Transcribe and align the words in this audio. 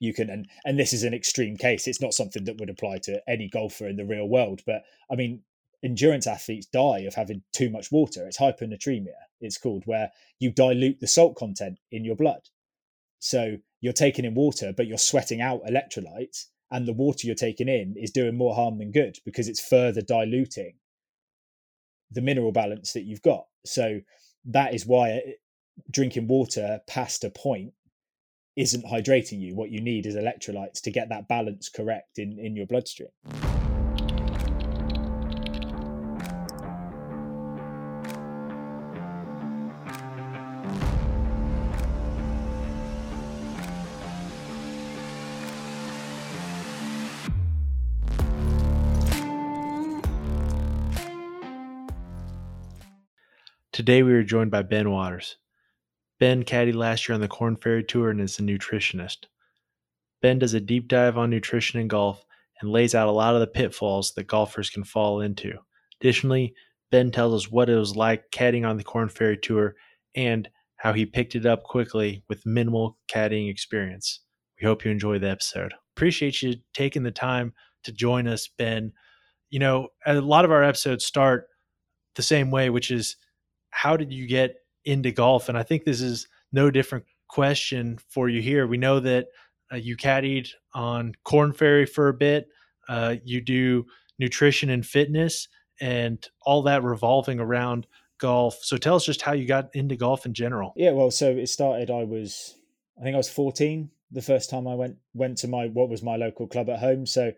you 0.00 0.12
can 0.12 0.30
and 0.30 0.48
and 0.64 0.78
this 0.78 0.92
is 0.92 1.02
an 1.02 1.14
extreme 1.14 1.56
case 1.56 1.86
it's 1.86 2.00
not 2.00 2.14
something 2.14 2.44
that 2.44 2.58
would 2.58 2.70
apply 2.70 2.98
to 2.98 3.20
any 3.28 3.48
golfer 3.48 3.86
in 3.86 3.96
the 3.96 4.04
real 4.04 4.28
world 4.28 4.60
but 4.66 4.82
i 5.10 5.14
mean 5.14 5.40
endurance 5.84 6.26
athletes 6.26 6.66
die 6.66 7.00
of 7.00 7.14
having 7.14 7.42
too 7.52 7.70
much 7.70 7.92
water 7.92 8.26
it's 8.26 8.38
hyponatremia 8.38 9.12
it's 9.40 9.58
called 9.58 9.84
where 9.86 10.10
you 10.38 10.50
dilute 10.50 11.00
the 11.00 11.06
salt 11.06 11.36
content 11.36 11.78
in 11.90 12.04
your 12.04 12.16
blood. 12.16 12.48
So 13.18 13.58
you're 13.80 13.92
taking 13.92 14.24
in 14.24 14.34
water 14.34 14.72
but 14.76 14.86
you're 14.86 14.98
sweating 14.98 15.40
out 15.40 15.64
electrolytes 15.64 16.46
and 16.70 16.86
the 16.86 16.92
water 16.92 17.26
you're 17.26 17.36
taking 17.36 17.68
in 17.68 17.94
is 17.96 18.10
doing 18.10 18.36
more 18.36 18.54
harm 18.54 18.78
than 18.78 18.92
good 18.92 19.18
because 19.24 19.48
it's 19.48 19.66
further 19.66 20.00
diluting 20.00 20.74
the 22.10 22.20
mineral 22.20 22.52
balance 22.52 22.92
that 22.92 23.02
you've 23.02 23.22
got. 23.22 23.46
So 23.64 24.00
that 24.46 24.74
is 24.74 24.86
why 24.86 25.10
uh, 25.10 25.20
drinking 25.90 26.28
water 26.28 26.80
past 26.86 27.24
a 27.24 27.30
point 27.30 27.72
isn't 28.56 28.86
hydrating 28.86 29.38
you. 29.38 29.54
What 29.54 29.70
you 29.70 29.80
need 29.80 30.06
is 30.06 30.16
electrolytes 30.16 30.80
to 30.82 30.90
get 30.90 31.10
that 31.10 31.28
balance 31.28 31.68
correct 31.68 32.18
in, 32.18 32.38
in 32.38 32.56
your 32.56 32.66
bloodstream. 32.66 33.08
Today 53.72 54.02
we 54.02 54.14
are 54.14 54.22
joined 54.22 54.50
by 54.50 54.62
Ben 54.62 54.90
Waters. 54.90 55.36
Ben 56.18 56.44
caddied 56.44 56.74
last 56.74 57.08
year 57.08 57.14
on 57.14 57.20
the 57.20 57.28
Korn 57.28 57.56
Ferry 57.56 57.84
Tour 57.84 58.10
and 58.10 58.20
is 58.20 58.38
a 58.38 58.42
nutritionist. 58.42 59.26
Ben 60.22 60.38
does 60.38 60.54
a 60.54 60.60
deep 60.60 60.88
dive 60.88 61.18
on 61.18 61.30
nutrition 61.30 61.78
in 61.78 61.88
golf 61.88 62.24
and 62.60 62.70
lays 62.70 62.94
out 62.94 63.08
a 63.08 63.12
lot 63.12 63.34
of 63.34 63.40
the 63.40 63.46
pitfalls 63.46 64.12
that 64.14 64.26
golfers 64.26 64.70
can 64.70 64.82
fall 64.82 65.20
into. 65.20 65.52
Additionally, 66.00 66.54
Ben 66.90 67.10
tells 67.10 67.34
us 67.34 67.50
what 67.50 67.68
it 67.68 67.76
was 67.76 67.96
like 67.96 68.30
caddying 68.30 68.66
on 68.66 68.76
the 68.76 68.84
Korn 68.84 69.08
Ferry 69.08 69.36
Tour 69.36 69.74
and 70.14 70.48
how 70.76 70.92
he 70.92 71.04
picked 71.04 71.34
it 71.34 71.44
up 71.44 71.64
quickly 71.64 72.22
with 72.28 72.46
minimal 72.46 72.98
caddying 73.12 73.50
experience. 73.50 74.20
We 74.60 74.66
hope 74.66 74.84
you 74.84 74.90
enjoy 74.90 75.18
the 75.18 75.30
episode. 75.30 75.74
Appreciate 75.96 76.42
you 76.42 76.54
taking 76.72 77.02
the 77.02 77.10
time 77.10 77.52
to 77.84 77.92
join 77.92 78.26
us, 78.26 78.48
Ben. 78.58 78.92
You 79.50 79.58
know, 79.58 79.88
a 80.06 80.14
lot 80.14 80.44
of 80.44 80.50
our 80.50 80.62
episodes 80.62 81.04
start 81.04 81.48
the 82.14 82.22
same 82.22 82.50
way, 82.50 82.70
which 82.70 82.90
is 82.90 83.16
how 83.70 83.96
did 83.96 84.12
you 84.12 84.26
get 84.26 84.56
into 84.86 85.12
golf. 85.12 85.50
And 85.50 85.58
I 85.58 85.62
think 85.62 85.84
this 85.84 86.00
is 86.00 86.26
no 86.52 86.70
different 86.70 87.04
question 87.28 87.98
for 88.08 88.28
you 88.28 88.40
here. 88.40 88.66
We 88.66 88.78
know 88.78 89.00
that 89.00 89.26
uh, 89.70 89.76
you 89.76 89.96
caddied 89.96 90.48
on 90.72 91.12
Korn 91.24 91.52
Ferry 91.52 91.84
for 91.84 92.08
a 92.08 92.14
bit. 92.14 92.48
Uh, 92.88 93.16
you 93.24 93.40
do 93.40 93.84
nutrition 94.18 94.70
and 94.70 94.86
fitness, 94.86 95.48
and 95.80 96.26
all 96.42 96.62
that 96.62 96.82
revolving 96.82 97.40
around 97.40 97.86
golf. 98.18 98.58
So 98.62 98.78
tell 98.78 98.94
us 98.94 99.04
just 99.04 99.20
how 99.20 99.32
you 99.32 99.46
got 99.46 99.74
into 99.74 99.96
golf 99.96 100.24
in 100.24 100.32
general. 100.32 100.72
Yeah, 100.76 100.92
well, 100.92 101.10
so 101.10 101.30
it 101.30 101.48
started. 101.48 101.90
I 101.90 102.04
was, 102.04 102.54
I 102.98 103.02
think 103.02 103.14
I 103.14 103.18
was 103.18 103.28
fourteen 103.28 103.90
the 104.12 104.22
first 104.22 104.48
time 104.48 104.68
I 104.68 104.74
went 104.74 104.96
went 105.14 105.38
to 105.38 105.48
my 105.48 105.66
what 105.66 105.90
was 105.90 106.02
my 106.02 106.16
local 106.16 106.46
club 106.46 106.70
at 106.70 106.78
home. 106.78 107.06
So 107.06 107.32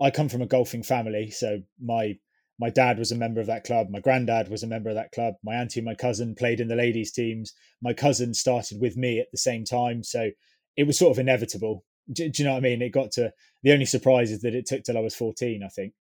I 0.00 0.10
come 0.10 0.28
from 0.28 0.42
a 0.42 0.46
golfing 0.46 0.82
family. 0.82 1.30
So 1.30 1.62
my 1.82 2.18
my 2.60 2.68
dad 2.68 2.98
was 2.98 3.10
a 3.10 3.16
member 3.16 3.40
of 3.40 3.46
that 3.46 3.64
club. 3.64 3.88
My 3.88 4.00
granddad 4.00 4.50
was 4.50 4.62
a 4.62 4.66
member 4.66 4.90
of 4.90 4.94
that 4.94 5.12
club. 5.12 5.34
My 5.42 5.54
auntie 5.54 5.80
and 5.80 5.86
my 5.86 5.94
cousin 5.94 6.34
played 6.34 6.60
in 6.60 6.68
the 6.68 6.76
ladies' 6.76 7.10
teams. 7.10 7.54
My 7.80 7.94
cousin 7.94 8.34
started 8.34 8.82
with 8.82 8.98
me 8.98 9.18
at 9.18 9.30
the 9.32 9.38
same 9.38 9.64
time. 9.64 10.04
So 10.04 10.30
it 10.76 10.86
was 10.86 10.98
sort 10.98 11.12
of 11.12 11.18
inevitable. 11.18 11.86
Do, 12.12 12.28
do, 12.28 12.42
you 12.42 12.46
know 12.46 12.52
what 12.52 12.58
I 12.58 12.68
mean? 12.68 12.82
It 12.82 12.90
got 12.90 13.12
to 13.12 13.32
the 13.62 13.72
only 13.72 13.86
surprise 13.86 14.30
is 14.30 14.42
that 14.42 14.54
it 14.54 14.66
took 14.66 14.84
till 14.84 14.98
I 14.98 15.00
was 15.00 15.14
14, 15.14 15.62
I 15.64 15.68
think. 15.68 15.94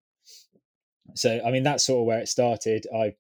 So, 1.16 1.40
I 1.46 1.50
mean, 1.50 1.64
that's 1.64 1.86
sort 1.86 2.02
of 2.02 2.08
where 2.08 2.20
it 2.20 2.28
started. 2.28 2.86
I, 2.94 3.14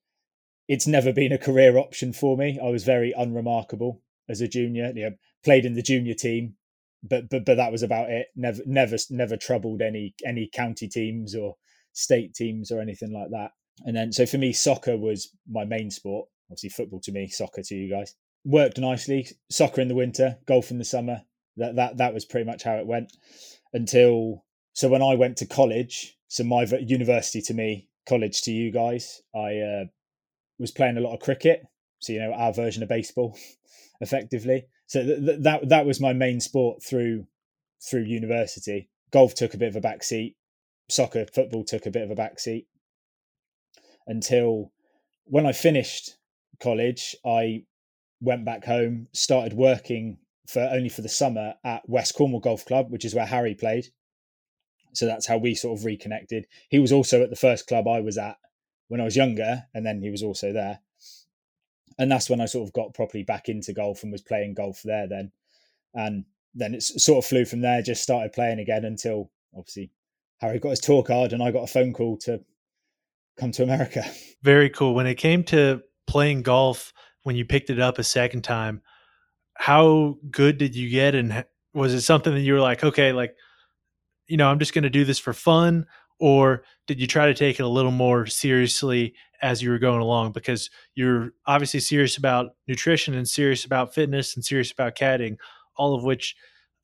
it's 0.68 0.86
never 0.86 1.14
been 1.14 1.32
a 1.32 1.38
career 1.38 1.78
option 1.78 2.12
for 2.12 2.36
me. 2.36 2.60
I 2.62 2.70
was 2.70 2.84
very 2.84 3.14
unremarkable 3.14 4.02
as 4.28 4.42
a 4.42 4.50
junior. 4.50 4.92
You 4.94 5.12
know, 5.12 5.16
played 5.46 5.66
in 5.66 5.76
the 5.76 5.82
junior 5.82 6.14
team, 6.14 6.56
but 7.02 7.30
but 7.30 7.46
but 7.46 7.56
that 7.56 7.72
was 7.72 7.84
about 7.84 8.10
it. 8.10 8.28
Never 8.36 8.62
never 8.66 8.98
never 9.10 9.38
troubled 9.38 9.82
any 9.82 10.14
any 10.26 10.50
county 10.54 10.90
teams 10.90 11.36
or 11.36 11.56
state 11.94 12.34
teams 12.34 12.72
or 12.72 12.80
anything 12.80 13.14
like 13.14 13.30
that. 13.32 13.52
And 13.86 13.96
then, 13.96 14.12
so 14.12 14.26
for 14.26 14.38
me, 14.38 14.54
soccer 14.54 14.98
was 14.98 15.32
my 15.50 15.66
main 15.66 15.90
sport. 15.90 16.28
Obviously, 16.50 16.70
football 16.70 17.00
to 17.02 17.12
me, 17.12 17.28
soccer 17.28 17.62
to 17.62 17.76
you 17.76 17.90
guys. 17.90 18.16
Worked 18.46 18.80
nicely. 18.80 19.28
Soccer 19.50 19.82
in 19.82 19.88
the 19.88 19.96
winter, 19.96 20.38
golf 20.46 20.72
in 20.72 20.78
the 20.78 20.86
summer. 20.86 21.22
That 21.58 21.76
that 21.76 21.98
that 21.98 22.14
was 22.14 22.26
pretty 22.26 22.46
much 22.46 22.64
how 22.64 22.76
it 22.76 22.88
went 22.88 23.12
until. 23.74 24.46
So 24.74 24.88
when 24.88 25.02
I 25.02 25.16
went 25.16 25.38
to 25.38 25.46
college, 25.46 26.18
so 26.28 26.44
my 26.44 26.64
university 26.64 27.42
to 27.42 27.54
me, 27.54 27.90
college 28.08 28.42
to 28.44 28.52
you 28.52 28.72
guys, 28.72 29.22
I 29.36 29.58
uh, 29.58 29.86
was 30.58 30.72
playing 30.72 30.98
a 30.98 31.02
lot 31.02 31.14
of 31.14 31.20
cricket. 31.20 31.64
So 32.00 32.14
you 32.14 32.20
know 32.20 32.34
our 32.34 32.54
version 32.54 32.84
of 32.84 32.90
baseball, 32.90 33.38
effectively. 34.02 34.66
So 34.88 35.04
th- 35.04 35.26
th- 35.26 35.40
that 35.42 35.70
that 35.70 35.86
was 35.86 36.00
my 36.00 36.14
main 36.14 36.40
sport 36.40 36.84
through 36.84 37.26
through 37.90 38.04
university. 38.04 38.90
Golf 39.12 39.36
took 39.36 39.54
a 39.54 39.58
bit 39.58 39.70
of 39.70 39.76
a 39.76 39.82
backseat 39.82 40.36
soccer, 40.90 41.26
football 41.34 41.64
took 41.64 41.86
a 41.86 41.92
bit 41.92 42.04
of 42.04 42.12
a 42.12 42.16
backseat 42.16 42.66
until 44.08 44.72
when 45.26 45.46
I 45.46 45.52
finished 45.52 46.18
college, 46.60 47.16
I 47.26 47.64
went 48.22 48.46
back 48.46 48.66
home, 48.66 49.08
started 49.14 49.54
working 49.54 50.18
for 50.48 50.62
only 50.62 50.90
for 50.90 51.02
the 51.02 51.10
summer 51.10 51.54
at 51.64 51.88
West 51.88 52.16
Cornwall 52.16 52.42
Golf 52.42 52.66
Club, 52.66 52.92
which 52.92 53.06
is 53.06 53.14
where 53.14 53.26
Harry 53.26 53.54
played. 53.54 53.86
So 54.94 55.06
that's 55.06 55.28
how 55.28 55.38
we 55.38 55.54
sort 55.54 55.78
of 55.78 55.86
reconnected. 55.86 56.48
He 56.70 56.80
was 56.80 56.92
also 56.92 57.22
at 57.22 57.30
the 57.30 57.36
first 57.36 57.68
club 57.68 57.88
I 57.88 58.00
was 58.02 58.18
at 58.18 58.38
when 58.88 59.00
I 59.00 59.06
was 59.06 59.16
younger, 59.16 59.66
and 59.74 59.86
then 59.86 60.02
he 60.02 60.10
was 60.10 60.24
also 60.24 60.52
there. 60.52 60.80
And 62.00 62.12
that's 62.12 62.30
when 62.30 62.42
I 62.42 62.46
sort 62.46 62.68
of 62.68 62.74
got 62.74 62.96
properly 62.96 63.24
back 63.24 63.50
into 63.50 63.74
golf 63.74 64.02
and 64.02 64.12
was 64.12 64.22
playing 64.22 64.56
golf 64.56 64.82
there 64.84 65.08
then. 65.08 65.32
And 65.94 66.26
then 66.56 66.74
it 66.74 66.82
sort 66.82 67.24
of 67.24 67.30
flew 67.30 67.46
from 67.46 67.62
there, 67.62 67.84
just 67.84 68.02
started 68.02 68.34
playing 68.34 68.60
again 68.60 68.86
until 68.86 69.30
obviously 69.56 69.92
Harry 70.40 70.60
got 70.60 70.70
his 70.70 70.80
tour 70.80 71.04
card 71.04 71.34
and 71.34 71.44
I 71.44 71.52
got 71.52 71.64
a 71.64 71.68
phone 71.68 71.94
call 71.94 72.18
to 72.20 72.42
come 73.38 73.52
to 73.54 73.64
America. 73.64 74.04
Very 74.44 74.70
cool. 74.70 74.96
When 74.96 75.08
it 75.08 75.16
came 75.16 75.44
to 75.46 75.82
playing 76.08 76.44
golf, 76.44 76.94
when 77.24 77.36
you 77.36 77.46
picked 77.46 77.70
it 77.70 77.80
up 77.80 78.00
a 78.00 78.04
second 78.04 78.44
time, 78.44 78.82
how 79.56 80.18
good 80.32 80.58
did 80.58 80.76
you 80.76 80.90
get? 80.90 81.16
And 81.16 81.46
was 81.74 81.94
it 81.94 82.02
something 82.02 82.34
that 82.34 82.42
you 82.42 82.54
were 82.54 82.62
like, 82.62 82.84
okay, 82.84 83.12
like, 83.12 83.36
you 84.28 84.38
know, 84.38 84.50
I'm 84.50 84.60
just 84.60 84.74
going 84.74 84.84
to 84.84 84.90
do 84.90 85.04
this 85.04 85.20
for 85.20 85.34
fun? 85.34 85.86
Or 86.20 86.64
did 86.88 87.00
you 87.00 87.08
try 87.08 87.28
to 87.28 87.34
take 87.34 87.60
it 87.60 87.64
a 87.64 87.68
little 87.68 87.92
more 87.92 88.26
seriously 88.26 89.14
as 89.42 89.62
you 89.62 89.70
were 89.70 89.80
going 89.80 90.02
along? 90.02 90.32
Because 90.32 90.70
you're 90.96 91.32
obviously 91.46 91.80
serious 91.82 92.18
about 92.18 92.52
nutrition 92.68 93.14
and 93.14 93.28
serious 93.28 93.66
about 93.66 93.94
fitness 93.94 94.36
and 94.36 94.44
serious 94.44 94.72
about 94.72 94.96
caddying, 94.96 95.38
all 95.76 95.96
of 95.96 96.04
which 96.04 96.36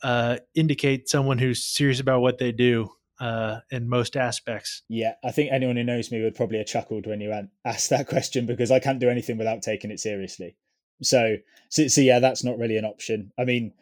uh, 0.04 0.38
indicate 0.54 1.08
someone 1.08 1.38
who's 1.38 1.66
serious 1.66 2.00
about 2.00 2.22
what 2.22 2.38
they 2.38 2.52
do 2.52 2.90
uh, 3.20 3.60
in 3.72 3.88
most 3.90 4.18
aspects. 4.18 4.84
Yeah, 4.90 5.14
I 5.24 5.32
think 5.32 5.52
anyone 5.52 5.76
who 5.76 5.84
knows 5.84 6.12
me 6.12 6.22
would 6.22 6.36
probably 6.36 6.58
have 6.58 6.68
chuckled 6.68 7.08
when 7.08 7.22
you 7.22 7.34
asked 7.64 7.90
that 7.90 8.08
question 8.08 8.46
because 8.46 8.72
I 8.72 8.80
can't 8.80 9.00
do 9.00 9.10
anything 9.10 9.38
without 9.38 9.62
taking 9.62 9.92
it 9.92 10.00
seriously. 10.00 10.56
So, 11.02 11.38
so, 11.70 11.88
so 11.88 12.02
yeah, 12.02 12.20
that's 12.20 12.44
not 12.44 12.58
really 12.58 12.78
an 12.78 12.86
option. 12.86 13.32
I 13.38 13.46
mean, 13.46 13.74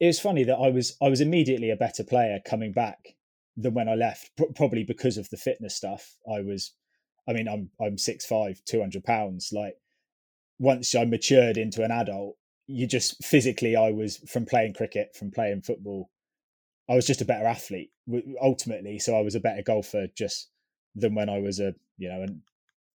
it 0.00 0.06
was 0.06 0.20
funny 0.20 0.44
that 0.44 0.56
I 0.56 0.70
was 0.70 0.96
I 1.00 1.08
was 1.08 1.20
immediately 1.20 1.70
a 1.70 1.76
better 1.76 2.04
player 2.04 2.40
coming 2.44 2.72
back 2.72 3.14
than 3.56 3.74
when 3.74 3.88
I 3.88 3.94
left, 3.94 4.30
probably 4.56 4.84
because 4.84 5.16
of 5.16 5.28
the 5.30 5.36
fitness 5.36 5.76
stuff. 5.76 6.16
I 6.28 6.40
was, 6.40 6.72
I 7.28 7.32
mean, 7.32 7.48
I'm 7.48 7.70
I'm 7.80 7.98
six 7.98 8.26
five, 8.26 8.60
two 8.64 8.80
hundred 8.80 9.04
pounds. 9.04 9.50
Like 9.52 9.74
once 10.58 10.94
I 10.94 11.04
matured 11.04 11.56
into 11.56 11.84
an 11.84 11.90
adult, 11.90 12.36
you 12.66 12.86
just 12.86 13.22
physically, 13.24 13.76
I 13.76 13.90
was 13.90 14.18
from 14.28 14.46
playing 14.46 14.74
cricket, 14.74 15.14
from 15.14 15.30
playing 15.30 15.62
football, 15.62 16.10
I 16.92 16.94
was 16.94 17.06
just 17.06 17.22
a 17.22 17.24
better 17.24 17.46
athlete 17.46 17.90
ultimately. 18.42 18.98
So 18.98 19.16
I 19.16 19.22
was 19.22 19.34
a 19.34 19.40
better 19.40 19.62
golfer 19.62 20.08
just 20.14 20.50
than 20.94 21.14
when 21.14 21.30
I 21.30 21.38
was 21.38 21.58
a 21.58 21.74
you 21.96 22.10
know 22.10 22.26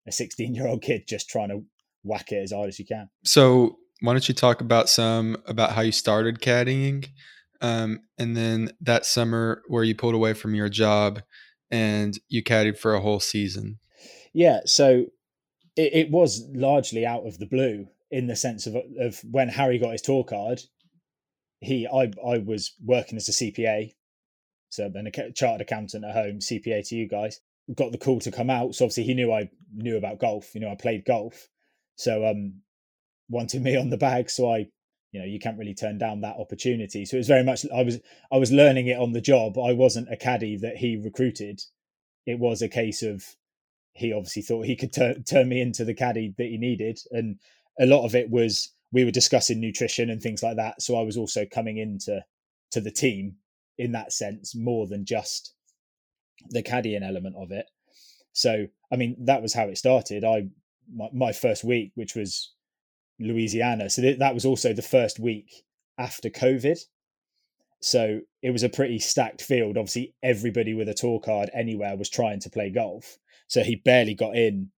a 0.05 0.11
16 0.11 0.53
year 0.53 0.67
old 0.67 0.83
kid 0.83 1.07
just 1.07 1.27
trying 1.27 1.49
to 1.49 1.63
whack 2.03 2.31
it 2.31 2.43
as 2.43 2.51
hard 2.51 2.67
as 2.67 2.77
you 2.77 2.85
can. 2.85 3.09
So 3.23 3.79
why 4.01 4.13
don't 4.13 4.27
you 4.27 4.35
talk 4.35 4.61
about 4.61 4.87
some 4.87 5.37
about 5.47 5.71
how 5.71 5.81
you 5.81 5.91
started 5.91 6.41
caddying, 6.41 7.09
um, 7.61 8.01
and 8.19 8.37
then 8.37 8.71
that 8.81 9.07
summer 9.07 9.63
where 9.67 9.83
you 9.83 9.95
pulled 9.95 10.13
away 10.13 10.33
from 10.33 10.53
your 10.53 10.69
job 10.69 11.21
and 11.71 12.19
you 12.29 12.43
caddied 12.43 12.77
for 12.77 12.93
a 12.93 13.01
whole 13.01 13.19
season. 13.19 13.79
Yeah, 14.31 14.59
so 14.65 15.05
it, 15.75 15.93
it 15.93 16.11
was 16.11 16.47
largely 16.53 17.03
out 17.03 17.25
of 17.25 17.39
the 17.39 17.47
blue 17.47 17.87
in 18.11 18.27
the 18.27 18.35
sense 18.35 18.67
of 18.67 18.75
of 18.99 19.21
when 19.31 19.49
Harry 19.49 19.79
got 19.79 19.93
his 19.93 20.03
tour 20.03 20.23
card 20.23 20.61
he 21.59 21.87
I 21.87 22.11
I 22.25 22.37
was 22.37 22.73
working 22.83 23.17
as 23.17 23.29
a 23.29 23.31
CPA, 23.31 23.93
so 24.69 24.89
then 24.89 25.07
a 25.07 25.31
chartered 25.31 25.61
accountant 25.61 26.05
at 26.05 26.13
home, 26.13 26.39
CPA 26.39 26.87
to 26.89 26.95
you 26.95 27.07
guys. 27.07 27.39
Got 27.75 27.91
the 27.91 27.97
call 27.97 28.19
to 28.21 28.31
come 28.31 28.49
out, 28.49 28.75
so 28.75 28.85
obviously 28.85 29.03
he 29.03 29.13
knew 29.13 29.31
I 29.31 29.49
knew 29.73 29.97
about 29.97 30.19
golf. 30.19 30.55
You 30.55 30.61
know, 30.61 30.71
I 30.71 30.75
played 30.75 31.05
golf, 31.05 31.47
so 31.95 32.25
um, 32.25 32.61
wanted 33.29 33.61
me 33.63 33.75
on 33.75 33.89
the 33.89 33.97
bag. 33.97 34.29
So 34.29 34.51
I 34.51 34.67
you 35.11 35.19
know 35.19 35.25
you 35.25 35.39
can't 35.39 35.57
really 35.57 35.73
turn 35.73 35.97
down 35.97 36.21
that 36.21 36.37
opportunity 36.37 37.05
so 37.05 37.15
it 37.15 37.19
was 37.19 37.27
very 37.27 37.43
much 37.43 37.65
i 37.73 37.81
was 37.81 37.99
i 38.31 38.37
was 38.37 38.51
learning 38.51 38.87
it 38.87 38.99
on 38.99 39.13
the 39.13 39.21
job 39.21 39.57
i 39.57 39.71
wasn't 39.71 40.11
a 40.11 40.17
caddy 40.17 40.57
that 40.57 40.77
he 40.77 40.97
recruited 40.97 41.61
it 42.25 42.37
was 42.39 42.61
a 42.61 42.67
case 42.67 43.01
of 43.01 43.23
he 43.93 44.13
obviously 44.13 44.41
thought 44.41 44.65
he 44.65 44.75
could 44.75 44.93
tur- 44.93 45.19
turn 45.27 45.49
me 45.49 45.61
into 45.61 45.83
the 45.83 45.93
caddy 45.93 46.33
that 46.37 46.47
he 46.47 46.57
needed 46.57 46.99
and 47.11 47.39
a 47.79 47.85
lot 47.85 48.05
of 48.05 48.15
it 48.15 48.29
was 48.29 48.73
we 48.91 49.03
were 49.03 49.11
discussing 49.11 49.59
nutrition 49.59 50.09
and 50.09 50.21
things 50.21 50.43
like 50.43 50.55
that 50.57 50.81
so 50.81 50.97
i 50.97 51.01
was 51.01 51.17
also 51.17 51.45
coming 51.45 51.77
into 51.77 52.23
to 52.71 52.81
the 52.81 52.91
team 52.91 53.35
in 53.77 53.91
that 53.91 54.11
sense 54.11 54.55
more 54.55 54.87
than 54.87 55.05
just 55.05 55.53
the 56.49 56.63
caddying 56.63 57.07
element 57.07 57.35
of 57.37 57.51
it 57.51 57.65
so 58.33 58.65
i 58.91 58.95
mean 58.95 59.15
that 59.19 59.41
was 59.41 59.53
how 59.53 59.67
it 59.67 59.77
started 59.77 60.23
i 60.23 60.47
my, 60.93 61.07
my 61.13 61.31
first 61.31 61.63
week 61.63 61.91
which 61.95 62.15
was 62.15 62.53
Louisiana. 63.19 63.89
So 63.89 64.01
th- 64.01 64.19
that 64.19 64.33
was 64.33 64.45
also 64.45 64.73
the 64.73 64.81
first 64.81 65.19
week 65.19 65.63
after 65.97 66.29
COVID. 66.29 66.79
So 67.81 68.21
it 68.41 68.51
was 68.51 68.63
a 68.63 68.69
pretty 68.69 68.99
stacked 68.99 69.41
field. 69.41 69.77
Obviously, 69.77 70.15
everybody 70.23 70.73
with 70.73 70.89
a 70.89 70.93
tour 70.93 71.19
card 71.19 71.49
anywhere 71.53 71.95
was 71.95 72.09
trying 72.09 72.39
to 72.41 72.49
play 72.49 72.69
golf. 72.69 73.17
So 73.47 73.63
he 73.63 73.75
barely 73.75 74.15
got 74.15 74.35
in 74.35 74.71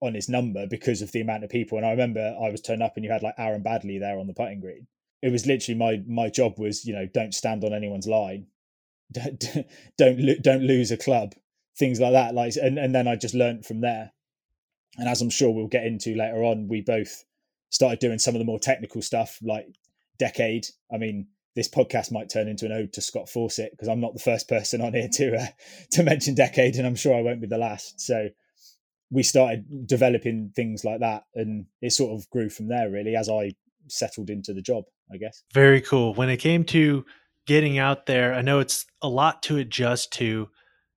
on 0.00 0.14
his 0.14 0.28
number 0.28 0.66
because 0.66 1.02
of 1.02 1.12
the 1.12 1.20
amount 1.20 1.44
of 1.44 1.50
people. 1.50 1.78
And 1.78 1.86
I 1.86 1.90
remember 1.90 2.36
I 2.42 2.50
was 2.50 2.60
turned 2.60 2.82
up 2.82 2.96
and 2.96 3.04
you 3.04 3.10
had 3.10 3.22
like 3.22 3.34
Aaron 3.38 3.62
Baddeley 3.62 4.00
there 4.00 4.18
on 4.18 4.26
the 4.26 4.34
putting 4.34 4.60
green. 4.60 4.86
It 5.22 5.30
was 5.30 5.46
literally 5.46 5.78
my 5.78 6.02
my 6.06 6.30
job 6.30 6.58
was 6.58 6.84
you 6.84 6.94
know 6.94 7.06
don't 7.06 7.34
stand 7.34 7.64
on 7.64 7.74
anyone's 7.74 8.06
line, 8.06 8.46
don't 9.12 9.44
don't, 9.98 10.42
don't 10.42 10.62
lose 10.62 10.90
a 10.90 10.96
club, 10.96 11.34
things 11.76 12.00
like 12.00 12.12
that. 12.12 12.34
Like 12.34 12.54
and 12.56 12.78
and 12.78 12.94
then 12.94 13.06
I 13.06 13.16
just 13.16 13.34
learned 13.34 13.66
from 13.66 13.80
there. 13.80 14.12
And 14.96 15.08
as 15.08 15.22
I'm 15.22 15.30
sure 15.30 15.50
we'll 15.50 15.68
get 15.68 15.86
into 15.86 16.14
later 16.14 16.42
on, 16.42 16.68
we 16.68 16.80
both 16.80 17.24
started 17.70 18.00
doing 18.00 18.18
some 18.18 18.34
of 18.34 18.40
the 18.40 18.44
more 18.44 18.58
technical 18.58 19.00
stuff 19.00 19.38
like 19.42 19.66
decade 20.18 20.66
i 20.92 20.98
mean 20.98 21.26
this 21.56 21.68
podcast 21.68 22.12
might 22.12 22.28
turn 22.28 22.46
into 22.46 22.66
an 22.66 22.72
ode 22.72 22.92
to 22.92 23.00
scott 23.00 23.28
fawcett 23.28 23.70
because 23.72 23.88
i'm 23.88 24.00
not 24.00 24.12
the 24.12 24.20
first 24.20 24.48
person 24.48 24.82
on 24.82 24.92
here 24.92 25.08
to 25.10 25.34
uh, 25.34 25.46
to 25.90 26.02
mention 26.02 26.34
decade 26.34 26.76
and 26.76 26.86
i'm 26.86 26.96
sure 26.96 27.14
i 27.14 27.22
won't 27.22 27.40
be 27.40 27.46
the 27.46 27.56
last 27.56 28.00
so 28.00 28.28
we 29.10 29.22
started 29.22 29.86
developing 29.86 30.52
things 30.54 30.84
like 30.84 31.00
that 31.00 31.24
and 31.34 31.66
it 31.82 31.90
sort 31.90 32.12
of 32.12 32.28
grew 32.30 32.48
from 32.48 32.68
there 32.68 32.90
really 32.90 33.16
as 33.16 33.28
i 33.28 33.50
settled 33.88 34.30
into 34.30 34.52
the 34.52 34.62
job 34.62 34.84
i 35.12 35.16
guess 35.16 35.42
very 35.52 35.80
cool 35.80 36.14
when 36.14 36.28
it 36.28 36.36
came 36.36 36.64
to 36.64 37.04
getting 37.46 37.78
out 37.78 38.06
there 38.06 38.34
i 38.34 38.40
know 38.40 38.60
it's 38.60 38.86
a 39.02 39.08
lot 39.08 39.42
to 39.42 39.56
adjust 39.56 40.12
to 40.12 40.48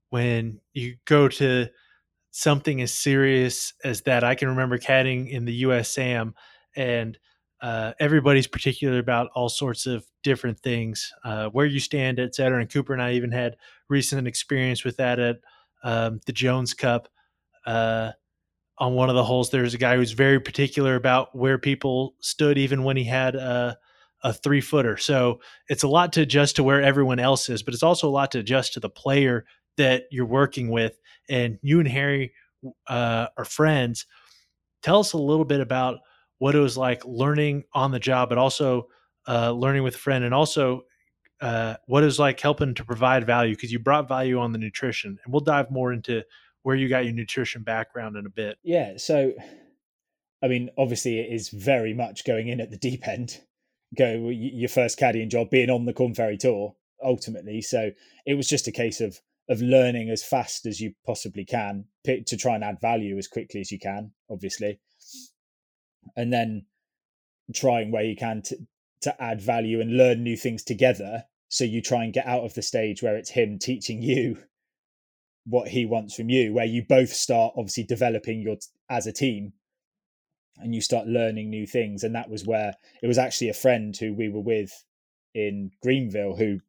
when 0.09 0.59
you 0.73 0.95
go 1.05 1.27
to 1.27 1.67
something 2.31 2.81
as 2.81 2.93
serious 2.93 3.73
as 3.83 4.01
that 4.01 4.23
i 4.23 4.35
can 4.35 4.47
remember 4.47 4.77
caddying 4.77 5.29
in 5.29 5.45
the 5.45 5.63
usam 5.63 6.33
and 6.75 7.17
uh, 7.63 7.93
everybody's 7.97 8.45
particular 8.45 8.99
about 8.99 9.29
all 9.35 9.47
sorts 9.47 9.85
of 9.85 10.05
different 10.21 10.59
things, 10.59 11.13
uh, 11.23 11.47
where 11.47 11.65
you 11.65 11.79
stand, 11.79 12.19
et 12.19 12.35
cetera. 12.35 12.59
And 12.59 12.69
Cooper 12.69 12.91
and 12.91 13.01
I 13.01 13.13
even 13.13 13.31
had 13.31 13.55
recent 13.87 14.27
experience 14.27 14.83
with 14.83 14.97
that 14.97 15.17
at 15.17 15.37
um, 15.81 16.19
the 16.25 16.33
Jones 16.33 16.73
Cup. 16.73 17.07
Uh, 17.65 18.11
on 18.77 18.93
one 18.93 19.09
of 19.09 19.15
the 19.15 19.23
holes, 19.23 19.49
there's 19.49 19.73
a 19.73 19.77
guy 19.77 19.95
who's 19.95 20.11
very 20.11 20.39
particular 20.39 20.95
about 20.95 21.35
where 21.35 21.57
people 21.57 22.15
stood, 22.19 22.57
even 22.57 22.83
when 22.83 22.97
he 22.97 23.03
had 23.03 23.35
a, 23.35 23.77
a 24.23 24.33
three 24.33 24.61
footer. 24.61 24.97
So 24.97 25.39
it's 25.69 25.83
a 25.83 25.87
lot 25.87 26.13
to 26.13 26.21
adjust 26.21 26.55
to 26.55 26.63
where 26.63 26.81
everyone 26.81 27.19
else 27.19 27.49
is, 27.49 27.61
but 27.61 27.73
it's 27.73 27.83
also 27.83 28.09
a 28.09 28.11
lot 28.11 28.31
to 28.31 28.39
adjust 28.39 28.73
to 28.73 28.79
the 28.79 28.89
player 28.89 29.45
that 29.77 30.03
you're 30.11 30.25
working 30.25 30.69
with. 30.69 30.99
And 31.29 31.59
you 31.61 31.79
and 31.79 31.87
Harry 31.87 32.33
uh, 32.87 33.27
are 33.37 33.45
friends. 33.45 34.05
Tell 34.81 34.99
us 34.99 35.13
a 35.13 35.17
little 35.17 35.45
bit 35.45 35.61
about 35.61 35.99
what 36.39 36.55
it 36.55 36.59
was 36.59 36.77
like 36.77 37.05
learning 37.05 37.63
on 37.73 37.91
the 37.91 37.99
job, 37.99 38.29
but 38.29 38.37
also 38.37 38.87
uh, 39.27 39.51
learning 39.51 39.83
with 39.83 39.95
a 39.95 39.99
friend, 39.99 40.25
and 40.25 40.33
also 40.33 40.81
uh, 41.41 41.75
what 41.85 42.03
it 42.03 42.07
was 42.07 42.19
like 42.19 42.39
helping 42.39 42.73
to 42.75 42.85
provide 42.85 43.25
value 43.25 43.55
because 43.55 43.71
you 43.71 43.79
brought 43.79 44.07
value 44.07 44.39
on 44.39 44.51
the 44.51 44.57
nutrition. 44.57 45.17
And 45.23 45.33
we'll 45.33 45.41
dive 45.41 45.71
more 45.71 45.93
into 45.93 46.23
where 46.63 46.75
you 46.75 46.89
got 46.89 47.05
your 47.05 47.13
nutrition 47.13 47.63
background 47.63 48.17
in 48.17 48.25
a 48.25 48.29
bit. 48.29 48.57
Yeah. 48.63 48.93
So, 48.97 49.33
I 50.41 50.47
mean, 50.47 50.69
obviously, 50.77 51.19
it 51.19 51.31
is 51.31 51.49
very 51.49 51.93
much 51.93 52.25
going 52.25 52.47
in 52.47 52.59
at 52.59 52.71
the 52.71 52.77
deep 52.77 53.07
end. 53.07 53.41
Go 53.95 54.29
your 54.29 54.69
first 54.69 54.97
caddying 54.97 55.29
job, 55.29 55.51
being 55.51 55.69
on 55.69 55.85
the 55.85 55.93
Korn 55.93 56.15
Ferry 56.15 56.37
Tour, 56.37 56.75
ultimately. 57.03 57.61
So 57.61 57.91
it 58.25 58.33
was 58.33 58.47
just 58.47 58.67
a 58.67 58.71
case 58.71 58.99
of 59.01 59.19
of 59.49 59.61
learning 59.61 60.09
as 60.09 60.23
fast 60.23 60.65
as 60.65 60.79
you 60.79 60.93
possibly 61.05 61.43
can 61.43 61.83
to 62.05 62.37
try 62.37 62.55
and 62.55 62.63
add 62.63 62.79
value 62.79 63.17
as 63.17 63.27
quickly 63.27 63.59
as 63.59 63.71
you 63.71 63.77
can. 63.77 64.11
Obviously, 64.31 64.79
and 66.15 66.31
then 66.33 66.65
trying 67.53 67.91
where 67.91 68.03
you 68.03 68.15
can 68.15 68.41
to 68.41 68.57
to 69.01 69.21
add 69.21 69.41
value 69.41 69.81
and 69.81 69.97
learn 69.97 70.23
new 70.23 70.37
things 70.37 70.63
together 70.63 71.25
so 71.49 71.65
you 71.65 71.81
try 71.81 72.05
and 72.05 72.13
get 72.13 72.25
out 72.25 72.45
of 72.45 72.53
the 72.53 72.61
stage 72.61 73.03
where 73.03 73.17
it's 73.17 73.31
him 73.31 73.59
teaching 73.59 74.01
you 74.01 74.37
what 75.45 75.67
he 75.67 75.85
wants 75.85 76.15
from 76.15 76.29
you 76.29 76.53
where 76.53 76.65
you 76.65 76.83
both 76.87 77.11
start 77.11 77.53
obviously 77.57 77.83
developing 77.83 78.41
your 78.41 78.55
as 78.89 79.07
a 79.07 79.11
team 79.11 79.53
and 80.57 80.73
you 80.73 80.81
start 80.81 81.07
learning 81.07 81.49
new 81.49 81.65
things. 81.65 82.03
And 82.03 82.15
that 82.15 82.29
was 82.29 82.45
where 82.45 82.73
it 83.01 83.07
was 83.07 83.17
actually 83.17 83.49
a 83.49 83.53
friend 83.53 83.95
who 83.95 84.13
we 84.13 84.29
were 84.29 84.41
with 84.41 84.71
in 85.33 85.71
Greenville 85.81 86.35
who 86.35 86.59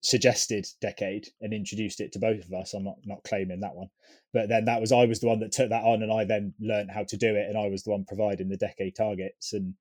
suggested 0.00 0.66
decade 0.80 1.28
and 1.40 1.52
introduced 1.52 2.00
it 2.00 2.12
to 2.12 2.18
both 2.18 2.44
of 2.44 2.52
us. 2.52 2.74
I'm 2.74 2.84
not 2.84 2.98
not 3.04 3.24
claiming 3.24 3.60
that 3.60 3.74
one. 3.74 3.88
But 4.32 4.48
then 4.48 4.66
that 4.66 4.80
was 4.80 4.92
i 4.92 5.06
was 5.06 5.20
the 5.20 5.26
one 5.26 5.40
that 5.40 5.52
took 5.52 5.70
that 5.70 5.84
on 5.84 6.02
and 6.02 6.12
i 6.12 6.24
then 6.24 6.54
learned 6.60 6.90
how 6.90 7.04
to 7.04 7.16
do 7.16 7.34
it 7.34 7.48
and 7.48 7.56
i 7.56 7.68
was 7.68 7.82
the 7.82 7.90
one 7.90 8.04
providing 8.04 8.48
the 8.48 8.56
decade 8.56 8.94
targets. 8.94 9.52
And 9.52 9.74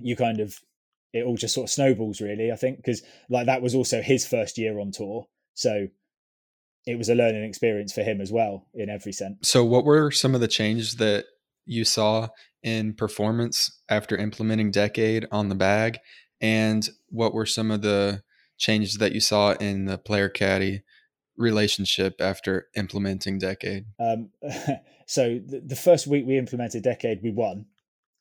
you 0.00 0.16
kind 0.16 0.40
of 0.40 0.58
it 1.12 1.24
all 1.24 1.36
just 1.36 1.54
sort 1.54 1.64
of 1.64 1.72
snowballs 1.72 2.20
really 2.20 2.52
i 2.52 2.56
think 2.56 2.76
because 2.76 3.02
like 3.30 3.46
that 3.46 3.62
was 3.62 3.74
also 3.74 4.02
his 4.02 4.26
first 4.26 4.58
year 4.58 4.78
on 4.78 4.90
tour. 4.90 5.26
So 5.54 5.88
it 6.86 6.96
was 6.96 7.08
a 7.08 7.14
learning 7.14 7.44
experience 7.44 7.92
for 7.92 8.02
him 8.02 8.20
as 8.20 8.32
well 8.32 8.66
in 8.74 8.88
every 8.88 9.12
sense 9.12 9.36
so 9.42 9.64
what 9.64 9.84
were 9.84 10.10
some 10.10 10.34
of 10.34 10.40
the 10.40 10.48
changes 10.48 10.96
that 10.96 11.24
you 11.64 11.84
saw 11.84 12.28
in 12.62 12.94
performance 12.94 13.80
after 13.88 14.16
implementing 14.16 14.70
decade 14.70 15.26
on 15.30 15.48
the 15.48 15.54
bag 15.54 15.98
and 16.40 16.88
what 17.08 17.34
were 17.34 17.46
some 17.46 17.70
of 17.70 17.82
the 17.82 18.22
changes 18.58 18.94
that 18.94 19.12
you 19.12 19.20
saw 19.20 19.52
in 19.52 19.84
the 19.86 19.98
player 19.98 20.28
caddy 20.28 20.82
relationship 21.36 22.20
after 22.20 22.68
implementing 22.76 23.38
Decade? 23.38 23.84
Um, 23.98 24.30
so 25.06 25.38
the, 25.44 25.62
the, 25.64 25.76
first 25.76 26.06
week 26.06 26.24
we 26.26 26.38
implemented 26.38 26.82
Decade, 26.82 27.20
we 27.22 27.30
won. 27.30 27.66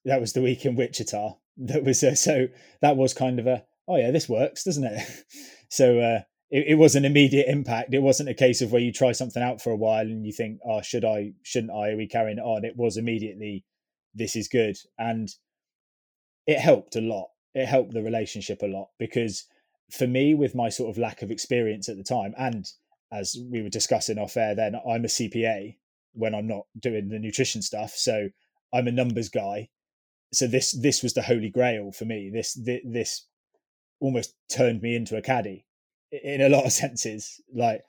That 0.06 0.22
was 0.22 0.34
the 0.34 0.42
week 0.42 0.66
in 0.66 0.76
Wichita. 0.76 1.38
That 1.58 1.84
was 1.84 2.04
uh, 2.04 2.16
so 2.16 2.48
that 2.82 2.98
was 2.98 3.14
kind 3.14 3.40
of 3.40 3.48
a 3.48 3.64
oh 3.88 3.96
yeah, 3.96 4.12
this 4.12 4.30
works, 4.30 4.64
doesn't 4.64 4.84
it? 4.84 5.02
so 5.70 6.00
uh, 6.00 6.22
it, 6.56 6.68
it, 6.70 6.76
was 6.76 6.96
an 6.96 7.04
immediate 7.04 7.50
impact. 7.50 7.94
It 7.94 8.02
wasn't 8.02 8.30
a 8.30 8.34
case 8.34 8.62
of 8.62 8.72
where 8.72 8.82
you 8.82 8.94
try 8.94 9.12
something 9.12 9.44
out 9.44 9.62
for 9.62 9.72
a 9.72 9.76
while 9.76 10.06
and 10.06 10.26
you 10.26 10.32
think, 10.32 10.60
oh, 10.66 10.82
should 10.82 11.04
I, 11.04 11.34
shouldn't 11.44 11.74
I? 11.74 11.90
Are 11.90 11.98
we 11.98 12.08
carrying 12.08 12.38
it 12.38 12.42
on? 12.42 12.64
It 12.64 12.78
was 12.78 12.96
immediately, 12.96 13.66
this 14.14 14.38
is 14.38 14.48
good, 14.48 14.78
and 14.98 15.28
it 16.48 16.58
helped 16.58 16.96
a 16.96 17.02
lot. 17.02 17.28
It 17.54 17.66
helped 17.66 17.94
the 17.94 18.02
relationship 18.02 18.62
a 18.62 18.68
lot 18.68 18.88
because 18.98 19.44
for 19.92 20.08
me, 20.08 20.34
with 20.34 20.56
my 20.56 20.70
sort 20.70 20.90
of 20.90 20.98
lack 20.98 21.22
of 21.22 21.30
experience 21.30 21.90
at 21.90 21.98
the 21.98 22.04
time, 22.04 22.34
and 22.38 22.66
as 23.12 23.36
we 23.52 23.62
were 23.62 23.68
discussing 23.68 24.18
off 24.18 24.38
air, 24.38 24.56
then 24.56 24.76
I'm 24.76 25.04
a 25.04 25.10
CPA 25.10 25.76
when 26.14 26.34
I'm 26.34 26.48
not 26.48 26.68
doing 26.80 27.10
the 27.10 27.20
nutrition 27.20 27.64
stuff. 27.64 27.92
So 27.96 28.30
I'm 28.74 28.88
a 28.88 28.94
numbers 28.94 29.28
guy. 29.28 29.68
So 30.34 30.48
this 30.48 30.72
this 30.72 31.04
was 31.04 31.14
the 31.14 31.22
holy 31.22 31.50
grail 31.50 31.92
for 31.92 32.06
me. 32.06 32.30
This 32.34 32.54
this, 32.54 32.82
this 32.86 33.26
almost 34.00 34.36
turned 34.50 34.82
me 34.82 34.96
into 34.96 35.18
a 35.18 35.22
caddy 35.22 35.65
in 36.24 36.42
a 36.42 36.50
lot 36.50 36.66
of 36.66 36.72
senses. 36.84 37.42
Like 37.54 37.84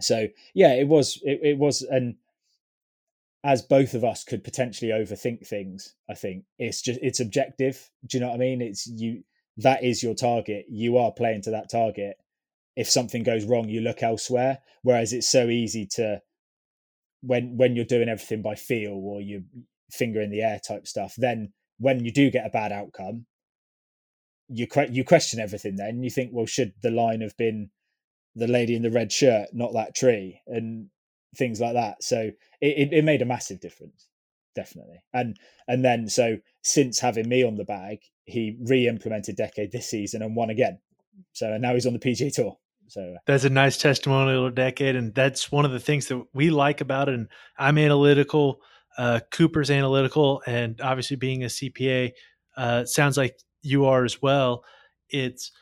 so, 0.00 0.28
yeah, 0.54 0.74
it 0.74 0.88
was 0.88 1.20
it, 1.24 1.40
it 1.42 1.58
was 1.58 1.82
and 1.82 2.16
as 3.44 3.62
both 3.62 3.94
of 3.94 4.04
us 4.04 4.22
could 4.22 4.44
potentially 4.44 4.92
overthink 4.92 5.46
things, 5.46 5.94
I 6.08 6.14
think 6.14 6.44
it's 6.58 6.80
just 6.80 7.00
it's 7.02 7.20
objective. 7.20 7.90
Do 8.06 8.16
you 8.16 8.20
know 8.20 8.28
what 8.28 8.36
I 8.36 8.38
mean? 8.38 8.62
It's 8.62 8.86
you 8.86 9.24
that 9.58 9.82
is 9.82 10.02
your 10.02 10.14
target. 10.14 10.66
You 10.68 10.96
are 10.98 11.12
playing 11.12 11.42
to 11.42 11.50
that 11.50 11.70
target. 11.70 12.16
If 12.76 12.88
something 12.88 13.22
goes 13.22 13.44
wrong, 13.44 13.68
you 13.68 13.80
look 13.80 14.02
elsewhere. 14.02 14.58
Whereas 14.82 15.12
it's 15.12 15.28
so 15.28 15.48
easy 15.48 15.86
to 15.94 16.22
when 17.22 17.56
when 17.56 17.76
you're 17.76 17.84
doing 17.84 18.08
everything 18.08 18.42
by 18.42 18.54
feel 18.54 18.92
or 18.92 19.20
you 19.20 19.44
finger 19.90 20.20
in 20.20 20.30
the 20.30 20.42
air 20.42 20.60
type 20.60 20.86
stuff, 20.86 21.14
then 21.18 21.52
when 21.78 22.04
you 22.04 22.12
do 22.12 22.30
get 22.30 22.46
a 22.46 22.50
bad 22.50 22.72
outcome, 22.72 23.26
you 24.52 24.66
you 24.90 25.04
question 25.04 25.40
everything. 25.40 25.76
Then 25.76 26.02
you 26.02 26.10
think, 26.10 26.30
well, 26.32 26.46
should 26.46 26.72
the 26.82 26.90
line 26.90 27.20
have 27.20 27.36
been 27.36 27.70
the 28.34 28.46
lady 28.46 28.74
in 28.74 28.82
the 28.82 28.90
red 28.90 29.12
shirt, 29.12 29.48
not 29.52 29.72
that 29.74 29.94
tree, 29.94 30.40
and 30.46 30.88
things 31.36 31.60
like 31.60 31.74
that. 31.74 32.02
So 32.02 32.30
it, 32.60 32.66
it, 32.66 32.92
it 32.92 33.04
made 33.04 33.22
a 33.22 33.26
massive 33.26 33.60
difference 33.60 34.08
definitely. 34.54 35.02
And 35.12 35.38
and 35.68 35.84
then 35.84 36.08
so 36.08 36.38
since 36.62 36.98
having 36.98 37.28
me 37.28 37.44
on 37.44 37.56
the 37.56 37.64
bag, 37.64 37.98
he 38.24 38.56
re-implemented 38.62 39.36
Decade 39.36 39.72
this 39.72 39.88
season 39.88 40.22
and 40.22 40.36
won 40.36 40.50
again. 40.50 40.78
So 41.32 41.56
now 41.58 41.74
he's 41.74 41.86
on 41.86 41.92
the 41.92 41.98
PGA 41.98 42.32
Tour. 42.34 42.56
So 42.88 43.16
that's 43.26 43.44
a 43.44 43.50
nice 43.50 43.78
testimonial 43.78 44.50
Decade, 44.50 44.96
and 44.96 45.14
that's 45.14 45.50
one 45.50 45.64
of 45.64 45.72
the 45.72 45.80
things 45.80 46.08
that 46.08 46.22
we 46.34 46.50
like 46.50 46.80
about 46.80 47.08
it. 47.08 47.14
And 47.14 47.28
I'm 47.58 47.78
analytical. 47.78 48.60
Uh, 48.98 49.20
Cooper's 49.30 49.70
analytical, 49.70 50.42
and 50.46 50.78
obviously 50.82 51.16
being 51.16 51.44
a 51.44 51.46
CPA, 51.46 52.12
uh, 52.58 52.84
sounds 52.84 53.16
like 53.16 53.38
you 53.62 53.86
are 53.86 54.04
as 54.04 54.20
well, 54.20 54.64
it's 55.08 55.52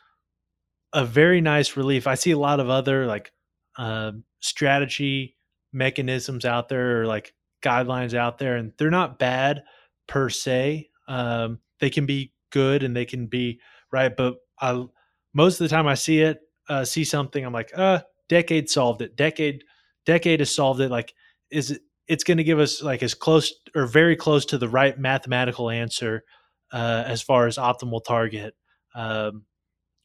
a 0.92 1.04
very 1.04 1.40
nice 1.40 1.76
relief. 1.76 2.06
I 2.06 2.14
see 2.14 2.32
a 2.32 2.38
lot 2.38 2.60
of 2.60 2.68
other 2.68 3.06
like 3.06 3.32
uh, 3.78 4.12
strategy 4.40 5.36
mechanisms 5.72 6.44
out 6.44 6.68
there 6.68 7.02
or 7.02 7.06
like 7.06 7.34
guidelines 7.62 8.14
out 8.14 8.38
there, 8.38 8.56
and 8.56 8.72
they're 8.78 8.90
not 8.90 9.18
bad 9.18 9.62
per 10.08 10.28
se. 10.28 10.88
Um, 11.08 11.60
they 11.78 11.90
can 11.90 12.06
be 12.06 12.32
good 12.50 12.82
and 12.82 12.96
they 12.96 13.04
can 13.04 13.26
be 13.26 13.60
right, 13.92 14.14
but 14.16 14.36
I 14.60 14.84
most 15.32 15.60
of 15.60 15.68
the 15.68 15.74
time 15.74 15.86
I 15.86 15.94
see 15.94 16.20
it, 16.20 16.40
uh, 16.68 16.84
see 16.84 17.04
something, 17.04 17.44
I'm 17.44 17.52
like, 17.52 17.70
uh, 17.76 18.00
decade 18.28 18.68
solved 18.68 19.02
it. 19.02 19.16
Decade, 19.16 19.62
decade 20.04 20.40
has 20.40 20.54
solved 20.54 20.80
it. 20.80 20.90
Like, 20.90 21.14
is 21.50 21.72
it? 21.72 21.82
It's 22.08 22.24
going 22.24 22.38
to 22.38 22.44
give 22.44 22.58
us 22.58 22.82
like 22.82 23.04
as 23.04 23.14
close 23.14 23.54
or 23.76 23.86
very 23.86 24.16
close 24.16 24.44
to 24.46 24.58
the 24.58 24.68
right 24.68 24.98
mathematical 24.98 25.70
answer 25.70 26.24
uh, 26.72 27.04
as 27.06 27.22
far 27.22 27.46
as 27.46 27.56
optimal 27.56 28.02
target. 28.04 28.54
Um, 28.94 29.44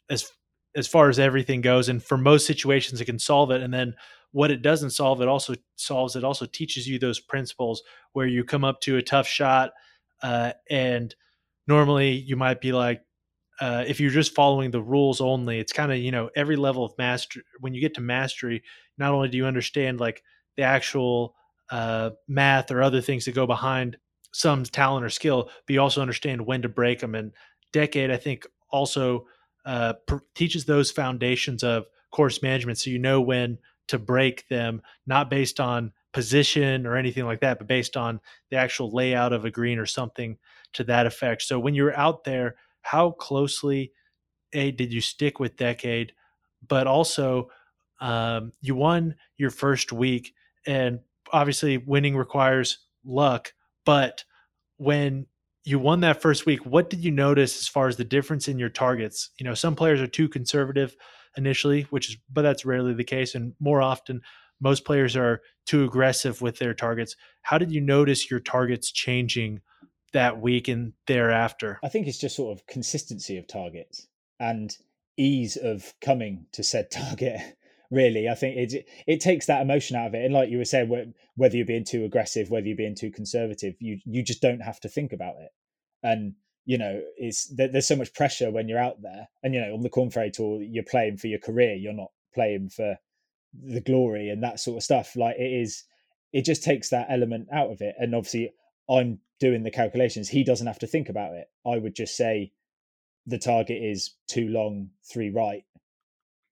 as 0.09 0.31
as 0.75 0.87
far 0.87 1.09
as 1.09 1.19
everything 1.19 1.61
goes 1.61 1.87
and 1.89 2.03
for 2.03 2.17
most 2.17 2.45
situations 2.45 2.99
it 2.99 3.05
can 3.05 3.19
solve 3.19 3.51
it 3.51 3.61
and 3.61 3.73
then 3.73 3.95
what 4.31 4.51
it 4.51 4.61
doesn't 4.61 4.89
solve 4.91 5.21
it 5.21 5.27
also 5.27 5.53
solves 5.77 6.15
it 6.15 6.23
also 6.23 6.45
teaches 6.45 6.87
you 6.87 6.99
those 6.99 7.19
principles 7.19 7.81
where 8.13 8.27
you 8.27 8.43
come 8.43 8.65
up 8.65 8.81
to 8.81 8.97
a 8.97 9.01
tough 9.01 9.27
shot 9.27 9.71
uh, 10.23 10.51
and 10.69 11.15
normally 11.67 12.11
you 12.11 12.35
might 12.35 12.61
be 12.61 12.71
like 12.71 13.01
uh, 13.61 13.85
if 13.87 13.99
you're 14.01 14.11
just 14.11 14.35
following 14.35 14.71
the 14.71 14.81
rules 14.81 15.21
only 15.21 15.59
it's 15.59 15.71
kind 15.73 15.91
of 15.91 15.97
you 15.97 16.11
know 16.11 16.29
every 16.35 16.55
level 16.57 16.83
of 16.83 16.93
mastery 16.97 17.43
when 17.59 17.73
you 17.73 17.81
get 17.81 17.93
to 17.93 18.01
mastery 18.01 18.61
not 18.97 19.13
only 19.13 19.29
do 19.29 19.37
you 19.37 19.45
understand 19.45 19.99
like 19.99 20.21
the 20.57 20.63
actual 20.63 21.35
uh, 21.71 22.09
math 22.27 22.71
or 22.71 22.81
other 22.83 23.01
things 23.01 23.25
that 23.25 23.33
go 23.35 23.47
behind 23.47 23.97
some 24.35 24.63
talent 24.63 25.05
or 25.05 25.09
skill 25.09 25.49
but 25.65 25.73
you 25.73 25.81
also 25.81 26.01
understand 26.01 26.45
when 26.45 26.61
to 26.61 26.69
break 26.69 26.99
them 26.99 27.15
and 27.15 27.31
decade 27.71 28.11
i 28.11 28.17
think 28.17 28.45
also 28.69 29.25
uh, 29.65 29.93
pr- 30.07 30.17
teaches 30.35 30.65
those 30.65 30.91
foundations 30.91 31.63
of 31.63 31.85
course 32.11 32.41
management 32.43 32.77
so 32.77 32.89
you 32.89 32.99
know 32.99 33.21
when 33.21 33.57
to 33.87 33.97
break 33.97 34.47
them 34.49 34.81
not 35.05 35.29
based 35.29 35.59
on 35.59 35.91
position 36.11 36.85
or 36.85 36.95
anything 36.95 37.25
like 37.25 37.39
that 37.39 37.57
but 37.57 37.67
based 37.67 37.95
on 37.95 38.19
the 38.49 38.57
actual 38.57 38.91
layout 38.91 39.33
of 39.33 39.45
a 39.45 39.51
green 39.51 39.77
or 39.79 39.85
something 39.85 40.37
to 40.73 40.83
that 40.83 41.05
effect. 41.05 41.41
So 41.41 41.59
when 41.59 41.75
you're 41.75 41.95
out 41.97 42.23
there 42.23 42.55
how 42.81 43.11
closely 43.11 43.91
a 44.53 44.71
did 44.71 44.93
you 44.93 45.01
stick 45.01 45.39
with 45.39 45.57
decade 45.57 46.13
but 46.67 46.87
also 46.87 47.49
um, 48.01 48.51
you 48.61 48.75
won 48.75 49.15
your 49.37 49.49
first 49.49 49.91
week 49.91 50.33
and 50.67 50.99
obviously 51.31 51.77
winning 51.77 52.15
requires 52.15 52.79
luck 53.05 53.53
but 53.85 54.23
when 54.77 55.27
you 55.65 55.79
won 55.79 56.01
that 56.01 56.21
first 56.21 56.45
week. 56.45 56.65
What 56.65 56.89
did 56.89 57.03
you 57.03 57.11
notice 57.11 57.57
as 57.57 57.67
far 57.67 57.87
as 57.87 57.97
the 57.97 58.03
difference 58.03 58.47
in 58.47 58.59
your 58.59 58.69
targets? 58.69 59.31
You 59.39 59.45
know, 59.45 59.55
some 59.55 59.75
players 59.75 59.99
are 59.99 60.07
too 60.07 60.29
conservative 60.29 60.95
initially, 61.35 61.81
which 61.89 62.09
is, 62.09 62.17
but 62.31 62.43
that's 62.43 62.65
rarely 62.65 62.93
the 62.93 63.03
case. 63.03 63.33
And 63.33 63.53
more 63.59 63.81
often, 63.81 64.21
most 64.61 64.85
players 64.85 65.17
are 65.17 65.41
too 65.65 65.83
aggressive 65.83 66.41
with 66.41 66.59
their 66.59 66.75
targets. 66.75 67.15
How 67.41 67.57
did 67.57 67.71
you 67.71 67.81
notice 67.81 68.29
your 68.29 68.39
targets 68.39 68.91
changing 68.91 69.61
that 70.13 70.39
week 70.39 70.67
and 70.67 70.93
thereafter? 71.07 71.79
I 71.83 71.89
think 71.89 72.07
it's 72.07 72.19
just 72.19 72.35
sort 72.35 72.57
of 72.57 72.67
consistency 72.67 73.37
of 73.37 73.47
targets 73.47 74.07
and 74.39 74.77
ease 75.17 75.57
of 75.57 75.93
coming 75.99 76.45
to 76.53 76.63
said 76.63 76.91
target. 76.91 77.41
Really, 77.91 78.27
I 78.27 78.35
think 78.35 78.57
it 78.57 78.87
it 79.07 79.19
takes 79.19 79.45
that 79.45 79.61
emotion 79.61 79.95
out 79.95 80.07
of 80.07 80.15
it. 80.15 80.25
And 80.25 80.33
like 80.33 80.49
you 80.49 80.57
were 80.57 80.65
saying, 80.65 81.13
whether 81.35 81.55
you're 81.57 81.65
being 81.65 81.85
too 81.85 82.03
aggressive, 82.03 82.49
whether 82.49 82.67
you're 82.67 82.75
being 82.75 82.95
too 82.95 83.11
conservative, 83.11 83.75
you 83.79 83.99
you 84.05 84.23
just 84.23 84.41
don't 84.41 84.61
have 84.61 84.79
to 84.81 84.89
think 84.89 85.13
about 85.13 85.35
it. 85.39 85.51
And 86.03 86.35
you 86.65 86.79
know, 86.79 87.01
it's 87.17 87.53
there's 87.55 87.87
so 87.87 87.95
much 87.95 88.13
pressure 88.13 88.51
when 88.51 88.67
you're 88.67 88.79
out 88.79 89.01
there. 89.01 89.27
And 89.43 89.53
you 89.53 89.61
know, 89.61 89.73
on 89.73 89.81
the 89.81 89.89
Korn 89.89 90.09
Ferry 90.09 90.31
Tour, 90.31 90.61
you're 90.61 90.83
playing 90.83 91.17
for 91.17 91.27
your 91.27 91.39
career. 91.39 91.75
You're 91.75 91.93
not 91.93 92.11
playing 92.33 92.69
for 92.69 92.97
the 93.53 93.81
glory 93.81 94.29
and 94.29 94.43
that 94.43 94.59
sort 94.59 94.77
of 94.77 94.83
stuff. 94.83 95.15
Like 95.15 95.37
it 95.37 95.61
is, 95.61 95.83
it 96.33 96.43
just 96.43 96.63
takes 96.63 96.89
that 96.89 97.07
element 97.09 97.47
out 97.53 97.71
of 97.71 97.81
it. 97.81 97.95
And 97.99 98.15
obviously, 98.15 98.51
I'm 98.89 99.19
doing 99.39 99.63
the 99.63 99.71
calculations. 99.71 100.29
He 100.29 100.43
doesn't 100.43 100.67
have 100.67 100.79
to 100.79 100.87
think 100.87 101.09
about 101.09 101.33
it. 101.33 101.47
I 101.65 101.77
would 101.77 101.95
just 101.95 102.17
say 102.17 102.51
the 103.27 103.37
target 103.37 103.81
is 103.81 104.15
too 104.27 104.49
long, 104.49 104.89
three 105.03 105.29
right, 105.29 105.63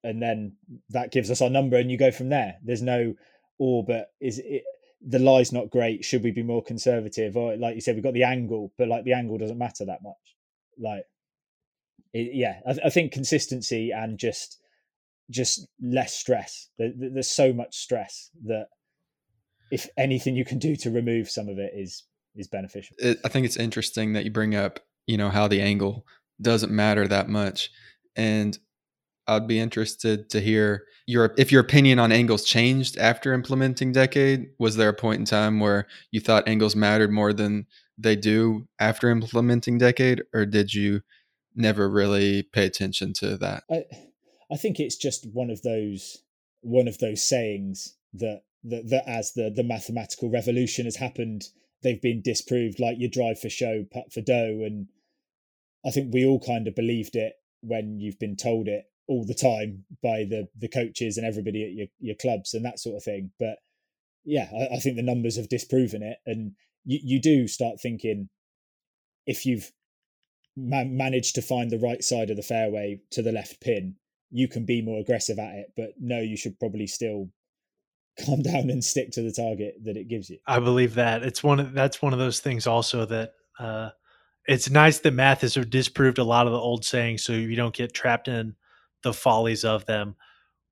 and 0.04 0.22
then 0.22 0.54
that 0.90 1.12
gives 1.12 1.32
us 1.32 1.42
our 1.42 1.50
number 1.50 1.78
and 1.78 1.90
you 1.90 1.98
go 1.98 2.12
from 2.12 2.30
there. 2.30 2.56
There's 2.64 2.82
no 2.82 3.14
or 3.60 3.80
oh, 3.80 3.86
but 3.86 4.08
is 4.20 4.40
it 4.44 4.64
the 5.06 5.20
lie's 5.20 5.52
not 5.52 5.70
great 5.70 6.04
should 6.06 6.24
we 6.24 6.32
be 6.32 6.44
more 6.44 6.64
conservative? 6.64 7.38
Or 7.38 7.56
like 7.56 7.76
you 7.76 7.82
said 7.82 7.96
we've 7.96 8.04
got 8.04 8.14
the 8.14 8.24
angle 8.24 8.74
but 8.78 8.88
like 8.88 9.04
the 9.04 9.14
angle 9.14 9.38
doesn't 9.38 9.58
matter 9.58 9.86
that 9.86 10.04
much. 10.04 10.36
Like 10.80 11.06
it, 12.14 12.32
yeah 12.34 12.60
I, 12.68 12.88
I, 12.88 12.90
think 12.90 13.12
consistency 13.12 13.92
and 13.92 14.18
just 14.18 14.60
just 15.30 15.68
less 15.82 16.14
stress. 16.14 16.70
There, 16.78 16.92
there's 16.96 17.32
so 17.32 17.54
much 17.54 17.76
stress 17.76 18.30
that 18.46 18.68
if 19.72 19.88
anything 19.98 20.36
you 20.36 20.46
can 20.46 20.60
do 20.60 20.76
to 20.78 20.92
remove 20.92 21.30
some 21.30 21.48
of 21.48 21.58
it 21.58 21.74
is 21.76 22.04
is 22.36 22.48
beneficial. 22.48 22.96
It, 23.00 23.20
i 23.24 23.30
think 23.30 23.46
it's 23.46 23.58
interesting 23.58 24.14
that 24.14 24.26
you 24.26 24.32
bring 24.32 24.56
up 24.56 24.80
you 25.06 25.18
know 25.18 25.30
how 25.30 25.48
the 25.48 25.62
angle 25.62 26.06
doesn't 26.42 26.72
matter 26.72 27.08
that 27.08 27.30
much. 27.30 27.72
And 28.16 28.58
I'd 29.28 29.48
be 29.48 29.60
interested 29.60 30.30
to 30.32 30.42
hear 30.42 30.86
your 31.06 31.34
if 31.38 31.52
your 31.52 31.62
opinion 31.62 32.00
on 32.00 32.12
angles 32.12 32.44
changed 32.44 32.98
after 32.98 33.34
implementing 33.34 33.92
decade. 33.92 34.48
Was 34.60 34.76
there 34.76 34.90
a 34.90 34.94
point 34.94 35.20
in 35.20 35.26
time 35.26 35.60
where 35.60 35.88
you 36.12 36.20
thought 36.20 36.48
angles 36.48 36.76
mattered 36.76 37.12
more 37.12 37.34
than 37.34 37.68
they 37.98 38.16
do 38.16 38.68
after 38.80 39.10
implementing 39.10 39.78
decade, 39.78 40.24
or 40.34 40.46
did 40.46 40.74
you 40.74 41.02
never 41.56 41.90
really 41.90 42.44
pay 42.44 42.66
attention 42.66 43.14
to 43.14 43.38
that? 43.38 43.64
I, 43.70 43.84
I 44.52 44.58
think 44.58 44.80
it's 44.80 44.98
just 44.98 45.28
one 45.32 45.50
of 45.50 45.62
those 45.62 46.24
one 46.62 46.88
of 46.88 46.98
those 47.00 47.24
sayings 47.24 47.96
that 48.14 48.44
that, 48.64 48.90
that 48.90 49.10
as 49.10 49.34
the 49.34 49.50
the 49.50 49.64
mathematical 49.64 50.30
revolution 50.30 50.86
has 50.86 50.98
happened, 50.98 51.44
they've 51.82 52.02
been 52.02 52.22
disproved. 52.22 52.80
Like 52.80 52.98
you 53.00 53.10
drive 53.10 53.40
for 53.40 53.50
show, 53.50 53.86
putt 53.92 54.12
for 54.12 54.22
dough, 54.22 54.62
and 54.66 54.88
I 55.86 55.92
think 55.92 56.14
we 56.14 56.26
all 56.26 56.40
kind 56.40 56.68
of 56.68 56.76
believed 56.76 57.16
it 57.16 57.34
when 57.62 58.00
you've 58.00 58.20
been 58.20 58.36
told 58.36 58.68
it 58.68 58.86
all 59.08 59.26
the 59.26 59.34
time 59.34 59.86
by 60.02 60.24
the 60.24 60.48
the 60.58 60.70
coaches 60.70 61.18
and 61.18 61.26
everybody 61.26 61.64
at 61.64 61.74
your, 61.74 61.88
your 62.00 62.16
clubs 62.16 62.54
and 62.54 62.66
that 62.66 62.80
sort 62.80 62.96
of 62.96 63.04
thing. 63.04 63.32
But 63.40 63.58
yeah, 64.24 64.48
I, 64.54 64.76
I 64.76 64.80
think 64.80 64.96
the 64.96 65.04
numbers 65.04 65.38
have 65.38 65.50
disproven 65.50 66.04
it, 66.04 66.18
and 66.26 66.54
you, 66.86 67.00
you 67.04 67.22
do 67.22 67.48
start 67.48 67.82
thinking 67.82 68.30
if 69.26 69.46
you've 69.46 69.72
ma- 70.56 70.84
managed 70.86 71.36
to 71.36 71.42
find 71.42 71.70
the 71.70 71.80
right 71.80 72.04
side 72.04 72.30
of 72.30 72.38
the 72.38 72.44
fairway 72.44 73.00
to 73.12 73.22
the 73.22 73.32
left 73.32 73.62
pin, 73.62 73.96
you 74.32 74.48
can 74.48 74.66
be 74.66 74.82
more 74.82 75.00
aggressive 75.00 75.40
at 75.40 75.56
it. 75.56 75.74
But 75.76 75.94
no, 76.00 76.20
you 76.20 76.38
should 76.38 76.60
probably 76.60 76.88
still 76.88 77.30
calm 78.26 78.42
down 78.42 78.70
and 78.70 78.84
stick 78.84 79.12
to 79.12 79.22
the 79.22 79.32
target 79.32 79.76
that 79.84 79.98
it 79.98 80.08
gives 80.08 80.30
you. 80.30 80.40
I 80.48 80.60
believe 80.60 80.96
that 80.96 81.24
it's 81.24 81.44
one 81.44 81.60
of 81.60 81.74
that's 81.74 82.02
one 82.02 82.14
of 82.14 82.20
those 82.20 82.40
things 82.40 82.68
also 82.68 83.06
that 83.06 83.34
uh, 83.60 83.90
it's 84.48 84.70
nice 84.70 85.00
that 85.00 85.14
math 85.14 85.42
has 85.42 85.56
disproved 85.56 86.18
a 86.18 86.24
lot 86.24 86.48
of 86.48 86.54
the 86.54 86.60
old 86.60 86.86
sayings, 86.86 87.24
so 87.24 87.34
you 87.34 87.56
don't 87.56 87.76
get 87.76 87.94
trapped 87.94 88.28
in 88.28 88.56
the 89.04 89.14
follies 89.14 89.64
of 89.64 89.86
them. 89.86 90.16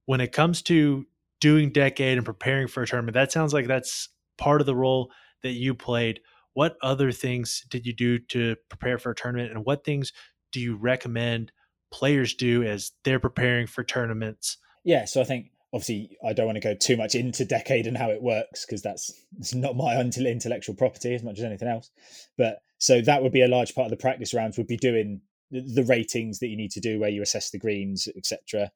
When 0.05 0.21
it 0.21 0.31
comes 0.31 0.61
to 0.63 1.05
doing 1.39 1.71
decade 1.71 2.17
and 2.17 2.25
preparing 2.25 2.67
for 2.67 2.83
a 2.83 2.87
tournament, 2.87 3.13
that 3.13 3.31
sounds 3.31 3.53
like 3.53 3.67
that's 3.67 4.09
part 4.37 4.61
of 4.61 4.67
the 4.67 4.75
role 4.75 5.11
that 5.43 5.51
you 5.51 5.73
played. 5.73 6.21
What 6.53 6.77
other 6.81 7.11
things 7.11 7.63
did 7.69 7.85
you 7.85 7.93
do 7.93 8.19
to 8.19 8.55
prepare 8.69 8.97
for 8.97 9.11
a 9.11 9.15
tournament, 9.15 9.51
and 9.51 9.65
what 9.65 9.83
things 9.83 10.11
do 10.51 10.59
you 10.59 10.75
recommend 10.75 11.51
players 11.91 12.33
do 12.33 12.63
as 12.63 12.91
they're 13.03 13.19
preparing 13.19 13.67
for 13.67 13.83
tournaments? 13.83 14.57
Yeah, 14.83 15.05
so 15.05 15.21
I 15.21 15.23
think 15.23 15.51
obviously 15.73 16.17
I 16.25 16.33
don't 16.33 16.45
want 16.45 16.57
to 16.57 16.61
go 16.61 16.75
too 16.75 16.97
much 16.97 17.15
into 17.15 17.45
decade 17.45 17.87
and 17.87 17.97
how 17.97 18.09
it 18.09 18.21
works 18.21 18.65
because 18.65 18.81
that's 18.81 19.11
it's 19.39 19.53
not 19.53 19.75
my 19.75 19.99
intellectual 19.99 20.75
property 20.75 21.15
as 21.15 21.23
much 21.23 21.39
as 21.39 21.45
anything 21.45 21.67
else. 21.67 21.89
But 22.37 22.61
so 22.77 23.01
that 23.01 23.21
would 23.23 23.31
be 23.31 23.43
a 23.43 23.47
large 23.47 23.75
part 23.75 23.85
of 23.85 23.91
the 23.91 24.01
practice 24.01 24.33
rounds 24.33 24.57
would 24.57 24.67
be 24.67 24.77
doing 24.77 25.21
the 25.51 25.83
ratings 25.83 26.39
that 26.39 26.47
you 26.47 26.57
need 26.57 26.71
to 26.71 26.79
do 26.79 26.99
where 26.99 27.09
you 27.09 27.21
assess 27.21 27.49
the 27.49 27.59
greens 27.59 28.07
etc 28.15 28.71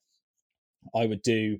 i 0.94 1.06
would 1.06 1.22
do 1.22 1.58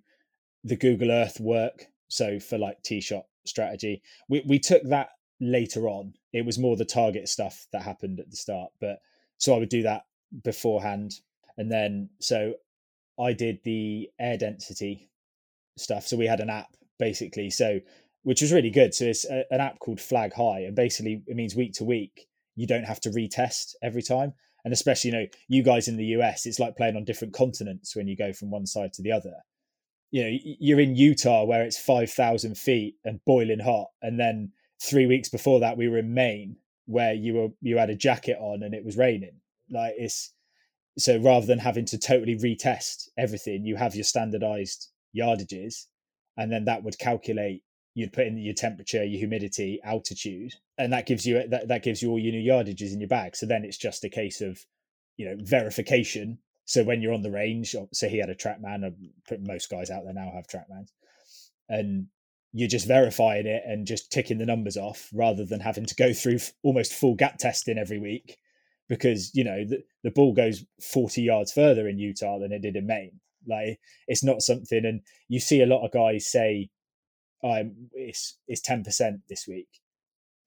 the 0.64 0.76
google 0.76 1.12
earth 1.12 1.40
work 1.40 1.86
so 2.08 2.40
for 2.40 2.58
like 2.58 2.82
tee 2.84 3.02
shot 3.02 3.26
strategy. 3.46 4.02
We, 4.30 4.44
we 4.46 4.60
took 4.60 4.84
that 4.84 5.10
later 5.40 5.88
on. 5.88 6.14
It 6.34 6.46
was 6.46 6.60
more 6.60 6.76
the 6.76 6.86
target 6.86 7.30
stuff 7.30 7.68
that 7.72 7.82
happened 7.82 8.20
at 8.20 8.30
the 8.30 8.38
start 8.38 8.72
but 8.80 9.00
so 9.38 9.54
i 9.54 9.58
would 9.58 9.70
do 9.70 9.84
that 9.84 10.04
beforehand. 10.44 11.14
And 11.58 11.72
then 11.72 12.10
so 12.20 12.56
i 13.20 13.34
did 13.34 13.60
the 13.64 14.10
air 14.20 14.38
density 14.38 15.10
stuff. 15.78 16.08
So 16.08 16.18
we 16.18 16.28
had 16.28 16.40
an 16.40 16.50
app 16.50 16.70
basically 17.00 17.50
so 17.50 17.80
which 18.24 18.42
was 18.42 18.52
really 18.52 18.72
good. 18.72 18.94
So 18.94 19.06
it's 19.06 19.26
a, 19.26 19.46
an 19.52 19.62
app 19.62 19.80
called 19.80 20.02
flag 20.02 20.34
high 20.34 20.62
and 20.62 20.76
basically 20.76 21.24
it 21.28 21.36
means 21.36 21.56
week 21.56 21.74
to 21.74 21.84
week 21.84 22.28
you 22.56 22.68
don't 22.68 22.86
have 22.86 23.02
to 23.02 23.10
retest 23.10 23.76
every 23.84 24.02
time 24.02 24.34
and 24.66 24.74
especially 24.74 25.12
you 25.12 25.18
know 25.18 25.26
you 25.48 25.64
guys 25.64 25.88
in 25.88 25.96
the 25.96 26.18
US, 26.18 26.46
it's 26.46 26.60
like 26.60 26.76
playing 26.76 26.98
on 26.98 27.06
different 27.06 27.34
continents 27.34 27.96
when 27.96 28.08
you 28.08 28.18
go 28.18 28.34
from 28.34 28.52
one 28.52 28.66
side 28.66 28.92
to 28.94 29.02
the 29.02 29.14
other. 29.14 29.36
You 30.12 30.24
know, 30.24 30.38
you're 30.44 30.80
in 30.80 30.96
Utah 30.96 31.46
where 31.46 31.64
it's 31.64 31.78
five 31.78 32.12
thousand 32.12 32.58
feet 32.58 32.96
and 33.06 33.24
boiling 33.26 33.60
hot, 33.60 33.88
and 34.02 34.20
then 34.20 34.52
three 34.82 35.06
weeks 35.06 35.30
before 35.30 35.62
that 35.62 35.78
we 35.78 35.88
were 35.88 36.00
in 36.00 36.14
Maine 36.14 36.58
where 36.88 37.14
you 37.14 37.34
were 37.34 37.48
you 37.62 37.78
had 37.78 37.90
a 37.90 37.96
jacket 37.96 38.38
on 38.40 38.64
and 38.64 38.74
it 38.74 38.86
was 38.86 38.98
raining. 38.98 39.40
Like 39.70 39.96
it's 39.98 40.34
so 40.98 41.18
rather 41.18 41.46
than 41.46 41.60
having 41.60 41.86
to 41.86 41.98
totally 41.98 42.36
retest 42.36 43.10
everything, 43.18 43.66
you 43.66 43.76
have 43.76 43.96
your 43.96 44.04
standardized 44.04 44.90
yardages, 45.16 45.86
and 46.38 46.52
then 46.52 46.66
that 46.66 46.84
would 46.84 46.98
calculate. 46.98 47.64
You'd 47.96 48.14
put 48.14 48.28
in 48.28 48.38
your 48.38 48.54
temperature, 48.54 49.04
your 49.04 49.20
humidity, 49.20 49.80
altitude, 49.84 50.54
and 50.78 50.94
that 50.94 51.06
gives 51.06 51.26
you 51.26 51.48
that, 51.48 51.70
that 51.70 51.84
gives 51.84 52.02
you 52.02 52.12
all 52.12 52.20
your 52.20 52.34
new 52.34 52.52
yardages 52.52 52.94
in 52.94 53.00
your 53.00 53.10
bag. 53.10 53.36
So 53.36 53.46
then 53.46 53.64
it's 53.64 53.78
just 53.78 54.04
a 54.04 54.10
case 54.10 54.42
of, 54.42 54.60
you 55.18 55.26
know, 55.26 55.38
verification. 55.42 56.40
So 56.66 56.84
when 56.84 57.02
you're 57.02 57.14
on 57.14 57.22
the 57.22 57.32
range, 57.32 57.76
so 57.94 58.10
he 58.10 58.20
had 58.20 58.30
a 58.30 58.36
TrackMan. 58.36 58.94
Most 59.40 59.70
guys 59.70 59.90
out 59.90 60.04
there 60.04 60.14
now 60.14 60.32
have 60.36 60.48
TrackMans, 60.48 60.90
and 61.70 62.08
you're 62.52 62.70
just 62.70 62.88
verifying 62.88 63.48
it 63.48 63.64
and 63.66 63.88
just 63.88 64.12
ticking 64.12 64.38
the 64.38 64.46
numbers 64.46 64.78
off 64.78 65.10
rather 65.14 65.46
than 65.46 65.60
having 65.60 65.86
to 65.86 65.96
go 65.96 66.14
through 66.14 66.40
almost 66.64 66.94
full 66.94 67.16
gap 67.16 67.38
testing 67.38 67.78
every 67.78 68.00
week 68.00 68.38
because 68.88 69.32
you 69.34 69.44
know 69.44 69.66
the, 69.66 69.84
the 70.04 70.12
ball 70.12 70.34
goes 70.34 70.64
40 70.82 71.22
yards 71.22 71.52
further 71.52 71.88
in 71.88 72.00
Utah 72.00 72.40
than 72.40 72.52
it 72.52 72.62
did 72.62 72.76
in 72.76 72.88
Maine. 72.88 73.20
Like 73.48 73.80
it's 74.08 74.24
not 74.24 74.42
something, 74.42 74.86
and 74.86 75.02
you 75.28 75.40
see 75.40 75.62
a 75.62 75.68
lot 75.68 75.86
of 75.86 75.92
guys 75.92 76.28
say, 76.28 76.70
"I'm 77.46 77.90
it's 77.94 78.38
it's 78.48 78.62
10 78.62 78.84
percent 78.84 79.22
this 79.30 79.48
week," 79.48 79.70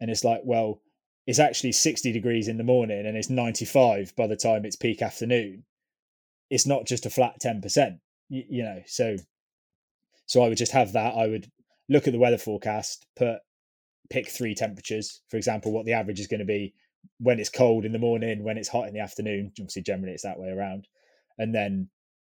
and 0.00 0.11
it's 0.11 0.25
like, 0.25 0.40
well, 0.45 0.83
it's 1.28 1.38
actually 1.38 1.73
60 1.73 2.11
degrees 2.11 2.49
in 2.49 2.57
the 2.57 2.64
morning 2.64 3.07
and 3.07 3.14
it's 3.14 3.28
95 3.28 4.17
by 4.17 4.26
the 4.26 4.35
time 4.35 4.64
it's 4.64 4.76
peak 4.76 5.02
afternoon. 5.02 5.64
It's 6.49 6.67
not 6.67 6.87
just 6.87 7.05
a 7.05 7.11
flat 7.11 7.38
10 7.38 7.61
percent, 7.61 7.99
you, 8.31 8.45
you 8.49 8.62
know. 8.62 8.83
So, 8.87 9.17
so 10.25 10.43
I 10.43 10.49
would 10.49 10.57
just 10.57 10.73
have 10.73 10.95
that. 10.95 11.14
I 11.14 11.26
would 11.26 11.50
look 11.90 12.07
at 12.07 12.14
the 12.14 12.19
weather 12.19 12.38
forecast, 12.38 13.05
put 13.14 13.40
pick 14.09 14.31
three 14.31 14.55
temperatures, 14.55 15.21
for 15.28 15.37
example, 15.37 15.71
what 15.71 15.85
the 15.85 15.93
average 15.93 16.19
is 16.19 16.28
going 16.28 16.40
to 16.40 16.47
be 16.47 16.73
when 17.19 17.38
it's 17.38 17.50
cold 17.50 17.85
in 17.85 17.93
the 17.93 17.99
morning, 17.99 18.43
when 18.43 18.57
it's 18.57 18.69
hot 18.69 18.88
in 18.88 18.95
the 18.95 19.00
afternoon. 19.00 19.52
Obviously, 19.61 19.83
generally 19.83 20.14
it's 20.14 20.23
that 20.23 20.38
way 20.38 20.49
around, 20.49 20.88
and 21.37 21.55
then 21.55 21.90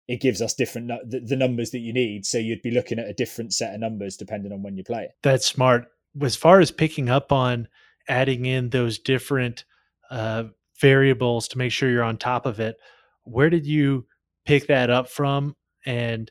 it 0.09 0.21
gives 0.21 0.43
us 0.43 0.55
different 0.55 0.89
the, 1.09 1.21
the 1.21 1.37
numbers 1.37 1.71
that 1.71 1.79
you 1.79 1.93
need. 1.93 2.27
So 2.27 2.39
you'd 2.39 2.63
be 2.63 2.71
looking 2.71 2.99
at 2.99 3.09
a 3.09 3.15
different 3.15 3.53
set 3.53 3.75
of 3.75 3.81
numbers 3.81 4.17
depending 4.17 4.53
on 4.53 4.63
when 4.63 4.77
you 4.77 4.85
play 4.85 5.05
it. 5.05 5.11
That's 5.23 5.47
smart. 5.47 5.87
As 6.21 6.37
far 6.37 6.61
as 6.61 6.71
picking 6.71 7.09
up 7.09 7.33
on 7.33 7.69
adding 8.09 8.47
in 8.47 8.71
those 8.71 8.99
different 8.99 9.65
uh, 10.11 10.45
variables 10.81 11.49
to 11.49 11.59
make 11.59 11.73
sure 11.73 11.91
you're 11.91 12.03
on 12.03 12.19
top 12.19 12.47
of 12.47 12.61
it, 12.61 12.77
where 13.25 13.49
did 13.49 13.67
you 13.67 14.07
pick 14.45 14.67
that 14.67 14.91
up 14.91 15.09
from? 15.09 15.57
And 15.87 16.31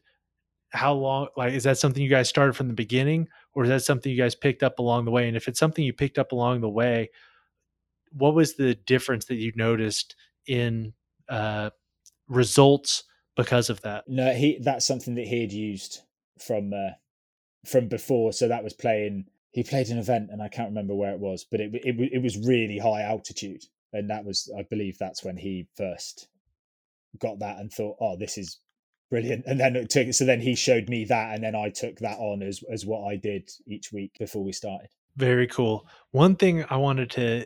how 0.72 0.94
long 0.94 1.28
like 1.36 1.54
is 1.54 1.64
that 1.64 1.78
something 1.78 2.02
you 2.02 2.10
guys 2.10 2.30
started 2.30 2.54
from 2.54 2.68
the 2.68 2.74
beginning 2.74 3.28
or 3.54 3.64
is 3.64 3.70
that 3.70 3.84
something 3.84 4.12
you 4.12 4.18
guys 4.18 4.36
picked 4.36 4.64
up 4.64 4.80
along 4.80 5.06
the 5.06 5.12
way 5.12 5.28
and 5.28 5.36
if 5.36 5.48
it's 5.48 5.60
something 5.60 5.84
you 5.84 5.94
picked 5.94 6.18
up 6.18 6.32
along 6.32 6.62
the 6.62 6.70
way 6.70 7.10
what 8.14 8.34
was 8.34 8.56
the 8.56 8.76
difference 8.76 9.26
that 9.26 9.36
you 9.36 9.52
noticed 9.56 10.16
in 10.48 10.94
uh, 11.30 11.70
results 12.30 13.04
because 13.36 13.70
of 13.70 13.82
that? 13.82 14.08
No, 14.08 14.34
he 14.34 14.60
that's 14.62 14.86
something 14.86 15.16
that 15.16 15.28
he 15.28 15.42
had 15.42 15.52
used 15.52 16.02
from 16.40 16.74
uh, 16.74 16.92
from 17.66 17.88
before. 17.88 18.34
So 18.34 18.48
that 18.48 18.64
was 18.64 18.74
playing. 18.74 19.26
He 19.52 19.64
played 19.64 19.90
an 19.90 19.98
event, 19.98 20.30
and 20.32 20.42
I 20.42 20.48
can't 20.48 20.70
remember 20.70 20.96
where 20.96 21.14
it 21.14 21.20
was, 21.20 21.46
but 21.50 21.60
it 21.60 21.72
it, 21.74 21.96
it 22.14 22.22
was 22.22 22.38
really 22.38 22.78
high 22.78 23.02
altitude, 23.02 23.64
and 23.94 24.10
that 24.10 24.26
was 24.26 24.52
I 24.58 24.64
believe 24.64 24.98
that's 24.98 25.24
when 25.24 25.38
he 25.38 25.68
first 25.76 26.28
got 27.20 27.40
that 27.40 27.58
and 27.58 27.72
thought, 27.72 27.98
oh, 28.00 28.16
this 28.18 28.38
is 28.38 28.60
brilliant. 29.10 29.44
And 29.46 29.60
then 29.60 29.76
it 29.76 29.90
took 29.90 30.14
so 30.14 30.26
then 30.26 30.42
he 30.42 30.56
showed 30.56 30.90
me 30.90 31.06
that, 31.06 31.36
and 31.36 31.44
then 31.44 31.56
I 31.56 31.70
took 31.70 31.98
that 32.00 32.18
on 32.18 32.42
as 32.42 32.64
as 32.72 32.86
what 32.86 33.08
I 33.08 33.16
did 33.18 33.50
each 33.68 33.92
week 33.92 34.12
before 34.18 34.44
we 34.44 34.52
started. 34.52 34.90
Very 35.18 35.48
cool. 35.48 35.88
One 36.12 36.36
thing 36.36 36.66
I 36.70 36.78
wanted 36.78 37.12
to 37.12 37.46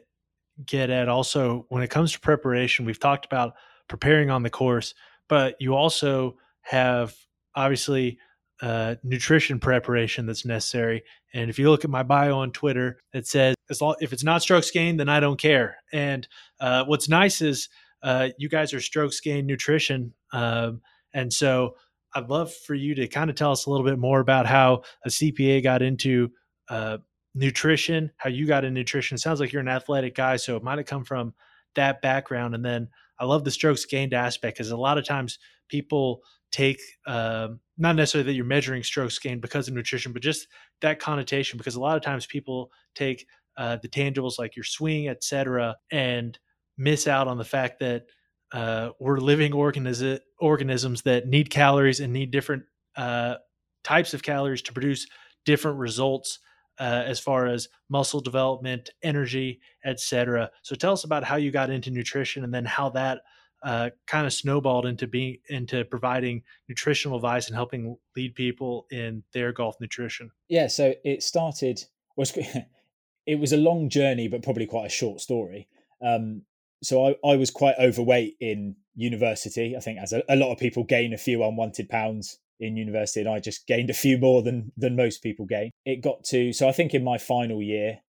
get 0.65 0.89
at 0.89 1.09
also 1.09 1.65
when 1.69 1.83
it 1.83 1.89
comes 1.89 2.11
to 2.13 2.19
preparation, 2.19 2.85
we've 2.85 2.99
talked 2.99 3.25
about 3.25 3.55
preparing 3.87 4.29
on 4.29 4.43
the 4.43 4.49
course, 4.49 4.93
but 5.27 5.55
you 5.59 5.75
also 5.75 6.37
have 6.61 7.15
obviously 7.55 8.17
uh, 8.61 8.95
nutrition 9.03 9.59
preparation 9.59 10.25
that's 10.25 10.45
necessary. 10.45 11.03
And 11.33 11.49
if 11.49 11.59
you 11.59 11.69
look 11.69 11.83
at 11.83 11.89
my 11.89 12.03
bio 12.03 12.37
on 12.37 12.51
Twitter, 12.51 12.99
it 13.13 13.27
says 13.27 13.55
long, 13.81 13.95
if 13.99 14.13
it's 14.13 14.23
not 14.23 14.41
strokes 14.41 14.71
gained, 14.71 14.99
then 14.99 15.09
I 15.09 15.19
don't 15.19 15.39
care. 15.39 15.77
And 15.91 16.27
uh, 16.59 16.85
what's 16.85 17.09
nice 17.09 17.41
is 17.41 17.69
uh, 18.01 18.29
you 18.37 18.49
guys 18.49 18.73
are 18.73 18.79
strokes 18.79 19.19
gained 19.19 19.47
nutrition, 19.47 20.13
um, 20.31 20.81
and 21.13 21.31
so 21.33 21.75
I'd 22.13 22.29
love 22.29 22.53
for 22.53 22.75
you 22.75 22.95
to 22.95 23.07
kind 23.07 23.29
of 23.29 23.35
tell 23.35 23.51
us 23.51 23.65
a 23.65 23.69
little 23.69 23.85
bit 23.85 23.99
more 23.99 24.19
about 24.19 24.45
how 24.45 24.83
a 25.05 25.09
CPA 25.09 25.63
got 25.63 25.81
into 25.81 26.31
uh, 26.69 26.99
nutrition, 27.33 28.11
how 28.17 28.29
you 28.29 28.47
got 28.47 28.63
in 28.63 28.73
nutrition. 28.73 29.15
It 29.15 29.19
sounds 29.19 29.39
like 29.39 29.51
you're 29.51 29.61
an 29.61 29.67
athletic 29.67 30.15
guy, 30.15 30.37
so 30.37 30.55
it 30.55 30.63
might 30.63 30.77
have 30.77 30.87
come 30.87 31.03
from 31.03 31.33
that 31.75 32.01
background. 32.01 32.55
And 32.55 32.63
then 32.63 32.87
I 33.19 33.25
love 33.25 33.43
the 33.43 33.51
strokes 33.51 33.85
gained 33.85 34.13
aspect 34.13 34.57
because 34.57 34.71
a 34.71 34.77
lot 34.77 34.97
of 34.97 35.05
times 35.05 35.39
people 35.69 36.21
take 36.51 36.79
um, 37.07 37.59
not 37.77 37.95
necessarily 37.95 38.27
that 38.27 38.35
you're 38.35 38.45
measuring 38.45 38.83
strokes 38.83 39.19
gained 39.19 39.41
because 39.41 39.67
of 39.67 39.73
nutrition, 39.73 40.13
but 40.13 40.21
just 40.21 40.47
that 40.81 40.99
connotation. 40.99 41.57
Because 41.57 41.75
a 41.75 41.81
lot 41.81 41.97
of 41.97 42.03
times 42.03 42.25
people 42.25 42.71
take 42.93 43.25
uh, 43.57 43.77
the 43.81 43.89
tangibles 43.89 44.39
like 44.39 44.55
your 44.55 44.63
swing, 44.63 45.07
etc., 45.07 45.75
and 45.91 46.37
miss 46.77 47.07
out 47.07 47.27
on 47.27 47.37
the 47.37 47.45
fact 47.45 47.79
that 47.79 48.03
uh, 48.51 48.89
we're 48.99 49.17
living 49.17 49.53
organism 49.53 50.19
organisms 50.39 51.01
that 51.03 51.27
need 51.27 51.49
calories 51.49 51.99
and 51.99 52.13
need 52.13 52.31
different 52.31 52.63
uh, 52.95 53.35
types 53.83 54.13
of 54.13 54.23
calories 54.23 54.61
to 54.61 54.73
produce 54.73 55.07
different 55.45 55.77
results 55.77 56.39
uh, 56.79 57.03
as 57.05 57.19
far 57.19 57.47
as 57.47 57.69
muscle 57.89 58.19
development, 58.19 58.89
energy, 59.03 59.59
etc. 59.85 60.49
So 60.61 60.75
tell 60.75 60.93
us 60.93 61.03
about 61.03 61.23
how 61.23 61.35
you 61.35 61.51
got 61.51 61.69
into 61.69 61.91
nutrition 61.91 62.43
and 62.43 62.53
then 62.53 62.65
how 62.65 62.89
that 62.89 63.21
uh, 63.63 63.89
kind 64.05 64.27
of 64.27 64.33
snowballed 64.33 64.85
into 64.85 65.07
being 65.07 65.37
into 65.49 65.83
providing 65.85 66.43
nutritional 66.69 67.17
advice 67.17 67.47
and 67.47 67.55
helping 67.55 67.97
lead 68.15 68.35
people 68.35 68.85
in 68.91 69.23
their 69.33 69.51
golf 69.51 69.75
nutrition. 69.81 70.29
Yeah, 70.47 70.67
so 70.67 70.93
it 71.03 71.23
started 71.23 71.83
was 72.15 72.37
it 73.25 73.39
was 73.39 73.53
a 73.53 73.57
long 73.57 73.89
journey, 73.89 74.27
but 74.27 74.43
probably 74.43 74.67
quite 74.67 74.85
a 74.85 74.89
short 74.89 75.19
story. 75.19 75.67
Um, 76.01 76.43
so 76.83 77.07
I, 77.07 77.15
I 77.27 77.35
was 77.37 77.49
quite 77.49 77.75
overweight 77.79 78.35
in 78.39 78.75
university. 78.95 79.75
I 79.75 79.79
think 79.79 79.99
as 79.99 80.13
a, 80.13 80.21
a 80.29 80.35
lot 80.35 80.51
of 80.51 80.59
people 80.59 80.83
gain 80.83 81.13
a 81.13 81.17
few 81.17 81.43
unwanted 81.43 81.89
pounds 81.89 82.37
in 82.59 82.77
university 82.77 83.19
and 83.19 83.29
I 83.29 83.39
just 83.39 83.67
gained 83.67 83.89
a 83.89 83.93
few 83.93 84.17
more 84.17 84.41
than 84.41 84.71
than 84.77 84.95
most 84.95 85.21
people 85.21 85.45
gain. 85.45 85.71
It 85.85 86.01
got 86.01 86.23
to 86.25 86.53
so 86.53 86.67
I 86.67 86.71
think 86.71 86.93
in 86.93 87.03
my 87.03 87.17
final 87.17 87.61
year 87.61 87.99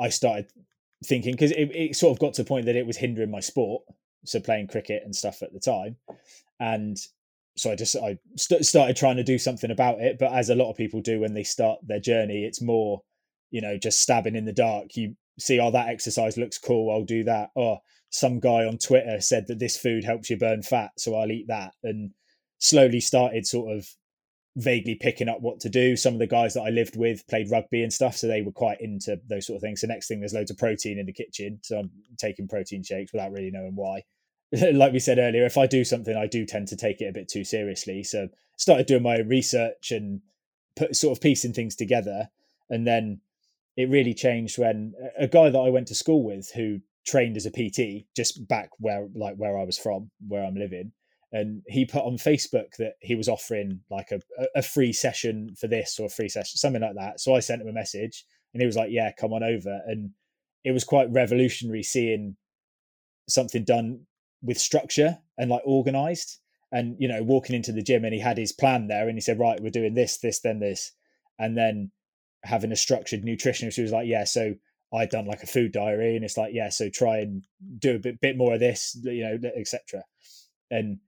I 0.00 0.08
started 0.08 0.50
thinking 1.04 1.32
because 1.32 1.52
it, 1.52 1.70
it 1.74 1.96
sort 1.96 2.12
of 2.12 2.18
got 2.18 2.34
to 2.34 2.42
the 2.42 2.48
point 2.48 2.66
that 2.66 2.76
it 2.76 2.86
was 2.86 2.96
hindering 2.96 3.30
my 3.30 3.40
sport, 3.40 3.84
so 4.24 4.40
playing 4.40 4.68
cricket 4.68 5.02
and 5.04 5.14
stuff 5.14 5.42
at 5.42 5.52
the 5.52 5.60
time, 5.60 5.96
and 6.58 6.98
so 7.56 7.70
I 7.70 7.76
just 7.76 7.96
I 7.96 8.18
st- 8.36 8.66
started 8.66 8.96
trying 8.96 9.16
to 9.16 9.24
do 9.24 9.38
something 9.38 9.70
about 9.70 10.00
it. 10.00 10.18
But 10.18 10.32
as 10.32 10.50
a 10.50 10.54
lot 10.54 10.70
of 10.70 10.76
people 10.76 11.00
do 11.00 11.20
when 11.20 11.34
they 11.34 11.44
start 11.44 11.78
their 11.82 12.00
journey, 12.00 12.44
it's 12.44 12.62
more 12.62 13.02
you 13.50 13.60
know 13.60 13.78
just 13.78 14.00
stabbing 14.00 14.36
in 14.36 14.44
the 14.44 14.52
dark. 14.52 14.96
You 14.96 15.14
see, 15.38 15.60
oh 15.60 15.70
that 15.70 15.88
exercise 15.88 16.36
looks 16.36 16.58
cool, 16.58 16.90
I'll 16.90 17.04
do 17.04 17.24
that. 17.24 17.50
Oh, 17.56 17.78
some 18.10 18.40
guy 18.40 18.64
on 18.64 18.78
Twitter 18.78 19.20
said 19.20 19.46
that 19.48 19.58
this 19.58 19.76
food 19.76 20.04
helps 20.04 20.30
you 20.30 20.36
burn 20.36 20.62
fat, 20.62 20.90
so 20.98 21.14
I'll 21.14 21.30
eat 21.30 21.46
that 21.48 21.74
and 21.82 22.10
slowly 22.64 22.98
started 22.98 23.46
sort 23.46 23.76
of 23.76 23.86
vaguely 24.56 24.94
picking 24.94 25.28
up 25.28 25.42
what 25.42 25.60
to 25.60 25.68
do. 25.68 25.96
Some 25.96 26.14
of 26.14 26.18
the 26.18 26.26
guys 26.26 26.54
that 26.54 26.62
I 26.62 26.70
lived 26.70 26.96
with 26.96 27.26
played 27.26 27.50
rugby 27.50 27.82
and 27.82 27.92
stuff, 27.92 28.16
so 28.16 28.26
they 28.26 28.40
were 28.40 28.52
quite 28.52 28.80
into 28.80 29.20
those 29.28 29.46
sort 29.46 29.56
of 29.56 29.62
things. 29.62 29.82
So 29.82 29.86
next 29.86 30.08
thing, 30.08 30.20
there's 30.20 30.32
loads 30.32 30.50
of 30.50 30.56
protein 30.56 30.98
in 30.98 31.04
the 31.04 31.12
kitchen, 31.12 31.58
so 31.62 31.80
I'm 31.80 31.90
taking 32.16 32.48
protein 32.48 32.82
shakes 32.82 33.12
without 33.12 33.32
really 33.32 33.50
knowing 33.50 33.74
why. 33.74 34.04
like 34.72 34.94
we 34.94 34.98
said 34.98 35.18
earlier, 35.18 35.44
if 35.44 35.58
I 35.58 35.66
do 35.66 35.84
something, 35.84 36.16
I 36.16 36.26
do 36.26 36.46
tend 36.46 36.68
to 36.68 36.76
take 36.76 37.02
it 37.02 37.08
a 37.08 37.12
bit 37.12 37.28
too 37.28 37.44
seriously. 37.44 38.02
So 38.02 38.28
started 38.56 38.86
doing 38.86 39.02
my 39.02 39.18
research 39.18 39.90
and 39.90 40.22
put 40.74 40.96
sort 40.96 41.18
of 41.18 41.22
piecing 41.22 41.52
things 41.52 41.76
together, 41.76 42.30
and 42.70 42.86
then 42.86 43.20
it 43.76 43.90
really 43.90 44.14
changed 44.14 44.58
when 44.58 44.94
a 45.18 45.28
guy 45.28 45.50
that 45.50 45.58
I 45.58 45.68
went 45.68 45.88
to 45.88 45.94
school 45.94 46.24
with 46.24 46.50
who 46.52 46.80
trained 47.04 47.36
as 47.36 47.44
a 47.44 47.50
PT 47.50 48.06
just 48.16 48.48
back 48.48 48.70
where 48.78 49.06
like 49.14 49.36
where 49.36 49.58
I 49.58 49.64
was 49.64 49.76
from, 49.76 50.10
where 50.26 50.42
I'm 50.42 50.54
living 50.54 50.92
and 51.34 51.62
he 51.66 51.84
put 51.84 52.04
on 52.04 52.16
Facebook 52.16 52.76
that 52.78 52.92
he 53.00 53.16
was 53.16 53.28
offering 53.28 53.80
like 53.90 54.12
a, 54.12 54.20
a 54.54 54.62
free 54.62 54.92
session 54.92 55.52
for 55.58 55.66
this 55.66 55.98
or 55.98 56.06
a 56.06 56.08
free 56.08 56.28
session, 56.28 56.56
something 56.56 56.80
like 56.80 56.94
that. 56.94 57.18
So 57.18 57.34
I 57.34 57.40
sent 57.40 57.60
him 57.60 57.66
a 57.66 57.72
message 57.72 58.24
and 58.52 58.62
he 58.62 58.66
was 58.66 58.76
like, 58.76 58.90
Yeah, 58.92 59.10
come 59.18 59.32
on 59.32 59.42
over. 59.42 59.80
And 59.84 60.10
it 60.62 60.70
was 60.70 60.84
quite 60.84 61.10
revolutionary 61.10 61.82
seeing 61.82 62.36
something 63.28 63.64
done 63.64 64.06
with 64.42 64.58
structure 64.58 65.18
and 65.36 65.50
like 65.50 65.62
organized. 65.66 66.38
And, 66.70 66.96
you 67.00 67.08
know, 67.08 67.22
walking 67.24 67.56
into 67.56 67.72
the 67.72 67.82
gym 67.82 68.04
and 68.04 68.14
he 68.14 68.20
had 68.20 68.38
his 68.38 68.52
plan 68.52 68.86
there 68.86 69.08
and 69.08 69.16
he 69.16 69.20
said, 69.20 69.40
Right, 69.40 69.60
we're 69.60 69.70
doing 69.70 69.94
this, 69.94 70.18
this, 70.18 70.38
then 70.38 70.60
this. 70.60 70.92
And 71.40 71.58
then 71.58 71.90
having 72.44 72.70
a 72.70 72.76
structured 72.76 73.24
nutritionist 73.24 73.74
who 73.74 73.82
was 73.82 73.92
like, 73.92 74.06
Yeah, 74.06 74.22
so 74.22 74.54
I'd 74.94 75.10
done 75.10 75.26
like 75.26 75.42
a 75.42 75.48
food 75.48 75.72
diary 75.72 76.14
and 76.14 76.24
it's 76.24 76.36
like, 76.36 76.54
Yeah, 76.54 76.68
so 76.68 76.90
try 76.90 77.18
and 77.18 77.44
do 77.80 77.96
a 77.96 77.98
bit, 77.98 78.20
bit 78.20 78.36
more 78.36 78.54
of 78.54 78.60
this, 78.60 78.96
you 79.02 79.24
know, 79.24 79.50
etc. 79.56 80.04
And 80.70 80.98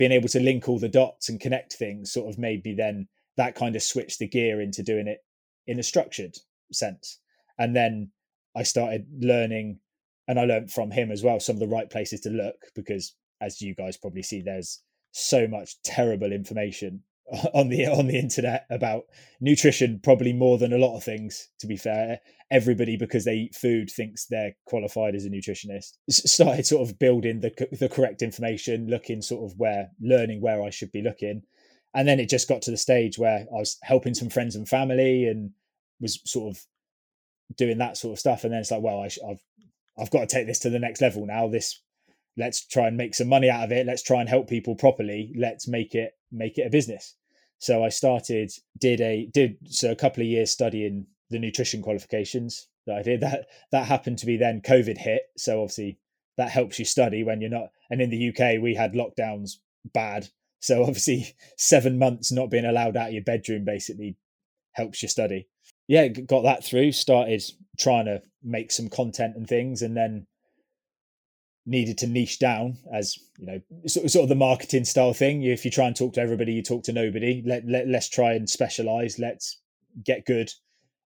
being 0.00 0.12
able 0.12 0.30
to 0.30 0.40
link 0.40 0.66
all 0.66 0.78
the 0.78 0.88
dots 0.88 1.28
and 1.28 1.40
connect 1.40 1.74
things 1.74 2.10
sort 2.10 2.32
of 2.32 2.38
maybe 2.38 2.74
then 2.74 3.06
that 3.36 3.54
kind 3.54 3.76
of 3.76 3.82
switched 3.82 4.18
the 4.18 4.26
gear 4.26 4.58
into 4.58 4.82
doing 4.82 5.06
it 5.06 5.18
in 5.66 5.78
a 5.78 5.82
structured 5.82 6.34
sense. 6.72 7.18
And 7.58 7.76
then 7.76 8.10
I 8.56 8.62
started 8.62 9.06
learning 9.20 9.78
and 10.26 10.40
I 10.40 10.46
learned 10.46 10.72
from 10.72 10.90
him 10.90 11.10
as 11.10 11.22
well 11.22 11.38
some 11.38 11.56
of 11.56 11.60
the 11.60 11.68
right 11.68 11.90
places 11.90 12.22
to 12.22 12.30
look 12.30 12.56
because, 12.74 13.14
as 13.42 13.60
you 13.60 13.74
guys 13.74 13.98
probably 13.98 14.22
see, 14.22 14.40
there's 14.40 14.82
so 15.12 15.46
much 15.46 15.76
terrible 15.82 16.32
information 16.32 17.02
on 17.54 17.68
the 17.68 17.86
on 17.86 18.08
the 18.08 18.18
internet 18.18 18.66
about 18.70 19.04
nutrition 19.40 20.00
probably 20.02 20.32
more 20.32 20.58
than 20.58 20.72
a 20.72 20.78
lot 20.78 20.96
of 20.96 21.04
things 21.04 21.48
to 21.60 21.66
be 21.66 21.76
fair. 21.76 22.18
Everybody 22.50 22.96
because 22.96 23.24
they 23.24 23.34
eat 23.34 23.54
food 23.54 23.88
thinks 23.88 24.26
they're 24.26 24.56
qualified 24.66 25.14
as 25.14 25.24
a 25.24 25.30
nutritionist. 25.30 25.92
Started 26.08 26.66
sort 26.66 26.88
of 26.88 26.98
building 26.98 27.40
the 27.40 27.52
the 27.78 27.88
correct 27.88 28.22
information 28.22 28.88
looking 28.88 29.22
sort 29.22 29.50
of 29.50 29.56
where 29.58 29.90
learning 30.00 30.40
where 30.40 30.62
I 30.62 30.70
should 30.70 30.90
be 30.90 31.02
looking. 31.02 31.42
And 31.94 32.08
then 32.08 32.18
it 32.18 32.28
just 32.28 32.48
got 32.48 32.62
to 32.62 32.70
the 32.70 32.76
stage 32.76 33.18
where 33.18 33.40
I 33.40 33.58
was 33.58 33.78
helping 33.82 34.14
some 34.14 34.30
friends 34.30 34.56
and 34.56 34.68
family 34.68 35.26
and 35.26 35.50
was 36.00 36.20
sort 36.24 36.56
of 36.56 36.64
doing 37.56 37.78
that 37.78 37.96
sort 37.96 38.14
of 38.14 38.18
stuff. 38.18 38.42
And 38.42 38.52
then 38.52 38.60
it's 38.60 38.72
like 38.72 38.82
well 38.82 39.00
I 39.00 39.10
have 39.28 39.38
I've 39.98 40.10
got 40.10 40.20
to 40.20 40.34
take 40.34 40.48
this 40.48 40.60
to 40.60 40.70
the 40.70 40.80
next 40.80 41.00
level 41.00 41.26
now. 41.26 41.46
This 41.46 41.80
let's 42.36 42.66
try 42.66 42.88
and 42.88 42.96
make 42.96 43.14
some 43.14 43.28
money 43.28 43.48
out 43.48 43.64
of 43.64 43.70
it. 43.70 43.86
Let's 43.86 44.02
try 44.02 44.18
and 44.18 44.28
help 44.28 44.48
people 44.48 44.74
properly. 44.74 45.32
Let's 45.38 45.68
make 45.68 45.94
it 45.94 46.14
make 46.32 46.58
it 46.58 46.66
a 46.66 46.70
business 46.70 47.14
so 47.60 47.84
I 47.84 47.90
started, 47.90 48.50
did 48.78 49.02
a 49.02 49.26
did 49.26 49.58
so 49.66 49.92
a 49.92 49.96
couple 49.96 50.22
of 50.22 50.28
years 50.28 50.50
studying 50.50 51.06
the 51.28 51.38
nutrition 51.38 51.82
qualifications 51.82 52.68
that 52.86 52.96
I 52.96 53.02
did. 53.02 53.20
That 53.20 53.46
that 53.70 53.86
happened 53.86 54.18
to 54.18 54.26
be 54.26 54.38
then 54.38 54.62
COVID 54.62 54.96
hit, 54.96 55.24
so 55.36 55.60
obviously 55.60 55.98
that 56.38 56.50
helps 56.50 56.78
you 56.78 56.86
study 56.86 57.22
when 57.22 57.42
you're 57.42 57.50
not. 57.50 57.70
And 57.90 58.00
in 58.00 58.08
the 58.08 58.30
UK, 58.30 58.62
we 58.62 58.74
had 58.74 58.94
lockdowns 58.94 59.58
bad, 59.92 60.28
so 60.60 60.82
obviously 60.86 61.36
seven 61.58 61.98
months 61.98 62.32
not 62.32 62.50
being 62.50 62.64
allowed 62.64 62.96
out 62.96 63.08
of 63.08 63.14
your 63.14 63.22
bedroom 63.22 63.64
basically 63.64 64.16
helps 64.72 65.02
you 65.02 65.08
study. 65.08 65.46
Yeah, 65.86 66.08
got 66.08 66.44
that 66.44 66.64
through. 66.64 66.92
Started 66.92 67.42
trying 67.78 68.06
to 68.06 68.22
make 68.42 68.72
some 68.72 68.88
content 68.88 69.36
and 69.36 69.46
things, 69.46 69.82
and 69.82 69.94
then 69.94 70.26
needed 71.66 71.98
to 71.98 72.06
niche 72.06 72.38
down 72.38 72.76
as 72.92 73.18
you 73.38 73.46
know 73.46 73.60
sort, 73.86 74.14
of 74.14 74.28
the 74.28 74.34
marketing 74.34 74.84
style 74.84 75.12
thing. 75.12 75.42
If 75.42 75.64
you 75.64 75.70
try 75.70 75.86
and 75.86 75.96
talk 75.96 76.14
to 76.14 76.20
everybody 76.20 76.52
you 76.52 76.62
talk 76.62 76.84
to 76.84 76.92
nobody. 76.92 77.42
Let, 77.44 77.66
let 77.66 77.88
let's 77.88 78.08
try 78.08 78.32
and 78.32 78.48
specialize. 78.48 79.18
Let's 79.18 79.60
get 80.04 80.26
good. 80.26 80.52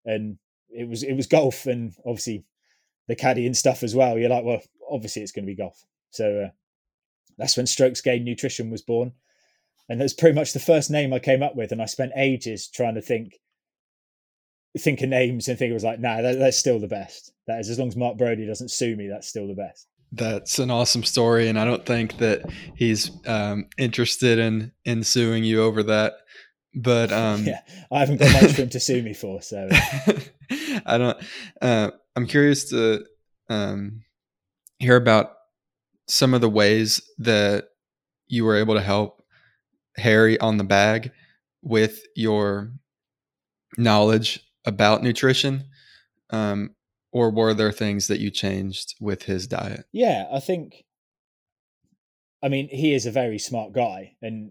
And 0.04 0.38
it 0.70 0.88
was 0.88 1.02
it 1.02 1.14
was 1.14 1.26
golf 1.26 1.66
and 1.66 1.94
obviously 2.06 2.44
the 3.08 3.16
caddy 3.16 3.46
and 3.46 3.56
stuff 3.56 3.82
as 3.82 3.94
well. 3.94 4.18
You're 4.18 4.30
like 4.30 4.44
well 4.44 4.62
obviously 4.90 5.22
it's 5.22 5.32
going 5.32 5.44
to 5.44 5.52
be 5.52 5.56
golf. 5.56 5.84
So 6.10 6.46
uh, 6.46 6.50
that's 7.36 7.56
when 7.56 7.66
strokes 7.66 8.00
gain 8.00 8.24
nutrition 8.24 8.70
was 8.70 8.82
born. 8.82 9.12
And 9.88 10.00
that's 10.00 10.14
pretty 10.14 10.34
much 10.34 10.52
the 10.54 10.60
first 10.60 10.90
name 10.90 11.12
i 11.12 11.18
came 11.18 11.42
up 11.42 11.56
with. 11.56 11.72
And 11.72 11.82
i 11.82 11.86
spent 11.86 12.12
ages 12.16 12.68
trying 12.68 12.94
to 12.94 13.02
think 13.02 13.40
think 14.78 15.02
of 15.02 15.08
names 15.08 15.46
and 15.46 15.56
think 15.56 15.70
it 15.70 15.74
was 15.74 15.84
like 15.84 16.00
nah 16.00 16.20
that, 16.20 16.38
that's 16.38 16.58
still 16.58 16.78
the 16.78 16.88
best. 16.88 17.32
That 17.46 17.60
is 17.60 17.70
as 17.70 17.78
long 17.78 17.88
as 17.88 17.96
mark 17.96 18.16
broadie 18.16 18.46
doesn't 18.46 18.70
sue 18.70 18.96
me 18.96 19.08
that's 19.08 19.28
still 19.28 19.48
the 19.48 19.54
best 19.54 19.88
that's 20.12 20.58
an 20.58 20.70
awesome 20.70 21.04
story, 21.04 21.48
and 21.48 21.58
I 21.58 21.64
don't 21.64 21.84
think 21.84 22.18
that 22.18 22.42
he's 22.74 23.10
um, 23.26 23.66
interested 23.78 24.38
in 24.38 24.72
in 24.84 25.04
suing 25.04 25.44
you 25.44 25.62
over 25.62 25.82
that. 25.84 26.14
But 26.74 27.12
um, 27.12 27.44
yeah, 27.44 27.60
I 27.90 28.00
haven't 28.00 28.18
got 28.18 28.32
much 28.42 28.52
for 28.52 28.62
him 28.62 28.70
to 28.70 28.80
sue 28.80 29.02
me 29.02 29.14
for, 29.14 29.42
so 29.42 29.68
I 30.86 30.98
don't. 30.98 31.18
Uh, 31.60 31.90
I'm 32.16 32.26
curious 32.26 32.70
to 32.70 33.04
um, 33.48 34.02
hear 34.78 34.96
about 34.96 35.32
some 36.08 36.34
of 36.34 36.40
the 36.40 36.50
ways 36.50 37.00
that 37.18 37.68
you 38.26 38.44
were 38.44 38.56
able 38.56 38.74
to 38.74 38.80
help 38.80 39.22
Harry 39.96 40.38
on 40.40 40.58
the 40.58 40.64
bag 40.64 41.12
with 41.62 42.00
your 42.14 42.72
knowledge 43.76 44.40
about 44.64 45.02
nutrition. 45.02 45.64
Um, 46.30 46.74
or 47.14 47.30
were 47.30 47.54
there 47.54 47.70
things 47.70 48.08
that 48.08 48.18
you 48.18 48.28
changed 48.28 48.96
with 49.00 49.22
his 49.22 49.46
diet? 49.46 49.86
Yeah, 49.92 50.26
I 50.32 50.40
think. 50.40 50.84
I 52.42 52.48
mean, 52.48 52.68
he 52.68 52.92
is 52.92 53.06
a 53.06 53.12
very 53.12 53.38
smart 53.38 53.72
guy, 53.72 54.16
and 54.20 54.50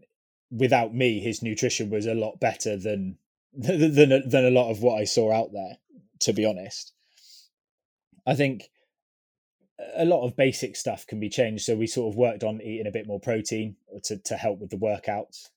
without 0.50 0.96
me, 0.96 1.20
his 1.20 1.44
nutrition 1.44 1.90
was 1.90 2.08
a 2.08 2.16
lot 2.16 2.40
better 2.40 2.78
than 2.78 3.18
than 3.54 4.30
than 4.30 4.46
a 4.46 4.50
lot 4.50 4.72
of 4.72 4.82
what 4.82 5.00
I 5.00 5.04
saw 5.04 5.32
out 5.32 5.52
there. 5.52 5.78
To 6.22 6.34
be 6.34 6.46
honest, 6.46 6.94
I 8.26 8.34
think 8.34 8.70
a 9.98 10.06
lot 10.06 10.26
of 10.26 10.38
basic 10.38 10.78
stuff 10.78 11.06
can 11.06 11.20
be 11.20 11.28
changed. 11.28 11.66
So 11.66 11.76
we 11.76 11.86
sort 11.86 12.14
of 12.14 12.18
worked 12.18 12.46
on 12.46 12.62
eating 12.62 12.88
a 12.88 12.92
bit 12.92 13.08
more 13.08 13.20
protein 13.20 13.76
uh, 13.94 14.00
to 14.06 14.18
to 14.20 14.38
help 14.38 14.60
with 14.60 14.70
the 14.70 14.78
workouts, 14.78 15.50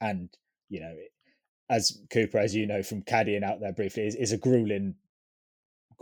and 0.00 0.30
you 0.68 0.80
know, 0.80 0.96
as 1.70 1.96
Cooper, 2.10 2.38
as 2.38 2.56
you 2.56 2.66
know 2.66 2.82
from 2.82 3.02
caddying 3.02 3.44
out 3.44 3.60
there 3.60 3.72
briefly, 3.72 4.02
is, 4.02 4.16
is 4.16 4.32
a 4.32 4.36
grueling 4.36 4.96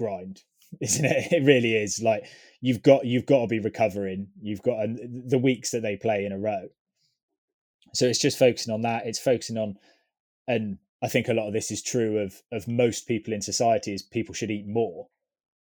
grind 0.01 0.43
isn't 0.81 1.05
it? 1.05 1.33
It 1.33 1.45
really 1.45 1.75
is. 1.75 2.01
Like 2.01 2.25
you've 2.61 2.83
got 2.83 3.05
you've 3.05 3.27
got 3.27 3.41
to 3.41 3.47
be 3.47 3.59
recovering. 3.59 4.29
You've 4.41 4.63
got 4.63 4.87
the 5.27 5.39
weeks 5.39 5.71
that 5.73 5.83
they 5.83 5.97
play 5.97 6.25
in 6.25 6.33
a 6.33 6.39
row. 6.39 6.69
So 7.93 8.07
it's 8.07 8.21
just 8.21 8.39
focusing 8.39 8.73
on 8.73 8.83
that. 8.83 9.07
It's 9.07 9.19
focusing 9.19 9.59
on 9.59 9.77
and 10.49 10.79
i 11.03 11.09
think 11.09 11.29
a 11.29 11.33
lot 11.33 11.47
of 11.47 11.53
this 11.53 11.71
is 11.71 11.83
true 11.83 12.19
of 12.19 12.43
of 12.51 12.67
most 12.67 13.07
people 13.07 13.33
in 13.33 13.41
society 13.41 13.93
is 13.93 14.03
people 14.03 14.35
should 14.35 14.51
eat 14.51 14.67
more. 14.67 15.09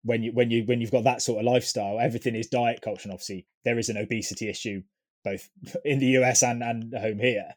When 0.03 0.23
you 0.23 0.31
when 0.33 0.51
you 0.51 0.63
when 0.65 0.81
you've 0.81 0.91
got 0.91 1.03
that 1.05 1.21
sort 1.21 1.39
of 1.39 1.45
lifestyle 1.45 1.99
everything 1.99 2.35
is 2.35 2.47
diet 2.47 2.81
culture 2.81 3.03
and 3.03 3.13
obviously 3.13 3.47
there 3.65 3.79
is 3.79 3.89
an 3.89 3.97
obesity 3.97 4.49
issue 4.49 4.83
both 5.23 5.49
in 5.85 5.99
the 5.99 6.17
us 6.17 6.43
and 6.43 6.61
and 6.61 6.93
home 6.93 7.19
here. 7.19 7.53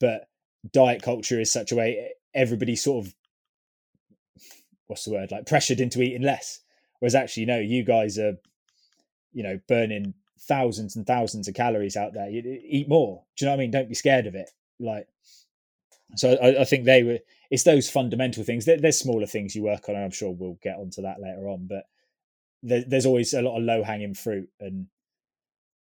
But 0.00 0.28
diet 0.72 1.02
culture 1.02 1.40
is 1.40 1.52
such 1.52 1.70
a 1.70 1.76
way 1.76 2.12
everybody 2.34 2.76
sort 2.76 3.06
of 3.06 3.14
what's 4.92 5.04
the 5.04 5.12
word 5.12 5.30
like 5.30 5.46
pressured 5.46 5.80
into 5.80 6.02
eating 6.02 6.22
less. 6.22 6.60
Whereas 6.98 7.14
actually 7.14 7.46
no 7.46 7.58
you 7.58 7.84
guys 7.84 8.18
are 8.18 8.36
you 9.32 9.42
know 9.42 9.58
burning 9.68 10.14
thousands 10.38 10.96
and 10.96 11.06
thousands 11.06 11.48
of 11.48 11.54
calories 11.54 11.96
out 11.96 12.12
there. 12.14 12.28
You 12.28 12.60
eat 12.64 12.88
more. 12.88 13.22
Do 13.36 13.44
you 13.44 13.46
know 13.46 13.52
what 13.52 13.60
i 13.60 13.64
mean? 13.64 13.70
Don't 13.70 13.88
be 13.88 13.94
scared 13.94 14.26
of 14.26 14.34
it. 14.34 14.50
Like 14.78 15.08
so 16.16 16.34
I, 16.34 16.60
I 16.60 16.64
think 16.64 16.84
they 16.84 17.02
were 17.02 17.18
it's 17.50 17.64
those 17.64 17.90
fundamental 17.90 18.44
things. 18.44 18.64
There, 18.64 18.78
there's 18.78 18.98
smaller 18.98 19.26
things 19.26 19.54
you 19.54 19.62
work 19.62 19.88
on 19.88 19.94
and 19.94 20.04
i'm 20.04 20.10
sure 20.10 20.30
we'll 20.30 20.58
get 20.62 20.76
onto 20.76 21.02
that 21.02 21.20
later 21.20 21.48
on 21.48 21.66
but 21.66 21.84
there, 22.62 22.84
there's 22.86 23.06
always 23.06 23.34
a 23.34 23.42
lot 23.42 23.58
of 23.58 23.64
low 23.64 23.82
hanging 23.82 24.14
fruit 24.14 24.48
and 24.60 24.86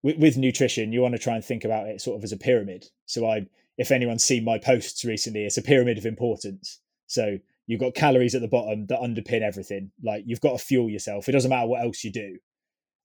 with, 0.03 0.17
with 0.17 0.37
nutrition 0.37 0.91
you 0.91 1.01
want 1.01 1.13
to 1.13 1.19
try 1.19 1.35
and 1.35 1.45
think 1.45 1.63
about 1.63 1.87
it 1.87 2.01
sort 2.01 2.17
of 2.17 2.23
as 2.23 2.31
a 2.31 2.37
pyramid. 2.37 2.85
So 3.05 3.27
i 3.27 3.45
if 3.77 3.91
anyone's 3.91 4.23
seen 4.23 4.43
my 4.43 4.57
posts 4.57 5.05
recently 5.05 5.43
it's 5.45 5.57
a 5.57 5.61
pyramid 5.61 5.97
of 5.97 6.05
importance. 6.05 6.79
So 7.07 7.39
you've 7.67 7.79
got 7.79 7.95
calories 7.95 8.35
at 8.35 8.41
the 8.41 8.47
bottom 8.47 8.85
that 8.87 8.99
underpin 8.99 9.41
everything. 9.41 9.91
Like 10.03 10.23
you've 10.25 10.41
got 10.41 10.57
to 10.57 10.65
fuel 10.65 10.89
yourself. 10.89 11.29
It 11.29 11.33
doesn't 11.33 11.49
matter 11.49 11.67
what 11.67 11.83
else 11.83 12.03
you 12.03 12.11
do. 12.11 12.37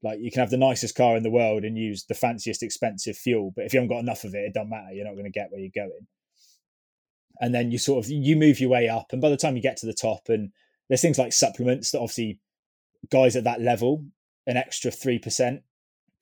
Like 0.02 0.20
you 0.20 0.30
can 0.30 0.40
have 0.40 0.50
the 0.50 0.56
nicest 0.56 0.94
car 0.94 1.16
in 1.16 1.22
the 1.22 1.30
world 1.30 1.64
and 1.64 1.76
use 1.76 2.04
the 2.04 2.14
fanciest 2.14 2.62
expensive 2.62 3.16
fuel, 3.16 3.52
but 3.54 3.64
if 3.64 3.72
you 3.72 3.80
haven't 3.80 3.94
got 3.94 4.00
enough 4.00 4.24
of 4.24 4.34
it, 4.34 4.44
it 4.44 4.54
doesn't 4.54 4.70
matter. 4.70 4.92
You're 4.92 5.06
not 5.06 5.14
going 5.14 5.24
to 5.24 5.30
get 5.30 5.50
where 5.50 5.60
you're 5.60 5.70
going. 5.74 6.06
And 7.40 7.54
then 7.54 7.70
you 7.70 7.78
sort 7.78 8.04
of 8.04 8.10
you 8.10 8.36
move 8.36 8.60
your 8.60 8.70
way 8.70 8.88
up, 8.88 9.08
and 9.12 9.20
by 9.20 9.28
the 9.28 9.36
time 9.36 9.56
you 9.56 9.62
get 9.62 9.76
to 9.78 9.86
the 9.86 9.92
top, 9.92 10.28
and 10.28 10.52
there's 10.88 11.02
things 11.02 11.18
like 11.18 11.32
supplements 11.32 11.90
that 11.90 11.98
obviously 11.98 12.40
guys 13.10 13.36
at 13.36 13.44
that 13.44 13.60
level, 13.60 14.04
an 14.46 14.56
extra 14.56 14.90
three 14.90 15.18
percent 15.18 15.62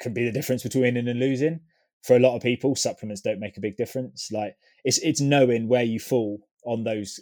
can 0.00 0.12
be 0.12 0.24
the 0.24 0.32
difference 0.32 0.62
between 0.62 0.82
winning 0.82 1.08
and 1.08 1.20
losing. 1.20 1.60
For 2.02 2.16
a 2.16 2.20
lot 2.20 2.34
of 2.36 2.42
people, 2.42 2.74
supplements 2.74 3.22
don't 3.22 3.40
make 3.40 3.56
a 3.56 3.60
big 3.60 3.76
difference. 3.76 4.30
Like 4.32 4.56
it's 4.84 4.98
it's 4.98 5.20
knowing 5.20 5.68
where 5.68 5.84
you 5.84 6.00
fall 6.00 6.40
on 6.64 6.84
those 6.84 7.20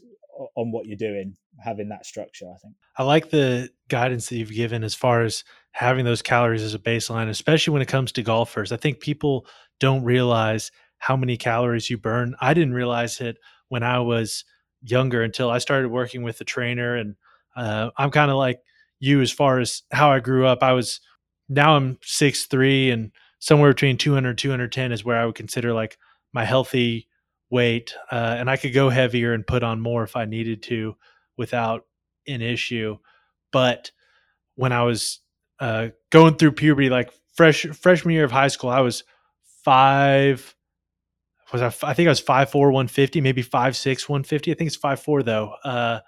on 0.57 0.73
what 0.73 0.87
you're 0.87 0.97
doing 0.97 1.37
having 1.63 1.89
that 1.89 2.07
structure 2.07 2.47
i 2.47 2.59
think. 2.59 2.75
I 2.97 3.03
like 3.05 3.31
the 3.31 3.71
guidance 3.89 4.29
that 4.29 4.37
you've 4.37 4.53
given 4.53 4.85
as 4.85 4.95
far 4.95 5.23
as 5.23 5.45
having 5.73 6.05
those 6.05 6.23
calories 6.23 6.63
as 6.63 6.75
a 6.75 6.79
baseline 6.79 7.29
especially 7.29 7.73
when 7.73 7.83
it 7.83 7.89
comes 7.89 8.13
to 8.13 8.23
golfers. 8.23 8.73
I 8.73 8.77
think 8.77 9.01
people 9.01 9.47
don't 9.81 10.05
realize 10.05 10.71
how 10.99 11.17
many 11.17 11.37
calories 11.37 11.91
you 11.91 11.99
burn. 11.99 12.37
I 12.41 12.55
didn't 12.55 12.75
realize 12.75 13.21
it 13.21 13.37
when 13.69 13.83
i 13.83 13.99
was 13.99 14.45
younger 14.83 15.23
until 15.23 15.51
i 15.51 15.59
started 15.59 15.89
working 15.91 16.23
with 16.23 16.41
a 16.41 16.45
trainer 16.45 16.97
and 16.97 17.15
uh, 17.57 17.91
i'm 17.99 18.11
kind 18.11 18.31
of 18.31 18.37
like 18.37 18.61
you 18.99 19.21
as 19.21 19.31
far 19.31 19.59
as 19.61 19.83
how 19.93 20.11
i 20.11 20.21
grew 20.21 20.47
up. 20.47 20.63
I 20.63 20.73
was 20.73 21.01
now 21.49 21.77
i'm 21.77 21.99
six 22.03 22.47
three 22.47 22.91
and 22.91 23.13
somewhere 23.39 23.73
between 23.73 23.97
200 23.99 24.39
210 24.39 24.93
is 24.93 25.05
where 25.05 25.19
i 25.19 25.27
would 25.27 25.35
consider 25.35 25.73
like 25.73 25.99
my 26.33 26.45
healthy 26.45 27.09
weight, 27.53 27.95
uh, 28.11 28.37
and 28.39 28.51
I 28.51 28.57
could 28.57 28.73
go 28.73 28.89
heavier 28.89 29.35
and 29.35 29.47
put 29.47 29.63
on 29.63 29.81
more 29.81 30.03
if 30.03 30.17
I 30.17 30.25
needed 30.25 30.63
to 30.65 30.97
without 31.37 31.85
an 32.27 32.41
issue. 32.41 32.97
But 33.53 33.93
when 34.57 34.73
I 34.73 34.83
was 34.83 35.21
uh, 35.61 35.89
going 36.11 36.37
through 36.37 36.53
puberty, 36.53 36.89
like 36.89 37.13
fresh 37.35 37.67
freshman 37.67 38.15
year 38.15 38.25
of 38.25 38.33
high 38.33 38.49
school, 38.49 38.71
I 38.71 38.81
was 38.81 39.05
five. 39.65 40.57
Was 41.53 41.61
I? 41.61 41.67
I 41.87 41.95
think 41.95 42.07
I 42.07 42.11
was 42.11 42.21
five 42.21 42.51
four, 42.51 42.73
one 42.73 42.89
fifty, 42.89 43.21
maybe 43.21 43.43
five 43.43 43.77
six, 43.77 44.09
one 44.09 44.25
fifty. 44.25 44.51
I 44.51 44.55
think 44.55 44.69
it's 44.69 44.77
five 44.77 45.01
four 45.01 45.23
though. 45.23 45.55
Uh, 45.63 46.01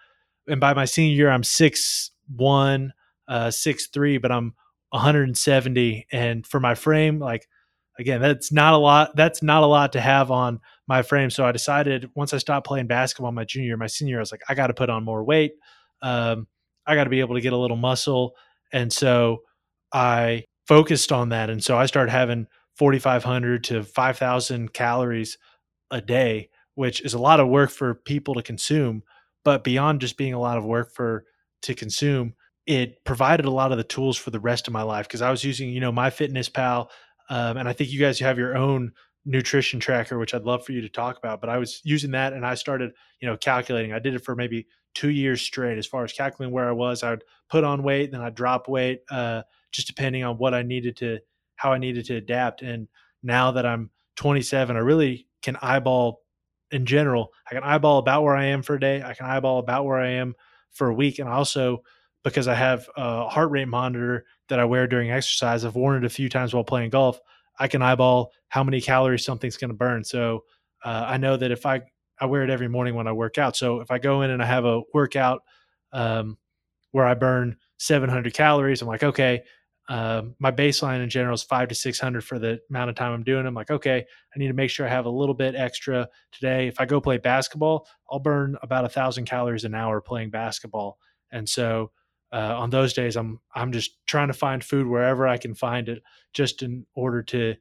and 0.48 0.60
by 0.60 0.72
my 0.72 0.86
senior 0.86 1.14
year, 1.14 1.30
I'm 1.30 1.44
six 1.44 2.10
one, 2.34 2.94
uh, 3.28 3.50
six 3.50 3.88
three, 3.88 4.16
but 4.18 4.32
I'm 4.32 4.54
170. 4.94 6.06
And 6.12 6.46
for 6.46 6.60
my 6.60 6.74
frame, 6.74 7.18
like 7.18 7.48
again, 7.98 8.20
that's 8.20 8.52
not 8.52 8.74
a 8.74 8.78
lot. 8.78 9.14
That's 9.16 9.42
not 9.42 9.62
a 9.62 9.66
lot 9.66 9.92
to 9.92 10.00
have 10.00 10.30
on 10.30 10.60
my 10.86 11.02
frame. 11.02 11.30
So 11.30 11.44
I 11.44 11.52
decided 11.52 12.10
once 12.14 12.34
I 12.34 12.38
stopped 12.38 12.66
playing 12.66 12.86
basketball 12.86 13.32
my 13.32 13.44
junior, 13.44 13.76
my 13.76 13.86
senior, 13.86 14.18
I 14.18 14.20
was 14.20 14.32
like, 14.32 14.42
I 14.48 14.54
got 14.54 14.68
to 14.68 14.74
put 14.74 14.90
on 14.90 15.04
more 15.04 15.24
weight. 15.24 15.52
Um, 16.02 16.46
I 16.86 16.94
got 16.94 17.04
to 17.04 17.10
be 17.10 17.20
able 17.20 17.34
to 17.34 17.40
get 17.40 17.52
a 17.52 17.58
little 17.58 17.76
muscle. 17.76 18.34
And 18.72 18.92
so 18.92 19.38
I 19.92 20.44
focused 20.66 21.12
on 21.12 21.30
that. 21.30 21.50
And 21.50 21.62
so 21.62 21.78
I 21.78 21.86
started 21.86 22.10
having 22.10 22.46
4,500 22.76 23.64
to 23.64 23.82
5,000 23.84 24.72
calories 24.72 25.38
a 25.90 26.00
day, 26.00 26.50
which 26.74 27.00
is 27.02 27.14
a 27.14 27.18
lot 27.18 27.40
of 27.40 27.48
work 27.48 27.70
for 27.70 27.94
people 27.94 28.34
to 28.34 28.42
consume. 28.42 29.02
But 29.44 29.64
beyond 29.64 30.00
just 30.00 30.16
being 30.16 30.34
a 30.34 30.40
lot 30.40 30.58
of 30.58 30.64
work 30.64 30.92
for 30.92 31.24
to 31.62 31.74
consume, 31.74 32.34
it 32.66 33.04
provided 33.04 33.46
a 33.46 33.50
lot 33.50 33.72
of 33.72 33.78
the 33.78 33.84
tools 33.84 34.16
for 34.16 34.30
the 34.30 34.40
rest 34.40 34.66
of 34.66 34.72
my 34.72 34.82
life 34.82 35.06
because 35.06 35.22
I 35.22 35.30
was 35.30 35.44
using, 35.44 35.70
you 35.70 35.80
know, 35.80 35.92
MyFitnessPal, 35.92 36.88
um, 37.30 37.56
and 37.56 37.68
I 37.68 37.72
think 37.72 37.90
you 37.90 38.00
guys 38.00 38.18
have 38.20 38.38
your 38.38 38.56
own 38.56 38.92
nutrition 39.24 39.80
tracker, 39.80 40.18
which 40.18 40.34
I'd 40.34 40.44
love 40.44 40.64
for 40.64 40.72
you 40.72 40.80
to 40.82 40.88
talk 40.88 41.18
about. 41.18 41.40
But 41.40 41.50
I 41.50 41.58
was 41.58 41.80
using 41.84 42.12
that, 42.12 42.32
and 42.32 42.44
I 42.44 42.54
started, 42.54 42.92
you 43.20 43.28
know, 43.28 43.36
calculating. 43.36 43.92
I 43.92 43.98
did 43.98 44.14
it 44.14 44.24
for 44.24 44.34
maybe 44.34 44.66
two 44.94 45.10
years 45.10 45.42
straight, 45.42 45.78
as 45.78 45.86
far 45.86 46.04
as 46.04 46.12
calculating 46.12 46.54
where 46.54 46.68
I 46.68 46.72
was. 46.72 47.02
I 47.02 47.10
would 47.10 47.24
put 47.48 47.64
on 47.64 47.82
weight, 47.82 48.12
then 48.12 48.20
I'd 48.20 48.34
drop 48.34 48.68
weight, 48.68 49.00
uh, 49.10 49.42
just 49.72 49.86
depending 49.86 50.24
on 50.24 50.38
what 50.38 50.54
I 50.54 50.62
needed 50.62 50.96
to, 50.98 51.18
how 51.56 51.72
I 51.72 51.78
needed 51.78 52.04
to 52.06 52.16
adapt. 52.16 52.62
And 52.62 52.88
now 53.22 53.52
that 53.52 53.66
I'm 53.66 53.90
27, 54.16 54.76
I 54.76 54.80
really 54.80 55.26
can 55.42 55.56
eyeball 55.60 56.22
in 56.70 56.86
general. 56.86 57.32
I 57.50 57.54
can 57.54 57.64
eyeball 57.64 57.98
about 57.98 58.22
where 58.22 58.36
I 58.36 58.46
am 58.46 58.62
for 58.62 58.74
a 58.74 58.80
day. 58.80 59.02
I 59.02 59.14
can 59.14 59.26
eyeball 59.26 59.58
about 59.58 59.84
where 59.84 59.98
I 59.98 60.10
am 60.10 60.34
for 60.72 60.88
a 60.88 60.94
week, 60.94 61.18
and 61.18 61.28
also 61.28 61.82
because 62.24 62.48
I 62.48 62.54
have 62.54 62.88
a 62.96 63.28
heart 63.28 63.50
rate 63.50 63.68
monitor 63.68 64.24
that 64.48 64.58
I 64.58 64.64
wear 64.64 64.86
during 64.86 65.10
exercise. 65.10 65.64
I've 65.64 65.76
worn 65.76 66.02
it 66.02 66.06
a 66.06 66.10
few 66.10 66.28
times 66.28 66.54
while 66.54 66.64
playing 66.64 66.90
golf. 66.90 67.20
I 67.58 67.68
can 67.68 67.82
eyeball 67.82 68.32
how 68.48 68.64
many 68.64 68.80
calories 68.80 69.24
something's 69.24 69.56
going 69.56 69.70
to 69.70 69.76
burn. 69.76 70.04
So 70.04 70.44
uh, 70.84 71.04
I 71.08 71.16
know 71.16 71.36
that 71.36 71.50
if 71.50 71.66
I 71.66 71.82
I 72.20 72.26
wear 72.26 72.42
it 72.44 72.50
every 72.50 72.68
morning 72.68 72.94
when 72.94 73.08
I 73.08 73.12
work 73.12 73.38
out. 73.38 73.56
So 73.56 73.80
if 73.80 73.90
I 73.90 73.98
go 73.98 74.22
in 74.22 74.30
and 74.30 74.42
I 74.42 74.46
have 74.46 74.64
a 74.64 74.82
workout 74.92 75.42
um, 75.92 76.38
where 76.92 77.04
I 77.04 77.14
burn 77.14 77.56
700 77.78 78.32
calories, 78.32 78.82
I'm 78.82 78.88
like, 78.88 79.02
okay, 79.02 79.42
uh, 79.88 80.22
my 80.38 80.50
baseline 80.50 81.02
in 81.02 81.10
general 81.10 81.34
is 81.34 81.42
five 81.42 81.68
to 81.68 81.74
600 81.74 82.24
for 82.24 82.38
the 82.38 82.60
amount 82.70 82.88
of 82.88 82.96
time 82.96 83.12
I'm 83.12 83.24
doing. 83.24 83.46
I'm 83.46 83.54
like, 83.54 83.70
okay, 83.70 83.98
I 83.98 84.38
need 84.38 84.46
to 84.46 84.54
make 84.54 84.70
sure 84.70 84.86
I 84.86 84.90
have 84.90 85.06
a 85.06 85.10
little 85.10 85.34
bit 85.34 85.54
extra 85.54 86.08
today. 86.32 86.68
If 86.68 86.80
I 86.80 86.86
go 86.86 87.00
play 87.00 87.18
basketball, 87.18 87.86
I'll 88.10 88.20
burn 88.20 88.56
about 88.62 88.84
a 88.84 88.88
thousand 88.88 89.26
calories 89.26 89.64
an 89.64 89.74
hour 89.74 90.00
playing 90.00 90.30
basketball. 90.30 90.98
And 91.32 91.48
so 91.48 91.90
uh, 92.34 92.56
on 92.58 92.68
those 92.70 92.92
days, 92.92 93.16
I'm 93.16 93.38
I'm 93.54 93.70
just 93.70 94.04
trying 94.06 94.26
to 94.26 94.34
find 94.34 94.62
food 94.62 94.88
wherever 94.88 95.28
I 95.28 95.36
can 95.36 95.54
find 95.54 95.88
it, 95.88 96.02
just 96.32 96.62
in 96.62 96.84
order 96.94 97.22
to 97.22 97.54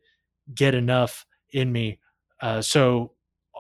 get 0.55 0.73
enough 0.73 1.25
in 1.51 1.71
me. 1.71 1.99
Uh, 2.41 2.61
so 2.61 3.13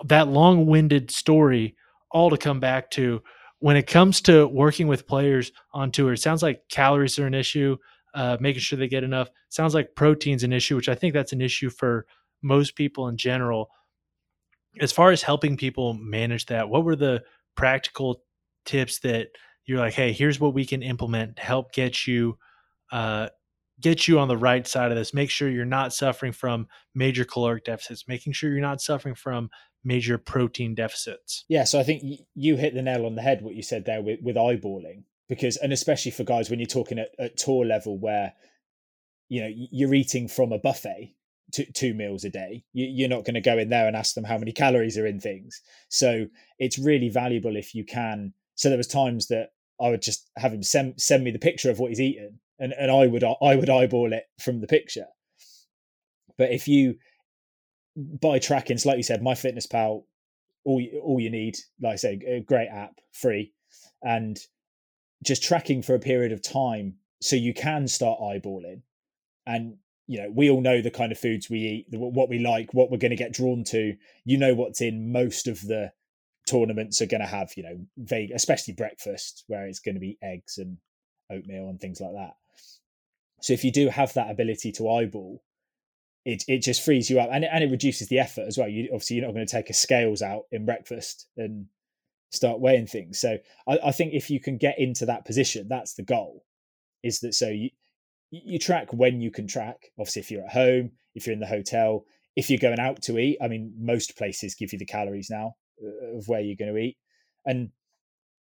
that 0.05 0.27
long-winded 0.27 1.11
story, 1.11 1.75
all 2.09 2.31
to 2.31 2.37
come 2.37 2.59
back 2.59 2.89
to 2.91 3.21
when 3.59 3.77
it 3.77 3.85
comes 3.85 4.21
to 4.21 4.47
working 4.47 4.87
with 4.87 5.05
players 5.07 5.51
on 5.71 5.91
tour. 5.91 6.13
It 6.13 6.17
sounds 6.17 6.41
like 6.41 6.63
calories 6.69 7.19
are 7.19 7.27
an 7.27 7.35
issue, 7.35 7.77
uh, 8.15 8.37
making 8.39 8.61
sure 8.61 8.79
they 8.79 8.87
get 8.87 9.03
enough. 9.03 9.29
sounds 9.49 9.75
like 9.75 9.95
protein's 9.95 10.43
an 10.43 10.51
issue, 10.51 10.75
which 10.75 10.89
I 10.89 10.95
think 10.95 11.13
that's 11.13 11.31
an 11.31 11.41
issue 11.41 11.69
for 11.69 12.07
most 12.41 12.75
people 12.75 13.07
in 13.07 13.17
general. 13.17 13.69
As 14.81 14.91
far 14.91 15.11
as 15.11 15.21
helping 15.21 15.57
people 15.57 15.93
manage 15.93 16.47
that, 16.47 16.67
what 16.67 16.83
were 16.83 16.95
the 16.95 17.23
practical 17.55 18.23
tips 18.65 18.99
that 19.01 19.27
you're 19.65 19.79
like, 19.79 19.93
hey, 19.93 20.11
here's 20.11 20.39
what 20.39 20.53
we 20.53 20.65
can 20.65 20.81
implement 20.81 21.37
to 21.37 21.41
help 21.41 21.73
get 21.73 22.05
you 22.07 22.37
uh, 22.91 23.29
get 23.81 24.07
you 24.07 24.19
on 24.19 24.27
the 24.27 24.37
right 24.37 24.67
side 24.67 24.91
of 24.91 24.97
this. 24.97 25.13
Make 25.13 25.29
sure 25.29 25.49
you're 25.49 25.65
not 25.65 25.93
suffering 25.93 26.31
from 26.31 26.67
major 26.93 27.25
caloric 27.25 27.65
deficits, 27.65 28.07
making 28.07 28.33
sure 28.33 28.51
you're 28.51 28.61
not 28.61 28.81
suffering 28.81 29.15
from 29.15 29.49
major 29.83 30.17
protein 30.17 30.75
deficits. 30.75 31.45
Yeah, 31.49 31.63
so 31.63 31.79
I 31.79 31.83
think 31.83 32.03
you 32.35 32.55
hit 32.55 32.73
the 32.73 32.81
nail 32.81 33.05
on 33.05 33.15
the 33.15 33.21
head 33.21 33.41
what 33.41 33.55
you 33.55 33.63
said 33.63 33.85
there 33.85 34.01
with, 34.01 34.19
with 34.21 34.35
eyeballing 34.35 35.03
because 35.29 35.57
and 35.57 35.73
especially 35.73 36.11
for 36.11 36.23
guys 36.23 36.49
when 36.49 36.59
you're 36.59 36.67
talking 36.67 36.99
at, 36.99 37.09
at 37.19 37.37
tour 37.37 37.65
level 37.65 37.97
where 37.97 38.33
you 39.29 39.41
know 39.41 39.49
you're 39.53 39.93
eating 39.93 40.27
from 40.27 40.51
a 40.51 40.59
buffet 40.59 41.15
two, 41.51 41.65
two 41.73 41.93
meals 41.93 42.23
a 42.23 42.29
day 42.29 42.63
you, 42.73 43.05
are 43.05 43.09
not 43.09 43.25
going 43.25 43.33
to 43.35 43.41
go 43.41 43.57
in 43.57 43.69
there 43.69 43.87
and 43.87 43.95
ask 43.95 44.15
them 44.15 44.23
how 44.23 44.37
many 44.37 44.51
calories 44.51 44.97
are 44.97 45.05
in 45.05 45.19
things 45.19 45.61
so 45.89 46.27
it's 46.59 46.77
really 46.77 47.09
valuable 47.09 47.55
if 47.55 47.73
you 47.73 47.85
can 47.85 48.33
so 48.63 48.69
there 48.69 48.77
was 48.77 48.87
times 48.87 49.27
that 49.27 49.49
I 49.81 49.89
would 49.89 50.01
just 50.01 50.31
have 50.37 50.53
him 50.53 50.63
send 50.63 51.01
send 51.01 51.21
me 51.21 51.31
the 51.31 51.37
picture 51.37 51.69
of 51.69 51.79
what 51.79 51.89
he's 51.89 51.99
eaten, 51.99 52.39
and 52.59 52.71
and 52.79 52.89
I 52.89 53.07
would 53.07 53.21
I 53.21 53.57
would 53.57 53.69
eyeball 53.69 54.13
it 54.13 54.23
from 54.39 54.61
the 54.61 54.67
picture. 54.67 55.07
But 56.37 56.51
if 56.51 56.65
you 56.65 56.95
by 57.97 58.39
tracking, 58.39 58.77
so 58.77 58.87
like 58.87 58.97
you 58.97 59.03
said, 59.03 59.21
MyFitnessPal, 59.21 60.05
all 60.63 60.81
all 61.03 61.19
you 61.19 61.29
need, 61.29 61.57
like 61.81 61.91
I 61.91 61.95
say, 61.97 62.21
a 62.25 62.39
great 62.39 62.69
app, 62.69 63.01
free, 63.11 63.51
and 64.01 64.39
just 65.25 65.43
tracking 65.43 65.81
for 65.81 65.93
a 65.93 65.99
period 65.99 66.31
of 66.31 66.41
time, 66.41 66.95
so 67.21 67.35
you 67.35 67.53
can 67.53 67.89
start 67.89 68.21
eyeballing, 68.21 68.83
and 69.45 69.75
you 70.07 70.21
know 70.21 70.31
we 70.33 70.49
all 70.49 70.61
know 70.61 70.81
the 70.81 70.89
kind 70.89 71.11
of 71.11 71.19
foods 71.19 71.49
we 71.49 71.59
eat, 71.59 71.87
what 71.91 72.29
we 72.29 72.39
like, 72.39 72.73
what 72.73 72.89
we're 72.89 72.97
going 72.97 73.09
to 73.09 73.17
get 73.17 73.33
drawn 73.33 73.65
to. 73.65 73.97
You 74.23 74.37
know 74.37 74.53
what's 74.53 74.79
in 74.79 75.11
most 75.11 75.47
of 75.47 75.59
the 75.67 75.91
tournaments 76.47 77.01
are 77.01 77.07
going 77.07 77.21
to 77.21 77.27
have, 77.27 77.51
you 77.55 77.63
know, 77.63 77.77
vague, 77.97 78.31
especially 78.31 78.73
breakfast, 78.73 79.43
where 79.47 79.65
it's 79.65 79.79
going 79.79 79.95
to 79.95 80.01
be 80.01 80.17
eggs 80.21 80.57
and 80.57 80.77
oatmeal 81.31 81.69
and 81.69 81.79
things 81.79 82.01
like 82.01 82.13
that. 82.13 82.35
So 83.41 83.53
if 83.53 83.63
you 83.63 83.71
do 83.71 83.89
have 83.89 84.13
that 84.13 84.31
ability 84.31 84.71
to 84.73 84.89
eyeball, 84.89 85.43
it 86.25 86.43
it 86.47 86.59
just 86.59 86.83
frees 86.83 87.09
you 87.09 87.19
up 87.19 87.29
and 87.31 87.43
it, 87.43 87.49
and 87.51 87.63
it 87.63 87.71
reduces 87.71 88.07
the 88.07 88.19
effort 88.19 88.45
as 88.47 88.57
well. 88.57 88.69
You 88.69 88.85
obviously 88.93 89.17
you're 89.17 89.25
not 89.25 89.33
going 89.33 89.45
to 89.45 89.51
take 89.51 89.69
a 89.69 89.73
scales 89.73 90.21
out 90.21 90.43
in 90.51 90.65
breakfast 90.65 91.27
and 91.35 91.65
start 92.31 92.61
weighing 92.61 92.87
things. 92.87 93.19
So 93.19 93.37
I, 93.67 93.79
I 93.85 93.91
think 93.91 94.13
if 94.13 94.29
you 94.29 94.39
can 94.39 94.57
get 94.57 94.79
into 94.79 95.05
that 95.05 95.25
position, 95.25 95.67
that's 95.67 95.95
the 95.95 96.03
goal. 96.03 96.45
Is 97.03 97.19
that 97.19 97.33
so 97.33 97.49
you 97.49 97.69
you 98.31 98.57
track 98.57 98.93
when 98.93 99.21
you 99.21 99.31
can 99.31 99.47
track. 99.47 99.91
Obviously, 99.99 100.21
if 100.21 100.31
you're 100.31 100.45
at 100.45 100.53
home, 100.53 100.91
if 101.13 101.27
you're 101.27 101.33
in 101.33 101.39
the 101.39 101.45
hotel, 101.45 102.05
if 102.35 102.49
you're 102.49 102.59
going 102.59 102.79
out 102.79 103.01
to 103.03 103.19
eat. 103.19 103.37
I 103.41 103.47
mean, 103.47 103.73
most 103.77 104.17
places 104.17 104.55
give 104.55 104.73
you 104.73 104.79
the 104.79 104.85
calories 104.85 105.29
now. 105.29 105.55
Of 106.15 106.27
where 106.27 106.41
you're 106.41 106.55
going 106.55 106.73
to 106.73 106.79
eat. 106.79 106.97
And 107.45 107.71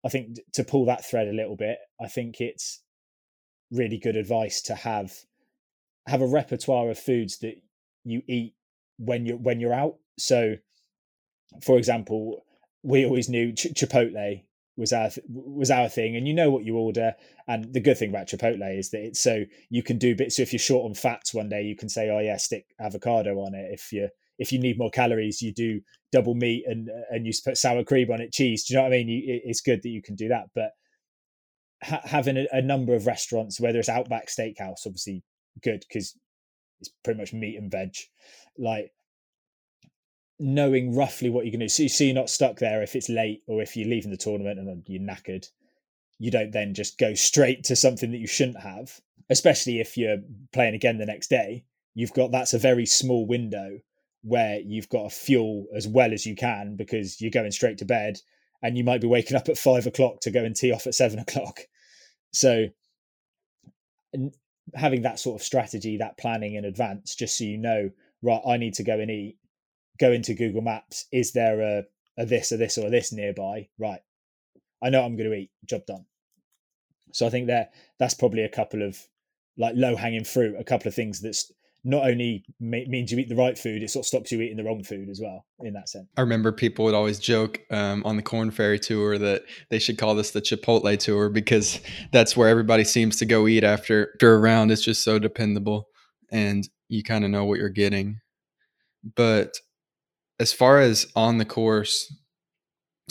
I 0.05 0.09
think 0.09 0.37
to 0.53 0.63
pull 0.63 0.85
that 0.85 1.05
thread 1.05 1.27
a 1.27 1.33
little 1.33 1.55
bit, 1.55 1.77
I 2.01 2.07
think 2.07 2.39
it's 2.39 2.81
really 3.71 3.97
good 3.97 4.15
advice 4.15 4.61
to 4.63 4.75
have 4.75 5.13
have 6.07 6.21
a 6.21 6.27
repertoire 6.27 6.89
of 6.89 6.97
foods 6.97 7.37
that 7.39 7.61
you 8.03 8.21
eat 8.27 8.55
when 8.97 9.25
you're 9.25 9.37
when 9.37 9.59
you're 9.59 9.73
out. 9.73 9.95
So, 10.17 10.55
for 11.61 11.77
example, 11.77 12.45
we 12.83 13.05
always 13.05 13.29
knew 13.29 13.53
ch- 13.53 13.73
Chipotle 13.73 14.43
was 14.77 14.93
our 14.93 15.09
was 15.27 15.69
our 15.69 15.89
thing, 15.89 16.15
and 16.15 16.27
you 16.27 16.33
know 16.33 16.49
what 16.49 16.65
you 16.65 16.77
order. 16.77 17.13
And 17.47 17.73
the 17.73 17.81
good 17.81 17.97
thing 17.97 18.09
about 18.09 18.27
Chipotle 18.27 18.77
is 18.77 18.89
that 18.91 19.05
it's 19.05 19.19
so 19.19 19.43
you 19.69 19.83
can 19.83 19.97
do 19.97 20.15
bits. 20.15 20.37
So 20.37 20.41
if 20.41 20.53
you're 20.53 20.59
short 20.59 20.85
on 20.85 20.95
fats 20.95 21.33
one 21.33 21.49
day, 21.49 21.63
you 21.63 21.75
can 21.75 21.89
say, 21.89 22.09
"Oh 22.09 22.19
yeah, 22.19 22.37
stick 22.37 22.65
avocado 22.79 23.39
on 23.41 23.53
it." 23.53 23.71
If 23.73 23.91
you're 23.91 24.09
if 24.39 24.51
you 24.51 24.59
need 24.59 24.79
more 24.79 24.89
calories, 24.89 25.41
you 25.41 25.53
do 25.53 25.81
double 26.11 26.33
meat 26.33 26.63
and 26.65 26.89
and 27.11 27.27
you 27.27 27.33
put 27.43 27.57
sour 27.57 27.83
cream 27.83 28.09
on 28.11 28.21
it, 28.21 28.31
cheese. 28.31 28.65
Do 28.65 28.73
you 28.73 28.77
know 28.77 28.83
what 28.83 28.93
I 28.93 28.97
mean? 28.97 29.09
You, 29.09 29.41
it's 29.43 29.61
good 29.61 29.83
that 29.83 29.89
you 29.89 30.01
can 30.01 30.15
do 30.15 30.29
that, 30.29 30.45
but 30.55 30.71
ha- 31.83 32.01
having 32.03 32.37
a, 32.37 32.47
a, 32.51 32.61
number 32.61 32.95
of 32.95 33.05
restaurants, 33.05 33.59
whether 33.59 33.79
it's 33.79 33.89
Outback 33.89 34.27
Steakhouse, 34.27 34.85
obviously 34.85 35.23
good 35.61 35.83
because 35.87 36.15
it's 36.79 36.89
pretty 37.03 37.19
much 37.19 37.33
meat 37.33 37.57
and 37.57 37.69
veg. 37.69 37.95
Like 38.57 38.91
knowing 40.39 40.95
roughly 40.95 41.29
what 41.29 41.45
you're 41.45 41.51
going 41.51 41.67
to 41.67 41.75
do, 41.75 41.87
so, 41.89 41.95
so 41.95 42.03
you're 42.05 42.15
not 42.15 42.29
stuck 42.29 42.57
there 42.57 42.81
if 42.81 42.95
it's 42.95 43.09
late 43.09 43.43
or 43.47 43.61
if 43.61 43.75
you're 43.75 43.89
leaving 43.89 44.11
the 44.11 44.17
tournament 44.17 44.57
and 44.57 44.83
you're 44.87 45.01
knackered. 45.01 45.47
You 46.17 46.31
don't 46.31 46.51
then 46.51 46.73
just 46.73 46.97
go 46.97 47.13
straight 47.13 47.65
to 47.65 47.75
something 47.75 48.11
that 48.11 48.17
you 48.17 48.27
shouldn't 48.27 48.59
have, 48.59 48.99
especially 49.29 49.79
if 49.79 49.97
you're 49.97 50.17
playing 50.51 50.75
again 50.75 50.97
the 50.97 51.05
next 51.05 51.29
day. 51.29 51.65
You've 51.93 52.13
got 52.13 52.31
that's 52.31 52.53
a 52.53 52.59
very 52.59 52.85
small 52.85 53.25
window 53.25 53.79
where 54.21 54.59
you've 54.59 54.89
got 54.89 55.03
to 55.03 55.09
fuel 55.09 55.65
as 55.75 55.87
well 55.87 56.11
as 56.11 56.25
you 56.25 56.35
can 56.35 56.75
because 56.75 57.21
you're 57.21 57.31
going 57.31 57.51
straight 57.51 57.77
to 57.77 57.85
bed 57.85 58.19
and 58.61 58.77
you 58.77 58.83
might 58.83 59.01
be 59.01 59.07
waking 59.07 59.37
up 59.37 59.47
at 59.47 59.57
five 59.57 59.87
o'clock 59.87 60.19
to 60.21 60.31
go 60.31 60.43
and 60.43 60.55
tee 60.55 60.71
off 60.71 60.87
at 60.87 60.95
seven 60.95 61.19
o'clock. 61.27 61.61
So 62.33 62.67
having 64.75 65.01
that 65.03 65.19
sort 65.19 65.39
of 65.39 65.45
strategy, 65.45 65.97
that 65.97 66.17
planning 66.17 66.55
in 66.55 66.65
advance, 66.65 67.15
just 67.15 67.37
so 67.37 67.43
you 67.43 67.57
know, 67.57 67.89
right, 68.21 68.41
I 68.45 68.57
need 68.57 68.73
to 68.75 68.83
go 68.83 68.99
and 68.99 69.09
eat, 69.09 69.37
go 69.99 70.11
into 70.11 70.33
Google 70.33 70.61
Maps. 70.61 71.05
Is 71.11 71.31
there 71.31 71.61
a, 71.61 71.83
a 72.17 72.25
this 72.25 72.51
or 72.51 72.57
this 72.57 72.77
or 72.77 72.89
this 72.89 73.13
nearby? 73.13 73.69
Right. 73.77 74.01
I 74.83 74.89
know 74.89 75.03
I'm 75.03 75.15
going 75.15 75.29
to 75.29 75.35
eat. 75.35 75.51
Job 75.65 75.85
done. 75.85 76.05
So 77.11 77.25
I 77.25 77.29
think 77.29 77.47
that 77.47 77.73
that's 77.97 78.13
probably 78.13 78.43
a 78.43 78.49
couple 78.49 78.83
of 78.83 78.97
like 79.57 79.75
low 79.75 79.95
hanging 79.95 80.23
fruit, 80.23 80.55
a 80.57 80.63
couple 80.63 80.87
of 80.87 80.95
things 80.95 81.21
that's 81.21 81.51
not 81.83 82.03
only 82.03 82.43
means 82.59 83.11
you 83.11 83.17
eat 83.19 83.29
the 83.29 83.35
right 83.35 83.57
food, 83.57 83.81
it 83.81 83.89
sort 83.89 84.03
of 84.03 84.07
stops 84.07 84.31
you 84.31 84.41
eating 84.41 84.57
the 84.57 84.63
wrong 84.63 84.83
food 84.83 85.09
as 85.09 85.19
well. 85.21 85.45
In 85.61 85.73
that 85.73 85.89
sense, 85.89 86.07
I 86.17 86.21
remember 86.21 86.51
people 86.51 86.85
would 86.85 86.93
always 86.93 87.19
joke 87.19 87.61
um, 87.71 88.03
on 88.05 88.15
the 88.15 88.21
Korn 88.21 88.51
Ferry 88.51 88.79
tour 88.79 89.17
that 89.17 89.43
they 89.69 89.79
should 89.79 89.97
call 89.97 90.15
this 90.15 90.31
the 90.31 90.41
Chipotle 90.41 90.97
tour 90.97 91.29
because 91.29 91.79
that's 92.11 92.35
where 92.35 92.49
everybody 92.49 92.83
seems 92.83 93.17
to 93.17 93.25
go 93.25 93.47
eat 93.47 93.63
after 93.63 94.11
after 94.15 94.35
a 94.35 94.39
round. 94.39 94.71
It's 94.71 94.83
just 94.83 95.03
so 95.03 95.19
dependable, 95.19 95.87
and 96.31 96.67
you 96.89 97.03
kind 97.03 97.23
of 97.23 97.31
know 97.31 97.45
what 97.45 97.59
you're 97.59 97.69
getting. 97.69 98.19
But 99.15 99.57
as 100.39 100.51
far 100.51 100.79
as 100.79 101.07
on 101.15 101.37
the 101.37 101.45
course, 101.45 102.13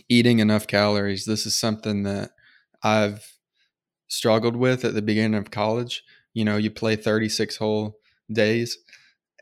eating 0.09 0.41
enough 0.41 0.67
calories, 0.67 1.25
this 1.25 1.47
is 1.47 1.59
something 1.59 2.03
that 2.03 2.31
I've 2.83 3.33
struggled 4.09 4.57
with 4.57 4.85
at 4.85 4.95
the 4.95 5.03
beginning 5.03 5.39
of 5.39 5.51
college 5.51 6.03
you 6.39 6.45
know, 6.45 6.57
you 6.57 6.71
play 6.71 6.95
36 6.95 7.57
hole 7.57 7.97
days. 8.33 8.79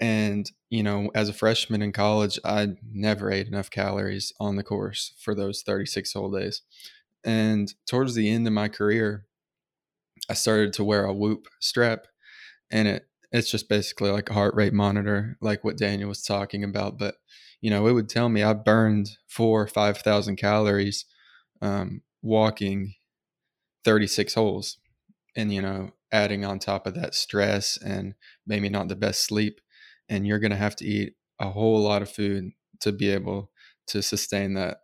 And, 0.01 0.51
you 0.69 0.83
know, 0.83 1.11
as 1.15 1.29
a 1.29 1.35
freshman 1.35 1.83
in 1.83 1.93
college, 1.93 2.39
I 2.45 2.75
never 2.93 3.31
ate 3.31 3.49
enough 3.49 3.71
calories 3.71 4.33
on 4.39 4.57
the 4.57 4.63
course 4.63 5.15
for 5.19 5.35
those 5.35 5.63
36 5.63 6.13
hole 6.13 6.31
days. 6.31 6.63
And 7.25 7.73
towards 7.87 8.15
the 8.15 8.31
end 8.31 8.47
of 8.47 8.53
my 8.53 8.69
career, 8.69 9.25
I 10.29 10.35
started 10.35 10.73
to 10.75 10.85
wear 10.85 11.05
a 11.05 11.15
whoop 11.15 11.47
strap 11.61 12.07
and 12.71 12.89
it 12.89 13.07
it's 13.33 13.51
just 13.51 13.69
basically 13.69 14.11
like 14.11 14.31
a 14.31 14.35
heart 14.35 14.55
rate 14.55 14.73
monitor, 14.73 15.37
like 15.41 15.65
what 15.65 15.77
Daniel 15.77 16.09
was 16.09 16.23
talking 16.23 16.63
about. 16.63 16.99
But 16.99 17.17
you 17.61 17.71
know, 17.71 17.87
it 17.87 17.93
would 17.93 18.09
tell 18.09 18.29
me 18.29 18.43
I 18.43 18.53
burned 18.53 19.11
four 19.27 19.63
or 19.63 19.67
five 19.67 19.99
thousand 19.99 20.37
calories 20.37 21.05
um, 21.61 22.03
walking 22.23 22.95
36 23.85 24.35
holes, 24.35 24.79
and 25.37 25.53
you 25.53 25.63
know, 25.63 25.91
adding 26.13 26.45
on 26.45 26.59
top 26.59 26.87
of 26.87 26.95
that 26.95 27.15
stress 27.15 27.77
and 27.77 28.15
maybe 28.47 28.69
not 28.69 28.89
the 28.89 28.97
best 28.97 29.23
sleep, 29.25 29.61
and 30.09 30.27
you're 30.27 30.39
gonna 30.39 30.57
have 30.57 30.77
to 30.77 30.85
eat 30.85 31.15
a 31.39 31.51
whole 31.51 31.81
lot 31.81 32.03
of 32.03 32.11
food 32.11 32.51
to 32.81 32.93
be 32.93 33.11
able 33.11 33.51
to 33.87 34.03
sustain 34.03 34.55
that 34.55 34.79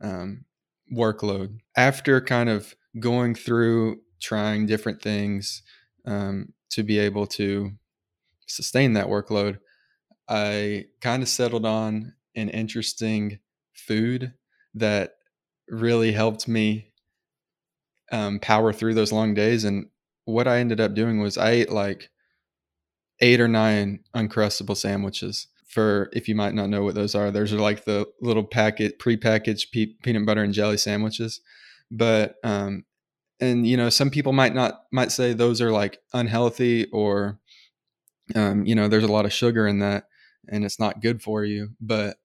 um, 0.00 0.44
workload. 0.92 1.58
After 1.76 2.20
kind 2.20 2.48
of 2.48 2.74
going 2.98 3.34
through 3.34 4.00
trying 4.20 4.66
different 4.66 5.02
things 5.02 5.62
um, 6.04 6.52
to 6.70 6.82
be 6.82 6.98
able 6.98 7.26
to 7.26 7.72
sustain 8.46 8.94
that 8.94 9.06
workload, 9.06 9.58
I 10.28 10.86
kind 11.00 11.22
of 11.22 11.28
settled 11.28 11.64
on 11.64 12.14
an 12.34 12.48
interesting 12.50 13.38
food 13.72 14.34
that 14.74 15.14
really 15.68 16.12
helped 16.12 16.48
me 16.48 16.92
um, 18.12 18.38
power 18.38 18.72
through 18.72 18.94
those 18.94 19.12
long 19.12 19.34
days. 19.34 19.64
And 19.64 19.86
what 20.28 20.46
I 20.46 20.58
ended 20.58 20.78
up 20.78 20.92
doing 20.92 21.20
was 21.20 21.38
I 21.38 21.50
ate 21.52 21.70
like 21.70 22.10
eight 23.20 23.40
or 23.40 23.48
nine 23.48 24.00
uncrustable 24.14 24.76
sandwiches. 24.76 25.46
For 25.66 26.10
if 26.12 26.28
you 26.28 26.34
might 26.34 26.54
not 26.54 26.68
know 26.68 26.82
what 26.84 26.94
those 26.94 27.14
are, 27.14 27.30
those 27.30 27.52
are 27.52 27.58
like 27.58 27.84
the 27.84 28.06
little 28.20 28.44
packet 28.44 28.98
pre-packaged 28.98 29.72
pe- 29.72 29.94
peanut 30.02 30.26
butter 30.26 30.42
and 30.42 30.52
jelly 30.52 30.76
sandwiches. 30.76 31.40
But 31.90 32.34
um, 32.44 32.84
and 33.40 33.66
you 33.66 33.76
know 33.78 33.88
some 33.88 34.10
people 34.10 34.34
might 34.34 34.54
not 34.54 34.82
might 34.92 35.12
say 35.12 35.32
those 35.32 35.62
are 35.62 35.72
like 35.72 35.98
unhealthy 36.12 36.86
or 36.92 37.38
um, 38.34 38.66
you 38.66 38.74
know 38.74 38.88
there's 38.88 39.04
a 39.04 39.12
lot 39.12 39.24
of 39.24 39.32
sugar 39.32 39.66
in 39.66 39.78
that 39.78 40.04
and 40.48 40.64
it's 40.64 40.78
not 40.78 41.00
good 41.00 41.22
for 41.22 41.44
you 41.44 41.70
but 41.80 42.16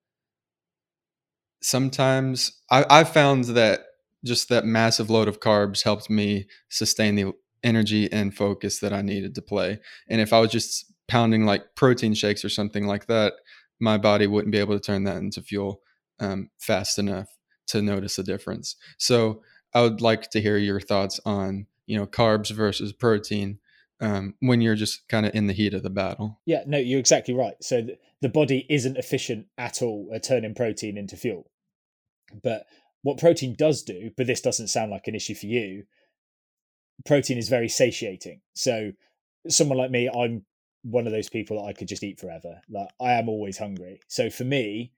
sometimes 1.62 2.60
I, 2.70 2.86
i've 2.90 3.10
found 3.10 3.46
that 3.46 3.82
just 4.26 4.50
that 4.50 4.66
massive 4.66 5.10
load 5.10 5.28
of 5.28 5.40
carbs 5.40 5.84
helped 5.84 6.10
me 6.10 6.48
sustain 6.70 7.16
the 7.16 7.34
energy 7.64 8.12
and 8.12 8.36
focus 8.36 8.80
that 8.80 8.94
i 8.94 9.02
needed 9.02 9.36
to 9.36 9.42
play 9.42 9.80
and 10.10 10.22
if 10.22 10.34
i 10.34 10.40
was 10.40 10.52
just 10.52 10.92
pounding 11.08 11.46
like 11.46 11.76
protein 11.76 12.14
shakes 12.14 12.44
or 12.44 12.50
something 12.50 12.88
like 12.88 13.08
that 13.08 13.34
my 13.80 13.98
body 13.98 14.28
wouldn't 14.28 14.52
be 14.52 14.60
able 14.60 14.78
to 14.78 14.86
turn 14.86 15.04
that 15.04 15.18
into 15.18 15.42
fuel 15.42 15.82
um, 16.20 16.50
fast 16.60 16.98
enough 16.98 17.28
to 17.68 17.82
notice 17.82 18.18
a 18.18 18.24
difference 18.24 18.76
so 18.98 19.42
I 19.74 19.82
would 19.82 20.02
like 20.02 20.30
to 20.32 20.42
hear 20.42 20.58
your 20.58 20.80
thoughts 20.80 21.20
on 21.26 21.68
you 21.86 21.98
know 21.98 22.06
carbs 22.06 22.52
versus 22.52 22.94
protein 22.94 23.60
um, 24.00 24.36
when 24.40 24.62
you're 24.62 24.76
just 24.76 25.08
kind 25.08 25.26
of 25.26 25.34
in 25.34 25.48
the 25.48 25.54
heat 25.54 25.74
of 25.74 25.84
the 25.84 25.90
battle. 25.90 26.40
Yeah, 26.46 26.64
no, 26.68 26.78
you're 26.78 27.00
exactly 27.00 27.34
right. 27.34 27.56
So 27.62 27.88
the 28.22 28.30
body 28.30 28.66
isn't 28.70 28.98
efficient 28.98 29.48
at 29.58 29.82
all 29.82 30.10
at 30.14 30.24
turning 30.24 30.56
protein 30.56 30.98
into 30.98 31.16
fuel. 31.16 31.50
But 32.44 32.66
what 33.02 33.18
protein 33.18 33.56
does 33.58 33.84
do, 33.84 34.12
but 34.16 34.28
this 34.28 34.42
doesn't 34.42 34.70
sound 34.70 34.92
like 34.92 35.08
an 35.08 35.16
issue 35.16 35.36
for 35.36 35.46
you, 35.46 35.84
protein 37.06 37.38
is 37.38 37.50
very 37.50 37.70
satiating. 37.70 38.42
So 38.54 38.92
someone 39.48 39.78
like 39.78 39.92
me, 39.92 40.10
I'm 40.10 40.46
one 40.84 41.08
of 41.08 41.14
those 41.14 41.30
people 41.30 41.58
that 41.58 41.68
I 41.68 41.74
could 41.74 41.88
just 41.88 42.04
eat 42.04 42.20
forever. 42.20 42.62
Like 42.70 42.90
I 43.02 43.14
am 43.14 43.30
always 43.30 43.58
hungry. 43.58 44.02
So 44.08 44.30
for 44.30 44.44
me, 44.44 44.92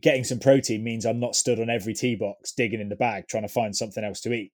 getting 0.00 0.24
some 0.24 0.40
protein 0.40 0.82
means 0.82 1.04
I'm 1.04 1.20
not 1.20 1.36
stood 1.36 1.60
on 1.60 1.70
every 1.70 1.94
tee 1.94 2.16
box 2.16 2.52
digging 2.52 2.80
in 2.80 2.88
the 2.88 2.96
bag 2.96 3.28
trying 3.28 3.44
to 3.44 3.48
find 3.48 3.74
something 3.74 4.04
else 4.04 4.20
to 4.22 4.32
eat. 4.32 4.52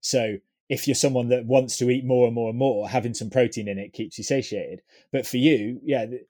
So 0.00 0.36
if 0.68 0.88
you're 0.88 0.94
someone 0.94 1.28
that 1.28 1.46
wants 1.46 1.76
to 1.78 1.90
eat 1.90 2.04
more 2.04 2.26
and 2.26 2.34
more 2.34 2.50
and 2.50 2.58
more, 2.58 2.88
having 2.88 3.14
some 3.14 3.30
protein 3.30 3.68
in 3.68 3.78
it 3.78 3.92
keeps 3.92 4.18
you 4.18 4.24
satiated. 4.24 4.82
But 5.12 5.26
for 5.26 5.36
you, 5.36 5.80
yeah, 5.84 6.06
the, 6.06 6.20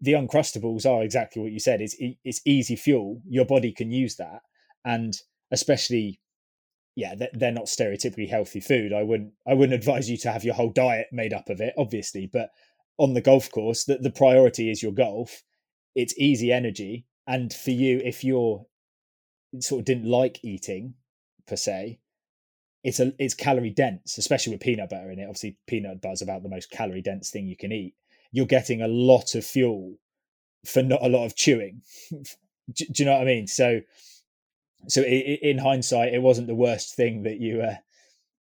the 0.00 0.12
uncrustables 0.12 0.86
are 0.86 1.02
exactly 1.02 1.42
what 1.42 1.52
you 1.52 1.58
said. 1.58 1.80
It's 1.80 1.96
it's 2.24 2.40
easy 2.44 2.76
fuel. 2.76 3.22
Your 3.28 3.44
body 3.44 3.72
can 3.72 3.90
use 3.90 4.16
that, 4.16 4.42
and 4.84 5.14
especially, 5.50 6.20
yeah, 6.96 7.14
they're 7.34 7.52
not 7.52 7.66
stereotypically 7.66 8.28
healthy 8.28 8.58
food. 8.58 8.94
I 8.94 9.02
wouldn't 9.02 9.34
I 9.46 9.52
wouldn't 9.52 9.78
advise 9.78 10.08
you 10.08 10.16
to 10.18 10.32
have 10.32 10.44
your 10.44 10.54
whole 10.54 10.70
diet 10.70 11.08
made 11.12 11.34
up 11.34 11.50
of 11.50 11.60
it, 11.60 11.74
obviously. 11.76 12.26
But 12.26 12.50
on 12.98 13.12
the 13.12 13.20
golf 13.20 13.50
course, 13.50 13.84
that 13.84 14.02
the 14.02 14.10
priority 14.10 14.70
is 14.70 14.82
your 14.82 14.92
golf. 14.92 15.42
It's 15.94 16.18
easy 16.18 16.50
energy, 16.50 17.04
and 17.26 17.52
for 17.52 17.70
you, 17.70 18.00
if 18.02 18.24
you're 18.24 18.66
sort 19.60 19.80
of 19.80 19.84
didn't 19.84 20.10
like 20.10 20.40
eating 20.42 20.94
per 21.46 21.56
se, 21.56 22.00
it's 22.82 22.98
a 22.98 23.12
it's 23.18 23.34
calorie 23.34 23.70
dense, 23.70 24.16
especially 24.16 24.52
with 24.52 24.62
peanut 24.62 24.88
butter 24.88 25.10
in 25.10 25.18
it. 25.18 25.24
Obviously, 25.24 25.58
peanut 25.66 26.00
butter 26.00 26.14
is 26.14 26.22
about 26.22 26.42
the 26.42 26.48
most 26.48 26.70
calorie 26.70 27.02
dense 27.02 27.30
thing 27.30 27.46
you 27.46 27.56
can 27.56 27.72
eat. 27.72 27.94
You're 28.32 28.46
getting 28.46 28.80
a 28.80 28.88
lot 28.88 29.34
of 29.34 29.44
fuel 29.44 29.98
for 30.64 30.82
not 30.82 31.04
a 31.04 31.08
lot 31.10 31.26
of 31.26 31.36
chewing. 31.36 31.82
do, 32.10 32.24
do, 32.72 32.84
you 32.96 33.04
know 33.04 33.12
what 33.12 33.22
I 33.22 33.26
mean? 33.26 33.46
So, 33.46 33.80
so 34.88 35.02
it, 35.02 35.40
in 35.42 35.58
hindsight, 35.58 36.14
it 36.14 36.22
wasn't 36.22 36.46
the 36.46 36.54
worst 36.54 36.94
thing 36.94 37.22
that 37.24 37.40
you 37.40 37.62
uh, 37.62 37.76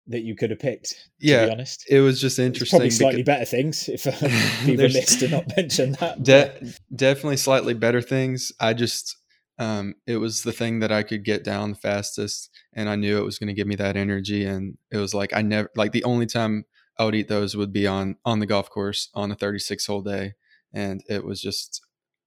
that 0.08 0.22
you 0.22 0.36
could 0.36 0.50
have 0.50 0.60
picked. 0.60 1.10
yeah, 1.20 1.46
be 1.46 1.52
honest, 1.52 1.86
it 1.90 2.02
was 2.02 2.20
just 2.20 2.40
interesting. 2.40 2.64
It's 2.64 2.72
probably 2.72 2.90
slightly 2.90 3.24
better 3.24 3.46
things 3.46 3.88
if 3.90 4.06
uh, 4.06 4.12
people 4.66 4.88
missed 4.88 5.20
to 5.20 5.30
not 5.30 5.46
mention 5.58 5.94
that. 5.94 6.24
De- 6.24 6.74
definitely 6.96 7.38
slightly 7.38 7.74
better 7.74 8.02
things. 8.02 8.52
I 8.60 8.74
just 8.74 9.18
um, 9.60 9.96
it 10.08 10.18
was 10.18 10.44
the 10.44 10.52
thing 10.52 10.80
that 10.80 10.92
I 10.92 11.04
could 11.04 11.24
get 11.24 11.44
down 11.44 11.72
the 11.72 11.78
fastest, 11.78 12.50
and 12.74 12.90
I 12.90 12.96
knew 12.96 13.18
it 13.18 13.26
was 13.26 13.40
going 13.40 13.48
to 13.48 13.54
give 13.54 13.68
me 13.68 13.76
that 13.76 13.96
energy. 13.96 14.46
And 14.46 14.78
it 14.92 14.98
was 14.98 15.14
like 15.14 15.34
I 15.34 15.42
never 15.42 15.70
like 15.76 15.92
the 15.92 16.04
only 16.04 16.26
time 16.26 16.66
I 16.98 17.06
would 17.06 17.16
eat 17.16 17.28
those 17.28 17.56
would 17.56 17.74
be 17.74 17.88
on 17.88 18.18
on 18.26 18.40
the 18.40 18.46
golf 18.46 18.70
course 18.70 19.10
on 19.14 19.32
a 19.32 19.36
36 19.36 19.86
hole 19.86 20.02
day, 20.02 20.34
and 20.74 21.04
it 21.08 21.24
was 21.24 21.42
just 21.42 21.82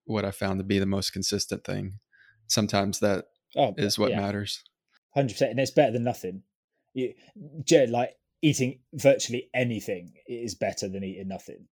what 0.05 0.25
I 0.25 0.31
found 0.31 0.59
to 0.59 0.63
be 0.63 0.79
the 0.79 0.85
most 0.85 1.11
consistent 1.11 1.63
thing. 1.63 1.99
Sometimes 2.47 2.99
that 2.99 3.25
oh, 3.57 3.73
is 3.77 3.99
what 3.99 4.11
yeah. 4.11 4.21
matters. 4.21 4.63
Hundred 5.13 5.33
percent, 5.33 5.51
and 5.51 5.59
it's 5.59 5.71
better 5.71 5.91
than 5.91 6.03
nothing 6.03 6.43
you, 6.97 7.87
like 7.89 8.15
eating 8.41 8.79
virtually 8.93 9.49
anything 9.53 10.13
is 10.27 10.55
better 10.55 10.87
than 10.87 11.03
eating 11.03 11.27
nothing 11.27 11.67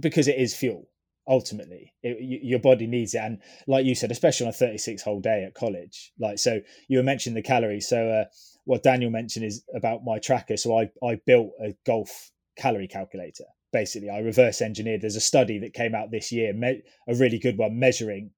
because 0.00 0.28
it 0.28 0.36
is 0.38 0.54
fuel 0.54 0.88
ultimately 1.26 1.92
it, 2.02 2.18
your 2.20 2.58
body 2.58 2.86
needs 2.86 3.14
it 3.14 3.18
and 3.18 3.40
like 3.66 3.86
you 3.86 3.94
said 3.94 4.10
especially 4.10 4.46
on 4.46 4.50
a 4.50 4.52
36 4.52 5.02
hole 5.02 5.20
day 5.20 5.44
at 5.44 5.54
college 5.54 6.12
like 6.18 6.38
so 6.38 6.60
you 6.88 6.98
were 6.98 7.04
mentioning 7.04 7.34
the 7.34 7.42
calories 7.42 7.88
so 7.88 8.08
uh, 8.08 8.24
what 8.64 8.82
daniel 8.82 9.10
mentioned 9.10 9.44
is 9.44 9.64
about 9.74 10.04
my 10.04 10.18
tracker 10.18 10.56
so 10.56 10.78
i 10.78 10.90
i 11.02 11.18
built 11.26 11.50
a 11.62 11.74
golf 11.86 12.30
calorie 12.58 12.88
calculator 12.88 13.44
basically 13.72 14.10
i 14.10 14.18
reverse 14.18 14.60
engineered 14.60 15.00
there's 15.00 15.16
a 15.16 15.20
study 15.20 15.58
that 15.58 15.72
came 15.72 15.94
out 15.94 16.10
this 16.10 16.30
year 16.30 16.52
me- 16.52 16.82
a 17.08 17.14
really 17.14 17.38
good 17.38 17.56
one 17.56 17.78
measuring 17.78 18.30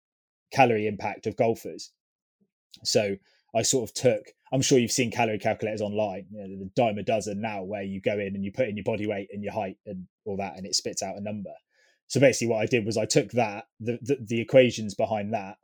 calorie 0.53 0.87
impact 0.87 1.27
of 1.27 1.37
golfers 1.37 1.91
so 2.83 3.17
i 3.55 3.63
sort 3.63 3.89
of 3.89 3.95
took 3.95 4.33
I'm 4.53 4.63
sure 4.63 4.79
you've 4.79 4.93
seen 4.93 5.11
calorie 5.11 5.39
calculators 5.39 5.81
online, 5.81 6.27
you 6.31 6.39
know, 6.39 6.59
the 6.59 6.71
dime 6.77 6.99
a 6.99 7.03
dozen 7.03 7.41
now, 7.41 7.63
where 7.65 7.83
you 7.83 8.01
go 8.01 8.13
in 8.13 8.35
and 8.35 8.45
you 8.45 8.53
put 8.53 8.69
in 8.69 8.77
your 8.77 8.85
body 8.85 9.07
weight 9.07 9.29
and 9.33 9.43
your 9.43 9.53
height 9.53 9.77
and 9.87 10.07
all 10.25 10.37
that, 10.37 10.57
and 10.57 10.65
it 10.65 10.75
spits 10.75 11.03
out 11.03 11.17
a 11.17 11.21
number. 11.21 11.51
So 12.07 12.21
basically, 12.21 12.49
what 12.49 12.63
I 12.63 12.67
did 12.67 12.87
was 12.87 12.97
I 12.97 13.07
took 13.07 13.33
that, 13.33 13.67
the, 13.81 13.99
the, 14.01 14.19
the 14.21 14.41
equations 14.41 14.95
behind 14.95 15.35
that, 15.35 15.57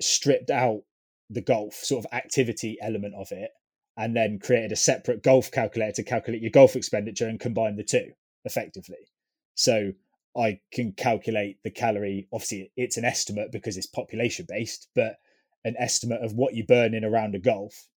stripped 0.00 0.50
out 0.50 0.82
the 1.28 1.40
golf 1.40 1.74
sort 1.74 2.04
of 2.04 2.12
activity 2.12 2.76
element 2.82 3.14
of 3.14 3.30
it, 3.30 3.52
and 3.96 4.16
then 4.16 4.40
created 4.40 4.72
a 4.72 4.76
separate 4.76 5.22
golf 5.22 5.52
calculator 5.52 6.02
to 6.02 6.02
calculate 6.02 6.42
your 6.42 6.50
golf 6.50 6.74
expenditure 6.74 7.28
and 7.28 7.38
combine 7.38 7.76
the 7.76 7.84
two 7.84 8.10
effectively. 8.44 9.08
So 9.54 9.92
I 10.36 10.58
can 10.72 10.92
calculate 10.92 11.58
the 11.62 11.70
calorie. 11.70 12.26
Obviously, 12.32 12.72
it's 12.76 12.96
an 12.96 13.04
estimate 13.04 13.52
because 13.52 13.76
it's 13.76 13.86
population 13.86 14.46
based, 14.48 14.88
but 14.96 15.16
an 15.64 15.74
estimate 15.78 16.22
of 16.22 16.32
what 16.32 16.54
you 16.54 16.64
burn 16.64 16.94
in 16.94 17.04
around 17.04 17.34
a 17.34 17.38
golf 17.38 17.88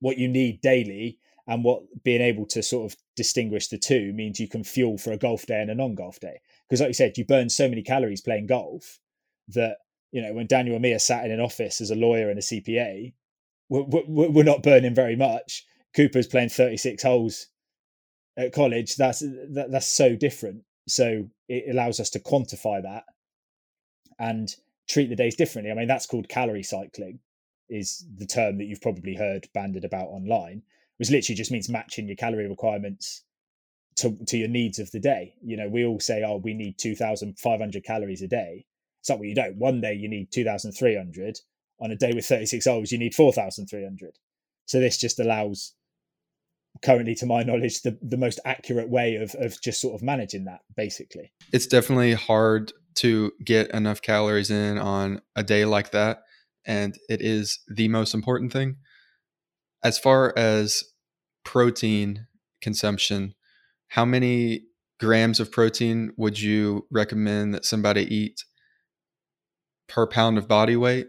what 0.00 0.18
you 0.18 0.28
need 0.28 0.60
daily 0.60 1.18
and 1.46 1.64
what 1.64 1.82
being 2.02 2.20
able 2.20 2.44
to 2.44 2.62
sort 2.62 2.90
of 2.90 2.98
distinguish 3.16 3.68
the 3.68 3.78
two 3.78 4.12
means 4.12 4.40
you 4.40 4.48
can 4.48 4.64
fuel 4.64 4.98
for 4.98 5.12
a 5.12 5.16
golf 5.16 5.46
day 5.46 5.60
and 5.60 5.70
a 5.70 5.74
non-golf 5.74 6.20
day. 6.20 6.40
Because 6.68 6.80
like 6.80 6.88
you 6.88 6.94
said 6.94 7.16
you 7.16 7.24
burn 7.24 7.48
so 7.48 7.68
many 7.68 7.82
calories 7.82 8.20
playing 8.20 8.46
golf 8.46 8.98
that 9.48 9.78
you 10.10 10.22
know 10.22 10.32
when 10.32 10.46
daniel 10.46 10.76
and 10.76 10.82
me 10.82 10.92
are 10.92 10.98
sat 10.98 11.24
in 11.24 11.30
an 11.30 11.40
office 11.40 11.80
as 11.80 11.90
a 11.90 11.94
lawyer 11.94 12.30
and 12.30 12.38
a 12.38 12.42
cpa 12.42 13.12
we're, 13.68 14.28
we're 14.30 14.44
not 14.44 14.62
burning 14.62 14.94
very 14.94 15.16
much. 15.16 15.64
Cooper's 15.96 16.26
playing 16.26 16.48
36 16.50 17.02
holes 17.02 17.46
at 18.36 18.52
college. 18.52 18.96
That's 18.96 19.20
that, 19.20 19.68
that's 19.70 19.86
so 19.86 20.16
different. 20.16 20.62
So 20.88 21.28
it 21.48 21.70
allows 21.70 22.00
us 22.00 22.10
to 22.10 22.20
quantify 22.20 22.82
that. 22.82 23.04
And 24.18 24.54
treat 24.88 25.08
the 25.08 25.16
days 25.16 25.36
differently 25.36 25.70
i 25.70 25.74
mean 25.74 25.88
that's 25.88 26.06
called 26.06 26.28
calorie 26.28 26.62
cycling 26.62 27.18
is 27.68 28.04
the 28.16 28.26
term 28.26 28.58
that 28.58 28.64
you've 28.64 28.80
probably 28.80 29.14
heard 29.14 29.48
banded 29.54 29.84
about 29.84 30.08
online, 30.08 30.62
which 30.98 31.10
literally 31.10 31.36
just 31.36 31.50
means 31.50 31.68
matching 31.68 32.06
your 32.06 32.16
calorie 32.16 32.48
requirements 32.48 33.24
to, 33.96 34.16
to 34.26 34.36
your 34.36 34.48
needs 34.48 34.78
of 34.78 34.90
the 34.90 35.00
day. 35.00 35.34
You 35.42 35.56
know, 35.56 35.68
we 35.68 35.84
all 35.84 36.00
say, 36.00 36.22
oh, 36.24 36.36
we 36.36 36.54
need 36.54 36.78
2,500 36.78 37.84
calories 37.84 38.22
a 38.22 38.28
day. 38.28 38.66
It's 39.00 39.08
not 39.08 39.18
what 39.18 39.28
you 39.28 39.34
don't. 39.34 39.56
One 39.56 39.80
day 39.80 39.94
you 39.94 40.08
need 40.08 40.30
2,300. 40.32 41.38
On 41.80 41.90
a 41.90 41.96
day 41.96 42.12
with 42.14 42.26
36 42.26 42.66
hours, 42.66 42.92
you 42.92 42.98
need 42.98 43.14
4,300. 43.14 44.18
So 44.66 44.80
this 44.80 44.96
just 44.96 45.18
allows, 45.18 45.74
currently 46.82 47.14
to 47.16 47.26
my 47.26 47.42
knowledge, 47.44 47.82
the, 47.82 47.98
the 48.02 48.16
most 48.16 48.40
accurate 48.44 48.88
way 48.88 49.16
of, 49.16 49.34
of 49.34 49.60
just 49.60 49.80
sort 49.80 49.94
of 49.94 50.02
managing 50.02 50.44
that, 50.44 50.60
basically. 50.76 51.32
It's 51.52 51.66
definitely 51.66 52.14
hard 52.14 52.72
to 52.96 53.32
get 53.44 53.70
enough 53.70 54.00
calories 54.00 54.50
in 54.50 54.78
on 54.78 55.20
a 55.34 55.42
day 55.42 55.64
like 55.64 55.90
that. 55.90 56.22
And 56.66 56.96
it 57.08 57.20
is 57.20 57.60
the 57.68 57.88
most 57.88 58.14
important 58.14 58.52
thing. 58.52 58.76
As 59.82 59.98
far 59.98 60.32
as 60.36 60.82
protein 61.44 62.26
consumption, 62.62 63.34
how 63.88 64.04
many 64.04 64.62
grams 64.98 65.40
of 65.40 65.52
protein 65.52 66.12
would 66.16 66.40
you 66.40 66.86
recommend 66.90 67.54
that 67.54 67.64
somebody 67.64 68.02
eat 68.02 68.44
per 69.88 70.06
pound 70.06 70.38
of 70.38 70.48
body 70.48 70.76
weight? 70.76 71.08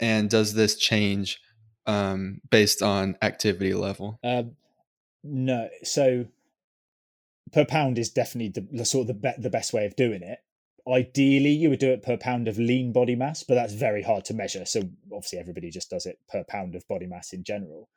And 0.00 0.30
does 0.30 0.54
this 0.54 0.76
change 0.76 1.40
um, 1.86 2.40
based 2.50 2.82
on 2.82 3.16
activity 3.20 3.74
level? 3.74 4.20
Um, 4.22 4.52
no. 5.24 5.68
So 5.82 6.26
per 7.52 7.64
pound 7.64 7.98
is 7.98 8.10
definitely 8.10 8.50
the, 8.62 8.68
the 8.78 8.84
sort 8.84 9.08
of 9.08 9.08
the, 9.08 9.14
be- 9.14 9.42
the 9.42 9.50
best 9.50 9.72
way 9.72 9.86
of 9.86 9.96
doing 9.96 10.22
it. 10.22 10.38
Ideally, 10.90 11.50
you 11.50 11.68
would 11.68 11.80
do 11.80 11.90
it 11.90 12.02
per 12.02 12.16
pound 12.16 12.48
of 12.48 12.58
lean 12.58 12.92
body 12.92 13.14
mass, 13.14 13.42
but 13.42 13.54
that's 13.54 13.74
very 13.74 14.02
hard 14.02 14.24
to 14.26 14.34
measure. 14.34 14.64
So 14.64 14.80
obviously, 15.12 15.38
everybody 15.38 15.70
just 15.70 15.90
does 15.90 16.06
it 16.06 16.18
per 16.30 16.44
pound 16.44 16.74
of 16.74 16.88
body 16.88 17.06
mass 17.06 17.32
in 17.32 17.44
general. 17.44 17.88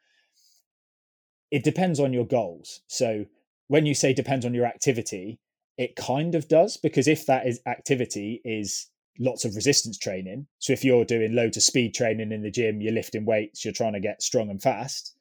It 1.51 1.63
depends 1.63 1.99
on 1.99 2.13
your 2.13 2.25
goals. 2.25 2.81
So 2.87 3.25
when 3.67 3.85
you 3.85 3.93
say 3.93 4.13
depends 4.13 4.45
on 4.45 4.53
your 4.53 4.65
activity, 4.65 5.39
it 5.77 5.95
kind 5.95 6.35
of 6.35 6.47
does 6.47 6.77
because 6.77 7.07
if 7.07 7.25
that 7.25 7.47
is 7.47 7.61
activity 7.65 8.41
is 8.43 8.87
lots 9.19 9.45
of 9.45 9.55
resistance 9.55 9.97
training. 9.97 10.47
So 10.59 10.73
if 10.73 10.83
you're 10.83 11.05
doing 11.05 11.33
loads 11.33 11.57
of 11.57 11.63
speed 11.63 11.93
training 11.93 12.31
in 12.31 12.41
the 12.41 12.51
gym, 12.51 12.81
you're 12.81 12.93
lifting 12.93 13.25
weights, 13.25 13.63
you're 13.63 13.73
trying 13.73 13.93
to 13.93 13.99
get 13.99 14.21
strong 14.21 14.49
and 14.49 14.61
fast, 14.61 15.15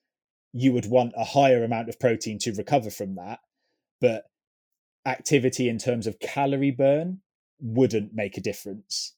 you 0.52 0.72
would 0.72 0.86
want 0.86 1.12
a 1.16 1.24
higher 1.24 1.64
amount 1.64 1.88
of 1.88 2.00
protein 2.00 2.38
to 2.40 2.52
recover 2.52 2.90
from 2.90 3.14
that. 3.16 3.38
But 4.00 4.24
activity 5.06 5.68
in 5.68 5.78
terms 5.78 6.06
of 6.06 6.18
calorie 6.18 6.70
burn 6.70 7.20
wouldn't 7.60 8.14
make 8.14 8.36
a 8.36 8.40
difference 8.40 9.14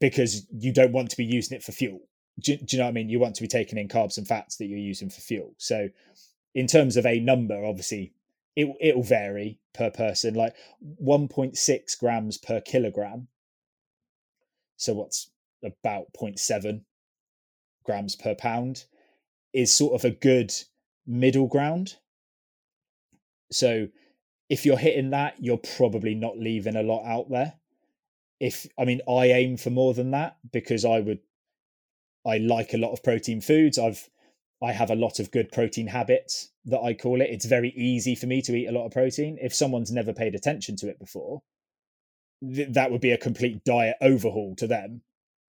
because 0.00 0.46
you 0.58 0.72
don't 0.72 0.92
want 0.92 1.10
to 1.10 1.16
be 1.16 1.24
using 1.24 1.56
it 1.56 1.62
for 1.62 1.72
fuel. 1.72 2.00
Do, 2.40 2.56
do, 2.56 2.76
you 2.76 2.78
know 2.78 2.86
what 2.86 2.90
I 2.90 2.94
mean? 2.94 3.08
You 3.08 3.20
want 3.20 3.34
to 3.36 3.42
be 3.42 3.48
taking 3.48 3.78
in 3.78 3.88
carbs 3.88 4.18
and 4.18 4.26
fats 4.26 4.56
that 4.56 4.66
you're 4.66 4.78
using 4.78 5.10
for 5.10 5.20
fuel. 5.20 5.54
So, 5.58 5.88
in 6.54 6.66
terms 6.66 6.96
of 6.96 7.06
a 7.06 7.20
number, 7.20 7.64
obviously 7.64 8.12
it 8.56 8.68
it'll 8.80 9.02
vary 9.02 9.58
per 9.74 9.90
person. 9.90 10.34
Like 10.34 10.54
1.6 11.02 11.98
grams 11.98 12.38
per 12.38 12.60
kilogram. 12.60 13.28
So 14.76 14.94
what's 14.94 15.30
about 15.62 16.12
0.7 16.20 16.82
grams 17.84 18.16
per 18.16 18.34
pound 18.34 18.84
is 19.52 19.72
sort 19.72 19.94
of 19.94 20.04
a 20.04 20.10
good 20.10 20.52
middle 21.06 21.46
ground. 21.46 21.96
So 23.50 23.88
if 24.52 24.66
you're 24.66 24.76
hitting 24.76 25.08
that, 25.10 25.36
you're 25.38 25.56
probably 25.56 26.14
not 26.14 26.38
leaving 26.38 26.76
a 26.76 26.82
lot 26.82 27.06
out 27.06 27.30
there. 27.30 27.54
If 28.38 28.66
I 28.78 28.84
mean, 28.84 29.00
I 29.08 29.28
aim 29.28 29.56
for 29.56 29.70
more 29.70 29.94
than 29.94 30.10
that 30.10 30.36
because 30.52 30.84
I 30.84 31.00
would, 31.00 31.20
I 32.26 32.36
like 32.36 32.74
a 32.74 32.76
lot 32.76 32.92
of 32.92 33.02
protein 33.02 33.40
foods. 33.40 33.78
I've 33.78 34.10
I 34.62 34.72
have 34.72 34.90
a 34.90 34.94
lot 34.94 35.20
of 35.20 35.30
good 35.30 35.50
protein 35.52 35.86
habits 35.86 36.50
that 36.66 36.82
I 36.82 36.92
call 36.92 37.22
it. 37.22 37.30
It's 37.30 37.46
very 37.46 37.70
easy 37.70 38.14
for 38.14 38.26
me 38.26 38.42
to 38.42 38.54
eat 38.54 38.66
a 38.66 38.72
lot 38.72 38.84
of 38.84 38.92
protein. 38.92 39.38
If 39.40 39.54
someone's 39.54 39.90
never 39.90 40.12
paid 40.12 40.34
attention 40.34 40.76
to 40.76 40.88
it 40.90 40.98
before, 40.98 41.40
th- 42.44 42.74
that 42.74 42.90
would 42.90 43.00
be 43.00 43.12
a 43.12 43.16
complete 43.16 43.64
diet 43.64 43.96
overhaul 44.02 44.54
to 44.56 44.66
them 44.66 45.00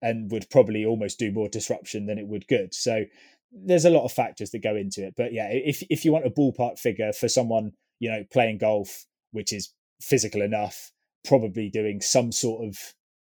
and 0.01 0.31
would 0.31 0.49
probably 0.49 0.85
almost 0.85 1.19
do 1.19 1.29
more 1.29 1.49
disruption 1.49 2.05
than 2.05 2.17
it 2.17 2.27
would 2.27 2.47
good. 2.47 2.73
So 2.73 3.03
there's 3.51 3.85
a 3.85 3.89
lot 3.89 4.05
of 4.05 4.13
factors 4.13 4.51
that 4.51 4.63
go 4.63 4.77
into 4.77 5.05
it. 5.05 5.15
But 5.17 5.33
yeah, 5.33 5.49
if 5.51 5.83
if 5.89 6.05
you 6.05 6.13
want 6.13 6.25
a 6.25 6.29
ballpark 6.29 6.79
figure 6.79 7.11
for 7.11 7.27
someone, 7.27 7.73
you 8.03 8.11
know, 8.11 8.25
playing 8.33 8.57
golf, 8.57 9.05
which 9.31 9.53
is 9.53 9.73
physical 10.01 10.41
enough, 10.41 10.91
probably 11.25 11.69
doing 11.69 12.01
some 12.01 12.33
sort 12.33 12.67
of 12.67 12.77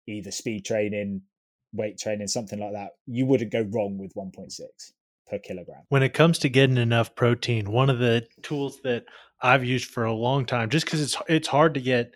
either 0.08 0.32
speed 0.32 0.64
training, 0.64 1.22
weight 1.72 1.96
training, 1.98 2.26
something 2.26 2.58
like 2.58 2.72
that, 2.72 2.90
you 3.06 3.24
wouldn't 3.24 3.52
go 3.52 3.64
wrong 3.72 3.96
with 3.96 4.12
1.6 4.16 4.58
per 5.30 5.38
kilogram. 5.38 5.82
When 5.88 6.02
it 6.02 6.14
comes 6.14 6.36
to 6.40 6.48
getting 6.48 6.78
enough 6.78 7.14
protein, 7.14 7.70
one 7.70 7.90
of 7.90 8.00
the 8.00 8.26
tools 8.42 8.80
that 8.82 9.04
I've 9.40 9.64
used 9.64 9.88
for 9.88 10.02
a 10.02 10.12
long 10.12 10.46
time, 10.46 10.68
just 10.68 10.84
because 10.84 11.00
it's 11.00 11.16
it's 11.28 11.46
hard 11.46 11.74
to 11.74 11.80
get 11.80 12.12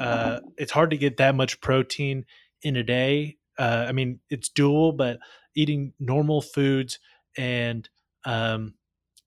uh, 0.00 0.38
it's 0.56 0.70
hard 0.70 0.90
to 0.90 0.96
get 0.96 1.16
that 1.16 1.34
much 1.34 1.60
protein 1.60 2.26
in 2.62 2.76
a 2.76 2.84
day. 2.84 3.38
Uh, 3.58 3.86
I 3.88 3.90
mean, 3.92 4.20
it's 4.30 4.50
doable, 4.50 4.96
but 4.96 5.18
eating 5.56 5.94
normal 5.98 6.42
foods 6.42 7.00
and 7.36 7.88
um, 8.24 8.74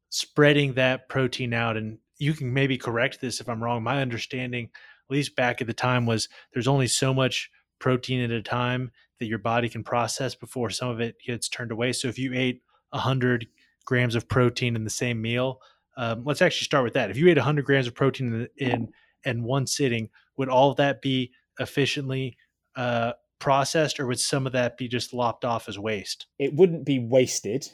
spreading 0.09 0.75
that 0.75 1.09
protein 1.09 1.53
out, 1.53 1.75
and 1.75 1.97
you 2.17 2.33
can 2.33 2.53
maybe 2.53 2.77
correct 2.77 3.21
this 3.21 3.39
if 3.39 3.49
I'm 3.49 3.63
wrong. 3.63 3.83
My 3.83 4.01
understanding, 4.01 4.65
at 4.65 5.13
least 5.13 5.35
back 5.35 5.61
at 5.61 5.67
the 5.67 5.73
time, 5.73 6.05
was 6.05 6.29
there's 6.53 6.67
only 6.67 6.87
so 6.87 7.13
much 7.13 7.49
protein 7.79 8.21
at 8.21 8.31
a 8.31 8.41
time 8.41 8.91
that 9.19 9.27
your 9.27 9.39
body 9.39 9.69
can 9.69 9.83
process 9.83 10.35
before 10.35 10.69
some 10.69 10.89
of 10.89 10.99
it 10.99 11.15
gets 11.25 11.49
turned 11.49 11.71
away. 11.71 11.93
So 11.93 12.07
if 12.07 12.19
you 12.19 12.33
ate 12.33 12.61
100 12.91 13.47
grams 13.87 14.15
of 14.15 14.27
protein 14.27 14.75
in 14.75 14.83
the 14.83 14.89
same 14.89 15.19
meal. 15.19 15.59
Um, 15.95 16.23
let's 16.25 16.43
actually 16.43 16.65
start 16.65 16.83
with 16.83 16.93
that. 16.93 17.09
If 17.09 17.17
you 17.17 17.27
ate 17.29 17.37
100 17.37 17.65
grams 17.65 17.87
of 17.87 17.95
protein 17.95 18.47
in, 18.57 18.67
in, 18.67 18.89
in 19.23 19.43
one 19.43 19.65
sitting, 19.65 20.09
would 20.37 20.49
all 20.49 20.69
of 20.69 20.77
that 20.77 21.01
be 21.01 21.31
efficiently 21.59 22.37
uh, 22.75 23.13
processed, 23.39 23.99
or 23.99 24.05
would 24.05 24.19
some 24.19 24.45
of 24.45 24.53
that 24.53 24.77
be 24.77 24.87
just 24.87 25.13
lopped 25.13 25.43
off 25.43 25.67
as 25.67 25.79
waste? 25.79 26.27
It 26.37 26.53
wouldn't 26.53 26.85
be 26.85 26.99
wasted, 26.99 27.71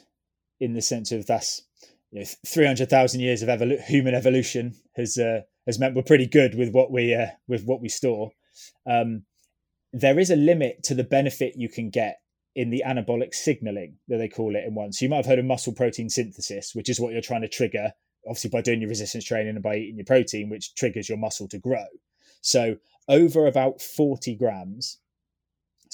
in 0.60 0.72
the 0.72 0.80
sense 0.80 1.12
of 1.12 1.26
that's 1.26 1.62
you 2.14 2.20
know, 2.20 2.26
300,000 2.46 3.20
years 3.20 3.42
of 3.42 3.60
human 3.86 4.14
evolution 4.14 4.76
has 4.94 5.18
uh, 5.18 5.40
has 5.66 5.80
meant 5.80 5.96
we're 5.96 6.02
pretty 6.02 6.28
good 6.28 6.54
with 6.54 6.72
what 6.72 6.92
we 6.92 7.12
uh, 7.12 7.26
with 7.48 7.64
what 7.64 7.82
we 7.82 7.88
store. 7.88 8.30
Um, 8.86 9.24
there 9.92 10.20
is 10.20 10.30
a 10.30 10.36
limit 10.36 10.84
to 10.84 10.94
the 10.94 11.02
benefit 11.02 11.54
you 11.56 11.68
can 11.68 11.90
get 11.90 12.20
in 12.54 12.70
the 12.70 12.84
anabolic 12.86 13.34
signaling 13.34 13.96
that 14.06 14.18
they 14.18 14.28
call 14.28 14.54
it 14.54 14.62
in 14.64 14.76
one. 14.76 14.92
So 14.92 15.04
you 15.04 15.08
might 15.08 15.16
have 15.16 15.26
heard 15.26 15.40
of 15.40 15.44
muscle 15.44 15.72
protein 15.72 16.08
synthesis, 16.08 16.72
which 16.72 16.88
is 16.88 17.00
what 17.00 17.12
you're 17.12 17.20
trying 17.20 17.42
to 17.42 17.48
trigger, 17.48 17.92
obviously 18.28 18.50
by 18.50 18.60
doing 18.60 18.80
your 18.80 18.90
resistance 18.90 19.24
training 19.24 19.56
and 19.56 19.62
by 19.62 19.76
eating 19.76 19.96
your 19.96 20.04
protein, 20.04 20.50
which 20.50 20.76
triggers 20.76 21.08
your 21.08 21.18
muscle 21.18 21.48
to 21.48 21.58
grow. 21.58 21.84
So 22.42 22.76
over 23.08 23.48
about 23.48 23.82
40 23.82 24.36
grams. 24.36 24.98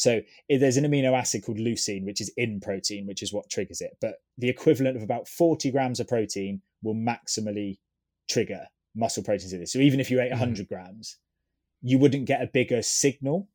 So 0.01 0.23
there's 0.49 0.79
an 0.79 0.85
amino 0.85 1.13
acid 1.13 1.45
called 1.45 1.59
leucine, 1.59 2.07
which 2.07 2.23
is 2.23 2.33
in 2.39 2.59
protein, 2.59 3.07
which 3.07 3.23
is 3.23 3.35
what 3.35 3.51
triggers 3.51 3.83
it. 3.83 3.99
But 4.01 4.15
the 4.39 4.49
equivalent 4.49 4.97
of 4.97 5.03
about 5.03 5.29
40 5.29 5.71
grams 5.71 6.01
of 6.01 6.09
protein 6.09 6.63
will 6.83 6.95
maximally 6.95 7.77
trigger 8.27 8.67
muscle 8.97 9.23
protein 9.23 9.51
synthesis. 9.51 9.75
So 9.75 9.79
even 9.81 10.01
if 10.01 10.11
you 10.11 10.19
ate 10.23 10.31
100 10.31 10.55
mm-hmm. 10.55 10.75
grams, 10.75 11.19
you 11.83 11.99
wouldn't 11.99 12.25
get 12.25 12.41
a 12.41 12.47
bigger 12.47 12.81
signal, 12.81 13.47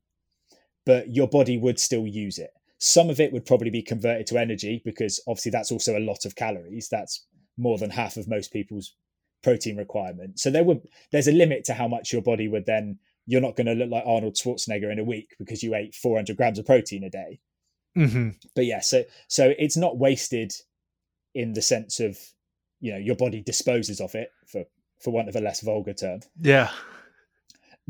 but 0.86 1.16
your 1.16 1.28
body 1.28 1.58
would 1.58 1.80
still 1.80 2.06
use 2.06 2.38
it. 2.38 2.52
Some 2.78 3.10
of 3.10 3.20
it 3.20 3.34
would 3.34 3.48
probably 3.48 3.72
be 3.72 3.82
converted 3.82 4.28
to 4.28 4.38
energy 4.38 4.84
because 4.86 5.20
obviously 5.28 5.50
that's 5.50 5.72
also 5.72 5.98
a 5.98 6.08
lot 6.12 6.26
of 6.26 6.36
calories. 6.36 6.90
That's 6.90 7.26
more 7.58 7.80
than 7.80 7.90
half 7.90 8.18
of 8.18 8.28
most 8.28 8.54
people's 8.54 8.94
protein 9.42 9.78
requirement. 9.78 10.40
So 10.40 10.52
there 10.52 10.64
would 10.64 10.88
there's 11.12 11.28
a 11.28 11.32
limit 11.32 11.64
to 11.66 11.74
how 11.74 11.88
much 11.88 12.14
your 12.14 12.22
body 12.22 12.48
would 12.48 12.68
then 12.68 13.00
you're 13.26 13.42
not 13.42 13.56
going 13.56 13.68
to 13.68 13.74
look 13.74 13.90
like 13.90 14.04
Arnold 14.06 14.36
Schwarzenegger 14.36 14.92
in 14.92 15.00
a 15.00 15.04
week 15.04 15.36
because 15.40 15.64
you 15.64 15.74
ate 15.76 15.96
400 15.96 16.38
grams 16.38 16.60
of 16.60 16.66
protein 16.66 17.04
a 17.04 17.10
day. 17.10 17.40
Mm-hmm. 17.98 18.30
But 18.56 18.66
yeah, 18.66 18.82
so 18.82 19.04
so 19.28 19.54
it's 19.58 19.78
not 19.78 19.98
wasted 19.98 20.52
in 21.34 21.54
the 21.54 21.62
sense 21.62 22.00
of 22.00 22.18
you 22.82 22.92
know 22.92 22.98
your 22.98 23.16
body 23.16 23.42
disposes 23.42 24.02
of 24.02 24.16
it 24.16 24.32
for 24.48 24.66
for 25.02 25.12
want 25.12 25.30
of 25.30 25.36
a 25.36 25.42
less 25.42 25.62
vulgar 25.62 25.94
term. 25.94 26.20
Yeah, 26.42 26.72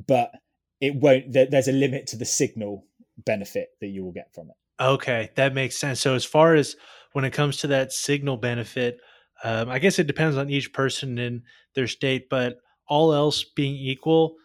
but 0.07 0.31
it 0.79 0.95
won't. 0.95 1.33
There, 1.33 1.47
there's 1.47 1.67
a 1.67 1.73
limit 1.73 2.07
to 2.07 2.17
the 2.17 2.25
signal 2.25 2.85
benefit 3.17 3.69
that 3.81 3.87
you 3.87 4.03
will 4.03 4.11
get 4.11 4.33
from 4.33 4.49
it. 4.49 4.83
Okay, 4.83 5.31
that 5.35 5.53
makes 5.53 5.77
sense. 5.77 6.01
So 6.01 6.13
as 6.13 6.25
far 6.25 6.53
as 6.53 6.75
when 7.13 7.25
it 7.25 7.33
comes 7.33 7.57
to 7.57 7.67
that 7.67 7.91
signal 7.91 8.37
benefit, 8.37 8.99
um, 9.43 9.69
I 9.69 9.79
guess 9.79 9.99
it 9.99 10.07
depends 10.07 10.37
on 10.37 10.49
each 10.49 10.73
person 10.73 11.17
in 11.17 11.43
their 11.73 11.87
state, 11.87 12.29
but 12.29 12.57
all 12.87 13.13
else 13.13 13.43
being 13.43 13.75
equal, 13.75 14.35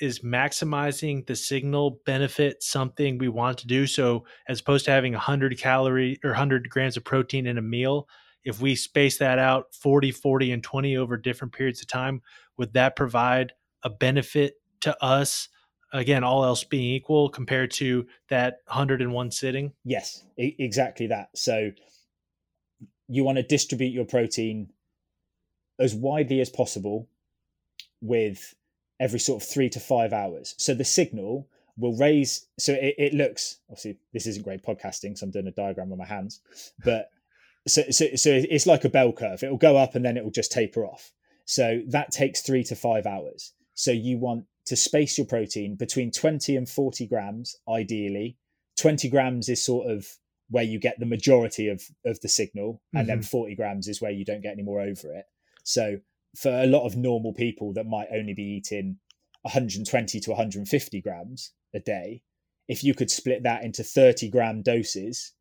is 0.00 0.20
maximizing 0.20 1.26
the 1.26 1.36
signal 1.36 2.00
benefit 2.04 2.62
something 2.62 3.18
we 3.18 3.28
want 3.28 3.58
to 3.58 3.66
do? 3.66 3.86
So 3.86 4.24
as 4.48 4.60
opposed 4.60 4.84
to 4.86 4.90
having 4.90 5.12
100 5.12 5.58
calorie 5.58 6.18
or 6.24 6.30
100 6.30 6.68
grams 6.68 6.96
of 6.96 7.04
protein 7.04 7.46
in 7.46 7.58
a 7.58 7.62
meal, 7.62 8.08
if 8.44 8.60
we 8.60 8.74
space 8.74 9.18
that 9.18 9.38
out 9.38 9.74
40, 9.74 10.10
40, 10.10 10.52
and 10.52 10.62
20 10.62 10.96
over 10.96 11.16
different 11.16 11.54
periods 11.54 11.80
of 11.80 11.86
time, 11.86 12.22
would 12.56 12.74
that 12.74 12.96
provide 12.96 13.52
a 13.82 13.90
benefit 13.90 14.54
to 14.80 15.02
us 15.02 15.48
again 15.92 16.24
all 16.24 16.44
else 16.44 16.64
being 16.64 16.94
equal 16.94 17.28
compared 17.28 17.70
to 17.70 18.06
that 18.28 18.58
101 18.66 19.30
sitting 19.30 19.72
yes 19.84 20.24
exactly 20.36 21.06
that 21.06 21.28
so 21.34 21.70
you 23.08 23.24
want 23.24 23.36
to 23.36 23.42
distribute 23.42 23.92
your 23.92 24.04
protein 24.04 24.68
as 25.78 25.94
widely 25.94 26.40
as 26.40 26.50
possible 26.50 27.08
with 28.00 28.54
every 29.00 29.18
sort 29.18 29.42
of 29.42 29.48
three 29.48 29.68
to 29.70 29.80
five 29.80 30.12
hours. 30.12 30.54
So 30.58 30.74
the 30.74 30.84
signal 30.84 31.48
will 31.76 31.96
raise. 31.96 32.46
So 32.58 32.72
it, 32.72 32.94
it 32.98 33.14
looks 33.14 33.58
obviously 33.68 33.98
this 34.12 34.26
isn't 34.26 34.44
great 34.44 34.62
podcasting, 34.62 35.16
so 35.18 35.26
I'm 35.26 35.32
doing 35.32 35.46
a 35.46 35.52
diagram 35.52 35.92
on 35.92 35.98
my 35.98 36.06
hands, 36.06 36.40
but 36.84 37.10
so 37.68 37.82
so 37.90 38.06
so 38.14 38.30
it's 38.32 38.66
like 38.66 38.84
a 38.84 38.90
bell 38.90 39.12
curve. 39.12 39.42
It 39.42 39.50
will 39.50 39.58
go 39.58 39.76
up 39.76 39.94
and 39.94 40.04
then 40.04 40.16
it 40.16 40.24
will 40.24 40.30
just 40.30 40.52
taper 40.52 40.84
off. 40.84 41.12
So 41.46 41.82
that 41.88 42.10
takes 42.10 42.40
three 42.40 42.64
to 42.64 42.76
five 42.76 43.06
hours. 43.06 43.52
So 43.74 43.90
you 43.90 44.18
want 44.18 44.46
to 44.66 44.76
space 44.76 45.18
your 45.18 45.26
protein 45.26 45.76
between 45.76 46.10
20 46.10 46.56
and 46.56 46.68
40 46.68 47.06
grams, 47.06 47.56
ideally. 47.68 48.38
20 48.80 49.10
grams 49.10 49.48
is 49.48 49.62
sort 49.62 49.90
of 49.90 50.06
where 50.48 50.64
you 50.64 50.78
get 50.78 50.98
the 50.98 51.06
majority 51.06 51.68
of, 51.68 51.82
of 52.04 52.20
the 52.20 52.28
signal, 52.28 52.80
and 52.92 53.08
mm-hmm. 53.08 53.20
then 53.20 53.22
40 53.22 53.54
grams 53.56 53.88
is 53.88 54.00
where 54.00 54.10
you 54.10 54.24
don't 54.24 54.42
get 54.42 54.52
any 54.52 54.62
more 54.62 54.80
over 54.80 55.12
it. 55.12 55.26
So 55.64 55.98
for 56.36 56.50
a 56.50 56.66
lot 56.66 56.86
of 56.86 56.96
normal 56.96 57.32
people 57.32 57.72
that 57.74 57.86
might 57.86 58.08
only 58.12 58.34
be 58.34 58.42
eating 58.42 58.98
120 59.42 60.20
to 60.20 60.30
150 60.30 61.00
grams 61.00 61.52
a 61.74 61.80
day, 61.80 62.22
if 62.68 62.82
you 62.82 62.94
could 62.94 63.10
split 63.10 63.42
that 63.42 63.62
into 63.62 63.82
30 63.82 64.30
gram 64.30 64.62
doses, 64.62 65.32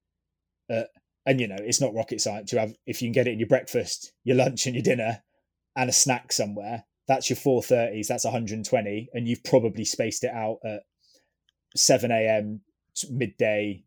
uh, 0.70 0.84
and 1.26 1.39
you 1.39 1.48
know, 1.48 1.58
it's 1.60 1.82
not 1.82 1.94
rocket 1.94 2.22
science 2.22 2.50
to 2.52 2.60
have, 2.60 2.74
if 2.86 3.02
you 3.02 3.08
can 3.08 3.14
get 3.14 3.28
it 3.28 3.34
in 3.34 3.39
your 3.39 3.48
breakfast, 3.48 4.14
your 4.24 4.36
lunch, 4.36 4.66
and 4.66 4.76
your 4.76 4.84
dinner, 4.84 5.24
and 5.76 5.89
a 5.89 5.94
snack 5.94 6.32
somewhere, 6.32 6.86
that's 7.08 7.30
your 7.30 7.38
430s, 7.38 8.08
that's 8.08 8.26
120, 8.26 9.10
and 9.14 9.28
you've 9.28 9.44
probably 9.44 9.86
spaced 9.86 10.24
it 10.24 10.32
out 10.32 10.60
at 10.66 10.82
7 11.76 12.12
a.m., 12.12 12.62
midday, 13.10 13.84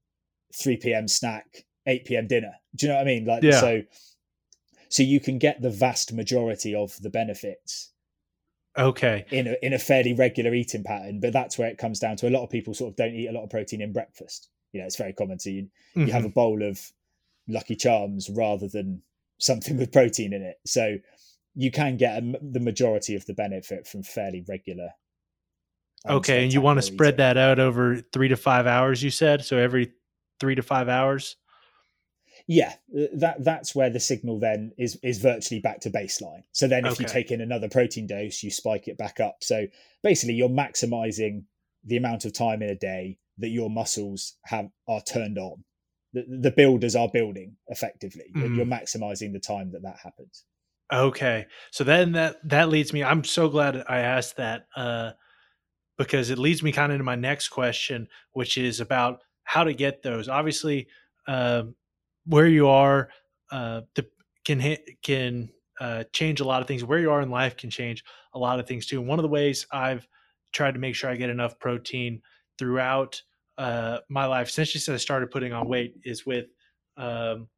3 0.55 0.77
p.m. 0.79 1.09
snack, 1.09 1.67
8 1.87 2.05
p.m. 2.05 2.27
dinner. 2.27 2.53
Do 2.75 2.87
you 2.87 2.93
know 2.93 2.99
what 2.99 3.03
I 3.03 3.07
mean? 3.07 3.25
Like, 3.25 3.43
yeah. 3.43 3.61
so 3.61 3.83
so 4.89 5.03
you 5.03 5.21
can 5.21 5.39
get 5.39 5.61
the 5.61 5.71
vast 5.71 6.13
majority 6.13 6.75
of 6.75 7.01
the 7.03 7.11
benefits 7.11 7.91
okay 8.79 9.25
in 9.31 9.47
a, 9.47 9.57
in 9.63 9.73
a 9.73 9.79
fairly 9.79 10.13
regular 10.13 10.55
eating 10.55 10.85
pattern 10.85 11.21
but 11.21 11.33
that's 11.33 11.59
where 11.59 11.69
it 11.69 11.79
comes 11.79 11.99
down 11.99 12.17
to 12.17 12.29
a 12.29 12.31
lot 12.31 12.43
of 12.43 12.51
people 12.51 12.75
sort 12.75 12.91
of 12.91 12.97
don't 12.97 13.15
eat 13.15 13.29
a 13.29 13.33
lot 13.33 13.45
of 13.45 13.51
protein 13.51 13.81
in 13.81 13.93
breakfast 13.93 14.49
you 14.73 14.81
know 14.81 14.87
it's 14.87 14.97
very 14.97 15.13
common 15.13 15.39
to 15.39 15.51
you 15.51 15.63
mm-hmm. 15.63 16.03
you 16.03 16.13
have 16.13 16.23
mm-hmm. 16.23 16.31
a 16.31 16.35
bowl 16.35 16.63
of 16.63 16.93
lucky 17.49 17.75
charms 17.75 18.29
rather 18.31 18.69
than 18.69 19.03
something 19.39 19.77
with 19.77 19.93
protein 19.93 20.33
in 20.33 20.43
it 20.43 20.57
so 20.67 20.97
you 21.55 21.71
can 21.71 21.97
get 21.97 22.23
a, 22.23 22.39
the 22.43 22.61
majority 22.61 23.15
of 23.15 23.25
the 23.27 23.35
benefit 23.35 23.87
from 23.87 24.03
fairly 24.03 24.45
regular 24.49 24.91
um, 26.07 26.17
okay 26.17 26.45
and 26.45 26.53
you 26.53 26.61
want 26.61 26.77
to 26.77 26.83
spread 26.83 27.15
eating. 27.15 27.19
that 27.19 27.37
out 27.37 27.59
over 27.59 27.97
three 28.13 28.29
to 28.29 28.37
five 28.37 28.67
hours 28.67 29.03
you 29.03 29.11
said 29.11 29.45
so 29.45 29.57
every 29.57 29.93
three 30.39 30.55
to 30.55 30.63
five 30.63 30.89
hours 30.89 31.37
yeah, 32.47 32.75
that 33.15 33.43
that's 33.43 33.75
where 33.75 33.91
the 33.91 33.99
signal 33.99 34.39
then 34.39 34.73
is 34.79 34.99
is 35.03 35.19
virtually 35.19 35.61
back 35.61 35.81
to 35.81 35.91
baseline. 35.91 36.45
So 36.53 36.69
then 36.69 36.87
if 36.87 36.93
okay. 36.93 37.03
you 37.03 37.09
take 37.09 37.31
in 37.33 37.41
another 37.41 37.69
protein 37.69 38.07
dose, 38.07 38.43
you 38.43 38.51
spike 38.51 38.87
it 38.87 38.97
back 38.97 39.19
up. 39.19 39.39
So 39.43 39.67
basically 40.03 40.35
you're 40.35 40.49
maximizing 40.49 41.45
the 41.85 41.97
amount 41.97 42.25
of 42.25 42.33
time 42.33 42.63
in 42.63 42.71
a 42.71 42.77
day 42.77 43.19
that 43.39 43.49
your 43.49 43.69
muscles 43.69 44.35
have 44.45 44.69
are 44.89 45.03
turned 45.03 45.39
on. 45.39 45.65
The, 46.13 46.25
the 46.43 46.51
builders 46.53 46.95
are 46.95 47.09
building 47.13 47.57
effectively, 47.67 48.27
mm. 48.35 48.45
and 48.45 48.57
you're 48.57 48.65
maximizing 48.65 49.33
the 49.33 49.41
time 49.41 49.73
that 49.73 49.83
that 49.83 49.97
happens. 50.03 50.45
Okay, 50.93 51.47
so 51.73 51.83
then 51.83 52.13
that 52.13 52.37
that 52.49 52.69
leads 52.69 52.93
me. 52.93 53.03
I'm 53.03 53.25
so 53.25 53.49
glad 53.49 53.83
I 53.89 53.99
asked 53.99 54.37
that 54.37 54.69
uh, 54.77 55.13
because 55.99 56.31
it 56.31 56.39
leads 56.39 56.63
me 56.63 56.71
kind 56.71 56.93
of 56.93 56.99
to 56.99 57.05
my 57.05 57.17
next 57.17 57.49
question, 57.49 58.07
which 58.35 58.57
is 58.57 58.79
about 58.79 59.19
how 59.43 59.65
to 59.65 59.75
get 59.75 60.05
those. 60.05 60.29
Obviously, 60.29 60.87
um, 61.27 61.75
where 62.27 62.47
you 62.47 62.69
are 62.69 63.09
uh, 63.51 63.83
can 64.45 64.77
can 65.03 65.51
uh, 65.81 66.05
change 66.13 66.41
a 66.41 66.45
lot 66.45 66.63
of 66.63 66.69
things. 66.69 66.85
Where 66.85 66.99
you 66.99 67.11
are 67.11 67.21
in 67.21 67.31
life 67.31 67.57
can 67.57 67.71
change 67.71 68.05
a 68.35 68.39
lot 68.39 68.61
of 68.61 68.67
things 68.67 68.87
too. 68.87 68.99
And 69.01 69.09
one 69.09 69.19
of 69.19 69.23
the 69.23 69.29
ways 69.29 69.67
I've 69.73 70.07
tried 70.53 70.75
to 70.75 70.81
make 70.81 70.95
sure 70.95 71.11
I 71.11 71.17
get 71.17 71.31
enough 71.31 71.59
protein 71.59 72.23
throughout 72.59 73.21
uh, 73.59 73.99
my 74.09 74.27
life 74.27 74.51
since 74.51 74.89
I 74.89 74.97
started 74.97 75.31
putting 75.31 75.53
on 75.53 75.69
weight 75.69 75.95
is 76.05 76.27
with 76.27 76.47
um, 76.97 77.49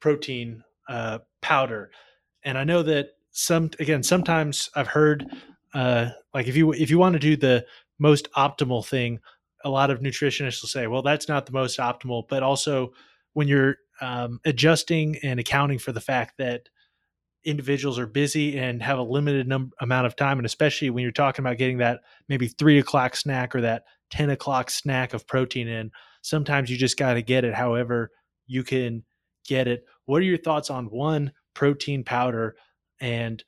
protein 0.00 0.62
uh, 0.88 1.18
powder. 1.42 1.90
And 2.44 2.56
I 2.56 2.64
know 2.64 2.82
that 2.82 3.10
some 3.30 3.70
again 3.78 4.02
sometimes 4.02 4.70
I've 4.74 4.88
heard 4.88 5.26
uh, 5.74 6.10
like 6.34 6.48
if 6.48 6.56
you 6.56 6.72
if 6.72 6.90
you 6.90 6.98
want 6.98 7.14
to 7.14 7.18
do 7.18 7.36
the 7.36 7.64
most 7.98 8.28
optimal 8.32 8.86
thing, 8.86 9.20
a 9.64 9.70
lot 9.70 9.90
of 9.90 10.00
nutritionists 10.00 10.62
will 10.62 10.68
say, 10.68 10.86
well, 10.86 11.02
that's 11.02 11.28
not 11.28 11.46
the 11.46 11.52
most 11.52 11.78
optimal, 11.78 12.26
but 12.28 12.42
also 12.42 12.92
when 13.34 13.48
you're 13.48 13.76
um, 14.00 14.40
adjusting 14.44 15.16
and 15.22 15.40
accounting 15.40 15.78
for 15.78 15.92
the 15.92 16.00
fact 16.00 16.34
that 16.38 16.68
individuals 17.44 17.98
are 17.98 18.06
busy 18.06 18.58
and 18.58 18.82
have 18.82 18.98
a 18.98 19.02
limited 19.02 19.46
num- 19.46 19.72
amount 19.80 20.06
of 20.06 20.16
time. 20.16 20.38
And 20.38 20.46
especially 20.46 20.90
when 20.90 21.02
you're 21.02 21.12
talking 21.12 21.44
about 21.44 21.58
getting 21.58 21.78
that 21.78 22.00
maybe 22.28 22.48
three 22.48 22.78
o'clock 22.78 23.16
snack 23.16 23.54
or 23.54 23.60
that 23.62 23.84
10 24.10 24.30
o'clock 24.30 24.70
snack 24.70 25.14
of 25.14 25.26
protein 25.26 25.68
in 25.68 25.90
sometimes 26.22 26.70
you 26.70 26.76
just 26.76 26.96
got 26.96 27.14
to 27.14 27.22
get 27.22 27.44
it 27.44 27.54
however 27.54 28.10
you 28.46 28.64
can 28.64 29.04
get 29.46 29.68
it. 29.68 29.84
What 30.06 30.20
are 30.20 30.26
your 30.26 30.38
thoughts 30.38 30.70
on 30.70 30.86
one 30.86 31.32
protein 31.54 32.04
powder? 32.04 32.56
And 33.00 33.42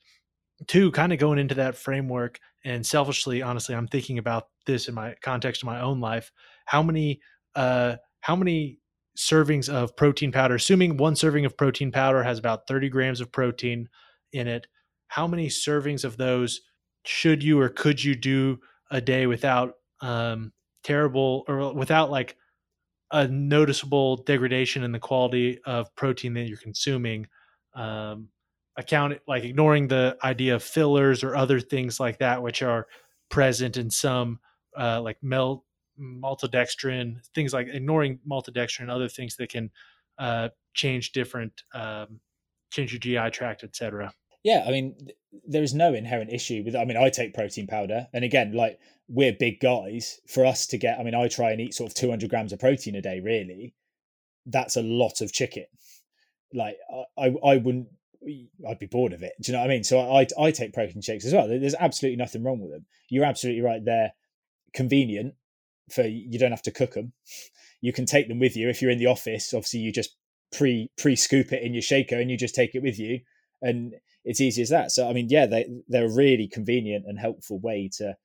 two 0.67 0.91
kind 0.91 1.11
of 1.11 1.19
going 1.19 1.39
into 1.39 1.55
that 1.55 1.75
framework 1.75 2.39
and 2.63 2.85
selfishly 2.85 3.41
honestly 3.41 3.73
i'm 3.73 3.87
thinking 3.87 4.19
about 4.19 4.49
this 4.65 4.87
in 4.87 4.93
my 4.93 5.15
context 5.21 5.63
of 5.63 5.67
my 5.67 5.81
own 5.81 5.99
life. 5.99 6.31
How 6.65 6.83
many 6.83 7.19
uh 7.55 7.97
how 8.21 8.35
many 8.35 8.79
servings 9.17 9.69
of 9.69 9.95
protein 9.95 10.31
powder, 10.31 10.55
assuming 10.55 10.97
one 10.97 11.15
serving 11.15 11.45
of 11.45 11.57
protein 11.57 11.91
powder 11.91 12.23
has 12.23 12.39
about 12.39 12.67
30 12.67 12.89
grams 12.89 13.21
of 13.21 13.31
protein 13.31 13.89
in 14.33 14.47
it, 14.47 14.67
how 15.07 15.27
many 15.27 15.47
servings 15.47 16.03
of 16.05 16.17
those 16.17 16.61
should 17.05 17.43
you 17.43 17.59
or 17.59 17.69
could 17.69 18.03
you 18.03 18.15
do 18.15 18.59
a 18.89 19.01
day 19.01 19.27
without 19.27 19.75
um, 20.01 20.51
terrible 20.83 21.43
or 21.47 21.73
without 21.73 22.09
like 22.09 22.37
a 23.11 23.27
noticeable 23.27 24.17
degradation 24.17 24.83
in 24.83 24.91
the 24.91 24.99
quality 24.99 25.59
of 25.65 25.93
protein 25.95 26.33
that 26.33 26.47
you're 26.47 26.57
consuming? 26.57 27.27
Um, 27.73 28.29
account 28.77 29.19
like 29.27 29.43
ignoring 29.43 29.87
the 29.87 30.17
idea 30.23 30.55
of 30.55 30.63
fillers 30.63 31.23
or 31.23 31.35
other 31.35 31.59
things 31.59 31.99
like 31.99 32.19
that, 32.19 32.41
which 32.41 32.61
are 32.61 32.87
present 33.29 33.77
in 33.77 33.89
some 33.89 34.39
uh, 34.77 35.01
like 35.01 35.17
melt 35.21 35.63
maltodextrin, 36.01 37.17
things 37.33 37.53
like 37.53 37.67
ignoring 37.67 38.19
maltodextrin, 38.29 38.89
other 38.89 39.07
things 39.07 39.35
that 39.37 39.49
can 39.49 39.69
uh, 40.17 40.49
change 40.73 41.11
different, 41.11 41.63
um, 41.73 42.19
change 42.71 42.91
your 42.91 42.99
GI 42.99 43.31
tract, 43.31 43.63
etc. 43.63 44.13
Yeah, 44.43 44.63
I 44.67 44.71
mean, 44.71 44.95
there 45.47 45.63
is 45.63 45.73
no 45.73 45.93
inherent 45.93 46.31
issue 46.31 46.63
with. 46.65 46.75
I 46.75 46.85
mean, 46.85 46.97
I 46.97 47.09
take 47.09 47.33
protein 47.33 47.67
powder, 47.67 48.07
and 48.13 48.23
again, 48.23 48.53
like 48.53 48.79
we're 49.07 49.33
big 49.33 49.59
guys. 49.59 50.19
For 50.27 50.45
us 50.45 50.65
to 50.67 50.77
get, 50.77 50.99
I 50.99 51.03
mean, 51.03 51.15
I 51.15 51.27
try 51.27 51.51
and 51.51 51.61
eat 51.61 51.75
sort 51.75 51.91
of 51.91 51.95
200 51.95 52.29
grams 52.29 52.51
of 52.51 52.59
protein 52.59 52.95
a 52.95 53.01
day. 53.01 53.19
Really, 53.19 53.75
that's 54.45 54.77
a 54.77 54.81
lot 54.81 55.21
of 55.21 55.31
chicken. 55.31 55.65
Like, 56.53 56.77
I, 57.17 57.33
I 57.45 57.57
wouldn't. 57.57 57.87
I'd 58.67 58.79
be 58.79 58.85
bored 58.87 59.13
of 59.13 59.23
it. 59.23 59.33
Do 59.41 59.51
you 59.51 59.57
know 59.57 59.63
what 59.63 59.71
I 59.71 59.73
mean? 59.73 59.83
So 59.83 59.99
I, 59.99 60.27
I 60.39 60.51
take 60.51 60.73
protein 60.73 61.01
shakes 61.01 61.25
as 61.25 61.33
well. 61.33 61.47
There's 61.47 61.75
absolutely 61.79 62.17
nothing 62.17 62.43
wrong 62.43 62.59
with 62.59 62.71
them. 62.71 62.85
You're 63.09 63.25
absolutely 63.25 63.63
right. 63.63 63.83
They're 63.83 64.13
convenient 64.73 65.33
for 65.91 66.03
you 66.03 66.39
don't 66.39 66.51
have 66.51 66.61
to 66.63 66.71
cook 66.71 66.93
them. 66.93 67.13
You 67.81 67.93
can 67.93 68.05
take 68.05 68.27
them 68.27 68.39
with 68.39 68.55
you 68.55 68.69
if 68.69 68.81
you're 68.81 68.91
in 68.91 68.99
the 68.99 69.07
office. 69.07 69.53
Obviously, 69.53 69.79
you 69.81 69.91
just 69.91 70.15
pre 70.51 70.89
pre 70.97 71.15
scoop 71.15 71.51
it 71.51 71.63
in 71.63 71.73
your 71.73 71.81
shaker 71.81 72.19
and 72.19 72.29
you 72.29 72.37
just 72.37 72.55
take 72.55 72.75
it 72.75 72.83
with 72.83 72.99
you, 72.99 73.19
and 73.61 73.93
it's 74.23 74.41
easy 74.41 74.61
as 74.61 74.69
that. 74.69 74.91
So 74.91 75.09
I 75.09 75.13
mean, 75.13 75.27
yeah, 75.29 75.45
they 75.45 75.65
they're 75.87 76.05
a 76.05 76.13
really 76.13 76.47
convenient 76.47 77.05
and 77.07 77.19
helpful 77.19 77.59
way 77.59 77.89
to 77.97 78.15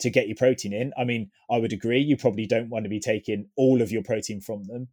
to 0.00 0.10
get 0.10 0.28
your 0.28 0.36
protein 0.36 0.72
in. 0.72 0.92
I 0.98 1.04
mean, 1.04 1.30
I 1.50 1.58
would 1.58 1.72
agree. 1.72 2.00
You 2.00 2.16
probably 2.16 2.46
don't 2.46 2.70
want 2.70 2.84
to 2.84 2.90
be 2.90 3.00
taking 3.00 3.48
all 3.56 3.82
of 3.82 3.92
your 3.92 4.02
protein 4.02 4.40
from 4.40 4.64
them, 4.64 4.88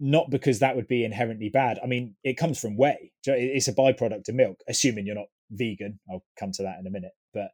not 0.00 0.30
because 0.30 0.58
that 0.58 0.76
would 0.76 0.88
be 0.88 1.04
inherently 1.04 1.48
bad. 1.48 1.78
I 1.82 1.86
mean, 1.86 2.16
it 2.24 2.36
comes 2.36 2.58
from 2.60 2.76
whey. 2.76 3.12
It's 3.24 3.68
a 3.68 3.72
byproduct 3.72 4.28
of 4.28 4.34
milk, 4.34 4.60
assuming 4.68 5.06
you're 5.06 5.14
not 5.14 5.28
vegan. 5.50 6.00
I'll 6.10 6.24
come 6.38 6.52
to 6.52 6.62
that 6.64 6.78
in 6.80 6.86
a 6.86 6.90
minute, 6.90 7.12
but 7.32 7.50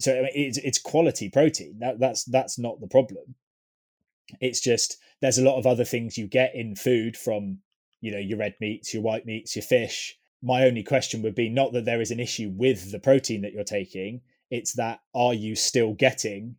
so 0.00 0.12
I 0.12 0.22
mean, 0.22 0.30
it's 0.34 0.58
it's 0.58 0.78
quality 0.78 1.28
protein. 1.28 1.78
That 1.80 1.98
that's 1.98 2.24
that's 2.24 2.58
not 2.58 2.80
the 2.80 2.88
problem. 2.88 3.34
It's 4.40 4.60
just 4.60 4.96
there's 5.20 5.38
a 5.38 5.44
lot 5.44 5.58
of 5.58 5.66
other 5.66 5.84
things 5.84 6.16
you 6.16 6.26
get 6.26 6.54
in 6.54 6.74
food 6.74 7.16
from 7.16 7.58
you 8.00 8.10
know 8.12 8.18
your 8.18 8.38
red 8.38 8.54
meats, 8.60 8.94
your 8.94 9.02
white 9.02 9.26
meats, 9.26 9.54
your 9.56 9.62
fish. 9.62 10.18
My 10.42 10.64
only 10.64 10.82
question 10.82 11.20
would 11.22 11.34
be 11.34 11.50
not 11.50 11.72
that 11.74 11.84
there 11.84 12.00
is 12.00 12.10
an 12.10 12.20
issue 12.20 12.50
with 12.54 12.92
the 12.92 12.98
protein 12.98 13.42
that 13.42 13.52
you're 13.52 13.64
taking. 13.64 14.22
It's 14.50 14.72
that 14.74 15.00
are 15.14 15.34
you 15.34 15.54
still 15.54 15.92
getting 15.92 16.56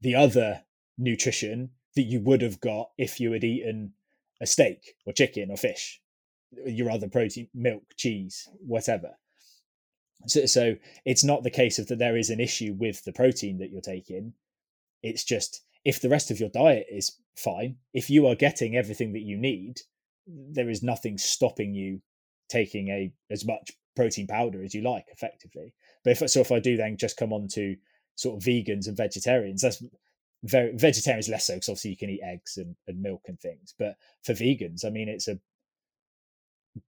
the 0.00 0.14
other 0.14 0.62
nutrition 0.96 1.70
that 1.96 2.02
you 2.02 2.20
would 2.20 2.40
have 2.40 2.60
got 2.60 2.90
if 2.96 3.20
you 3.20 3.32
had 3.32 3.44
eaten 3.44 3.92
a 4.40 4.46
steak 4.46 4.94
or 5.04 5.12
chicken 5.12 5.50
or 5.50 5.56
fish, 5.56 6.00
your 6.66 6.90
other 6.90 7.08
protein, 7.08 7.48
milk, 7.54 7.82
cheese, 7.96 8.48
whatever. 8.66 9.16
So, 10.26 10.46
so 10.46 10.76
it's 11.04 11.24
not 11.24 11.42
the 11.42 11.50
case 11.50 11.78
of 11.78 11.86
that 11.88 11.98
there 11.98 12.16
is 12.16 12.30
an 12.30 12.40
issue 12.40 12.74
with 12.78 13.04
the 13.04 13.12
protein 13.12 13.58
that 13.58 13.70
you're 13.70 13.80
taking. 13.80 14.34
It's 15.02 15.24
just 15.24 15.62
if 15.84 16.00
the 16.00 16.08
rest 16.08 16.30
of 16.30 16.40
your 16.40 16.50
diet 16.50 16.86
is 16.90 17.16
fine, 17.36 17.76
if 17.94 18.10
you 18.10 18.26
are 18.26 18.34
getting 18.34 18.76
everything 18.76 19.12
that 19.14 19.22
you 19.22 19.36
need, 19.36 19.80
there 20.26 20.68
is 20.68 20.82
nothing 20.82 21.16
stopping 21.18 21.74
you 21.74 22.02
taking 22.48 22.88
a 22.88 23.12
as 23.30 23.46
much 23.46 23.72
protein 23.96 24.26
powder 24.26 24.62
as 24.62 24.74
you 24.74 24.82
like, 24.82 25.06
effectively. 25.10 25.72
But 26.04 26.20
if 26.20 26.30
so, 26.30 26.40
if 26.40 26.52
I 26.52 26.60
do 26.60 26.76
then 26.76 26.96
just 26.96 27.16
come 27.16 27.32
on 27.32 27.48
to 27.52 27.76
sort 28.16 28.36
of 28.36 28.42
vegans 28.46 28.86
and 28.86 28.96
vegetarians, 28.96 29.62
that's 29.62 29.82
very 30.42 30.76
vegetarians 30.76 31.28
less 31.28 31.46
so 31.46 31.54
because 31.54 31.68
obviously 31.68 31.90
you 31.90 31.96
can 31.96 32.10
eat 32.10 32.22
eggs 32.24 32.56
and, 32.56 32.76
and 32.86 33.02
milk 33.02 33.22
and 33.26 33.40
things. 33.40 33.74
But 33.78 33.96
for 34.22 34.32
vegans, 34.32 34.84
I 34.84 34.90
mean, 34.90 35.08
it's 35.08 35.28
a 35.28 35.38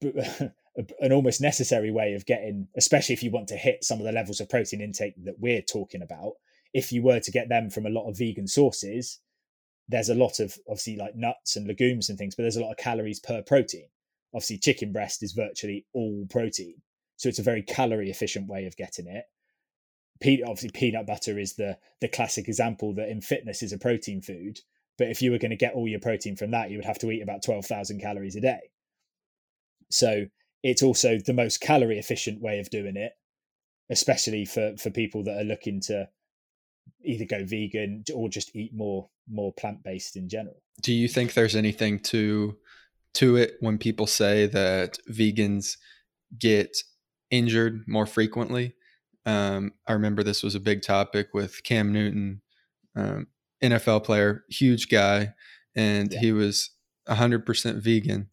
an 1.00 1.12
almost 1.12 1.40
necessary 1.40 1.90
way 1.90 2.14
of 2.14 2.26
getting, 2.26 2.68
especially 2.76 3.12
if 3.12 3.22
you 3.22 3.30
want 3.30 3.48
to 3.48 3.56
hit 3.56 3.84
some 3.84 3.98
of 3.98 4.06
the 4.06 4.12
levels 4.12 4.40
of 4.40 4.48
protein 4.48 4.80
intake 4.80 5.14
that 5.24 5.38
we're 5.38 5.62
talking 5.62 6.02
about. 6.02 6.32
If 6.72 6.92
you 6.92 7.02
were 7.02 7.20
to 7.20 7.30
get 7.30 7.48
them 7.48 7.68
from 7.68 7.84
a 7.84 7.90
lot 7.90 8.08
of 8.08 8.16
vegan 8.16 8.46
sources, 8.46 9.20
there's 9.88 10.08
a 10.08 10.14
lot 10.14 10.40
of 10.40 10.56
obviously 10.66 10.96
like 10.96 11.14
nuts 11.14 11.56
and 11.56 11.66
legumes 11.66 12.08
and 12.08 12.18
things, 12.18 12.34
but 12.34 12.42
there's 12.42 12.56
a 12.56 12.62
lot 12.62 12.70
of 12.70 12.78
calories 12.78 13.20
per 13.20 13.42
protein. 13.42 13.88
Obviously, 14.34 14.58
chicken 14.58 14.92
breast 14.92 15.22
is 15.22 15.32
virtually 15.32 15.84
all 15.92 16.26
protein, 16.30 16.76
so 17.16 17.28
it's 17.28 17.38
a 17.38 17.42
very 17.42 17.62
calorie 17.62 18.10
efficient 18.10 18.48
way 18.48 18.64
of 18.64 18.76
getting 18.76 19.06
it. 19.06 19.26
obviously, 20.44 20.70
peanut 20.70 21.06
butter 21.06 21.38
is 21.38 21.54
the 21.54 21.76
the 22.00 22.08
classic 22.08 22.48
example 22.48 22.94
that 22.94 23.10
in 23.10 23.20
fitness 23.20 23.62
is 23.62 23.74
a 23.74 23.78
protein 23.78 24.22
food. 24.22 24.60
But 24.96 25.08
if 25.08 25.20
you 25.20 25.32
were 25.32 25.38
going 25.38 25.50
to 25.50 25.56
get 25.56 25.74
all 25.74 25.88
your 25.88 26.00
protein 26.00 26.36
from 26.36 26.52
that, 26.52 26.70
you 26.70 26.78
would 26.78 26.86
have 26.86 26.98
to 27.00 27.10
eat 27.10 27.22
about 27.22 27.42
twelve 27.42 27.66
thousand 27.66 28.00
calories 28.00 28.36
a 28.36 28.40
day. 28.40 28.70
So 29.90 30.26
it's 30.62 30.82
also 30.82 31.18
the 31.18 31.32
most 31.32 31.60
calorie 31.60 31.98
efficient 31.98 32.40
way 32.40 32.58
of 32.58 32.70
doing 32.70 32.96
it, 32.96 33.12
especially 33.90 34.44
for 34.44 34.76
for 34.76 34.90
people 34.90 35.24
that 35.24 35.40
are 35.40 35.44
looking 35.44 35.80
to 35.82 36.08
either 37.04 37.24
go 37.24 37.44
vegan 37.44 38.04
or 38.14 38.28
just 38.28 38.54
eat 38.54 38.72
more 38.74 39.08
more 39.28 39.52
plant 39.52 39.82
based 39.82 40.16
in 40.16 40.28
general. 40.28 40.62
Do 40.82 40.92
you 40.92 41.08
think 41.08 41.34
there's 41.34 41.56
anything 41.56 41.98
to 42.00 42.56
to 43.14 43.36
it 43.36 43.56
when 43.60 43.78
people 43.78 44.06
say 44.06 44.46
that 44.46 44.98
vegans 45.10 45.76
get 46.38 46.76
injured 47.30 47.84
more 47.86 48.06
frequently? 48.06 48.74
Um, 49.24 49.72
I 49.86 49.92
remember 49.92 50.22
this 50.22 50.42
was 50.42 50.54
a 50.54 50.60
big 50.60 50.82
topic 50.82 51.28
with 51.32 51.62
Cam 51.62 51.92
Newton, 51.92 52.42
um, 52.96 53.28
NFL 53.62 54.04
player, 54.04 54.44
huge 54.48 54.88
guy, 54.88 55.34
and 55.76 56.12
yeah. 56.12 56.18
he 56.18 56.32
was 56.32 56.70
100% 57.08 57.82
vegan, 57.82 58.28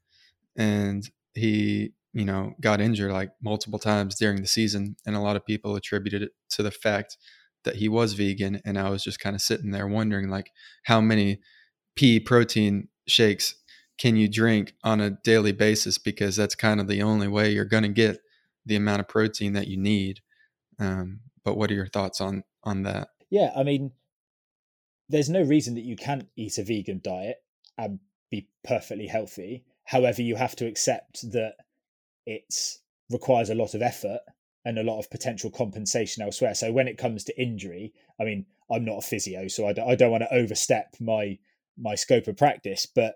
and 0.56 1.08
he 1.36 1.94
you 2.14 2.26
know 2.26 2.54
got 2.62 2.82
injured 2.82 3.12
like 3.12 3.32
multiple 3.42 3.80
times 3.80 4.16
during 4.16 4.42
the 4.42 4.48
season, 4.48 4.96
and 5.06 5.16
a 5.16 5.22
lot 5.22 5.36
of 5.36 5.46
people 5.46 5.76
attributed 5.76 6.22
it 6.24 6.32
to 6.52 6.64
the 6.64 6.72
fact 6.72 7.18
that 7.64 7.76
he 7.76 7.90
was 7.90 8.14
vegan 8.14 8.62
and 8.64 8.80
I 8.80 8.90
was 8.90 9.04
just 9.04 9.20
kind 9.20 9.36
of 9.36 9.42
sitting 9.42 9.72
there 9.72 9.88
wondering 9.88 10.30
like 10.30 10.52
how 10.84 11.02
many 11.02 11.42
pea 11.96 12.20
protein 12.20 12.88
shakes 13.06 13.56
can 13.98 14.16
you 14.16 14.30
drink 14.30 14.76
on 14.82 15.02
a 15.02 15.10
daily 15.10 15.52
basis? 15.52 15.98
Because 15.98 16.38
that's 16.38 16.56
kind 16.56 16.80
of 16.80 16.88
the 16.88 17.02
only 17.02 17.28
way 17.28 17.52
you're 17.52 17.66
going 17.66 17.84
to 17.84 17.90
get 17.90 18.20
the 18.66 18.78
amount 18.78 19.02
of 19.02 19.10
protein 19.10 19.54
that 19.54 19.68
you 19.68 19.76
need. 19.76 20.22
Um, 20.80 21.20
but 21.44 21.58
what 21.58 21.70
are 21.70 21.76
your 21.76 21.88
thoughts 21.88 22.22
on 22.22 22.44
on 22.64 22.84
that? 22.84 23.10
Yeah 23.30 23.52
i 23.56 23.64
mean 23.64 23.92
there's 25.10 25.30
no 25.30 25.42
reason 25.42 25.74
that 25.74 25.84
you 25.84 25.96
can't 25.96 26.28
eat 26.36 26.58
a 26.58 26.64
vegan 26.64 27.02
diet 27.04 27.38
and 27.78 28.00
be 28.30 28.48
perfectly 28.64 29.08
healthy. 29.08 29.64
However 29.86 30.22
you 30.22 30.36
have 30.36 30.56
to 30.58 30.68
accept 30.68 31.32
that 31.32 31.56
it 32.30 32.54
requires 33.10 33.50
a 33.50 33.56
lot 33.56 33.74
of 33.74 33.82
effort 33.82 34.20
and 34.64 34.78
a 34.78 34.84
lot 34.84 35.00
of 35.00 35.10
potential 35.10 35.50
compensation 35.50 36.22
elsewhere. 36.22 36.54
So 36.54 36.72
when 36.72 36.88
it 36.88 36.98
comes 36.98 37.24
to 37.24 37.42
injury, 37.42 37.92
I 38.22 38.24
mean, 38.24 38.46
I'm 38.72 38.86
not 38.86 39.00
a 39.00 39.02
physio, 39.02 39.48
so 39.48 39.68
I 39.68 39.74
don't, 39.74 39.90
I 39.90 39.96
don't 39.96 40.12
want 40.12 40.24
to 40.24 40.34
overstep 40.34 40.96
my 41.00 41.40
my 41.76 41.96
scope 41.96 42.28
of 42.28 42.38
practice, 42.38 42.86
but 42.86 43.16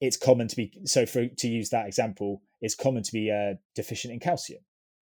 it's 0.00 0.16
common 0.16 0.46
to 0.46 0.56
be 0.56 0.70
so 0.84 1.04
for 1.04 1.26
to 1.26 1.48
use 1.48 1.70
that 1.70 1.86
example, 1.86 2.42
it's 2.60 2.76
common 2.76 3.02
to 3.02 3.12
be 3.12 3.30
uh, 3.30 3.54
deficient 3.74 4.14
in 4.14 4.20
calcium 4.20 4.60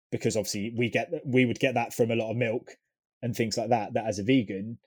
because 0.09 0.37
obviously 0.37 0.73
we 0.77 0.89
get 0.89 1.11
we 1.25 1.45
would 1.45 1.59
get 1.59 1.73
that 1.73 1.93
from 1.93 2.11
a 2.11 2.15
lot 2.15 2.31
of 2.31 2.37
milk 2.37 2.77
and 3.21 3.35
things 3.35 3.57
like 3.57 3.69
that. 3.69 3.93
That 3.93 4.05
as 4.05 4.19
a 4.19 4.23
vegan, 4.23 4.77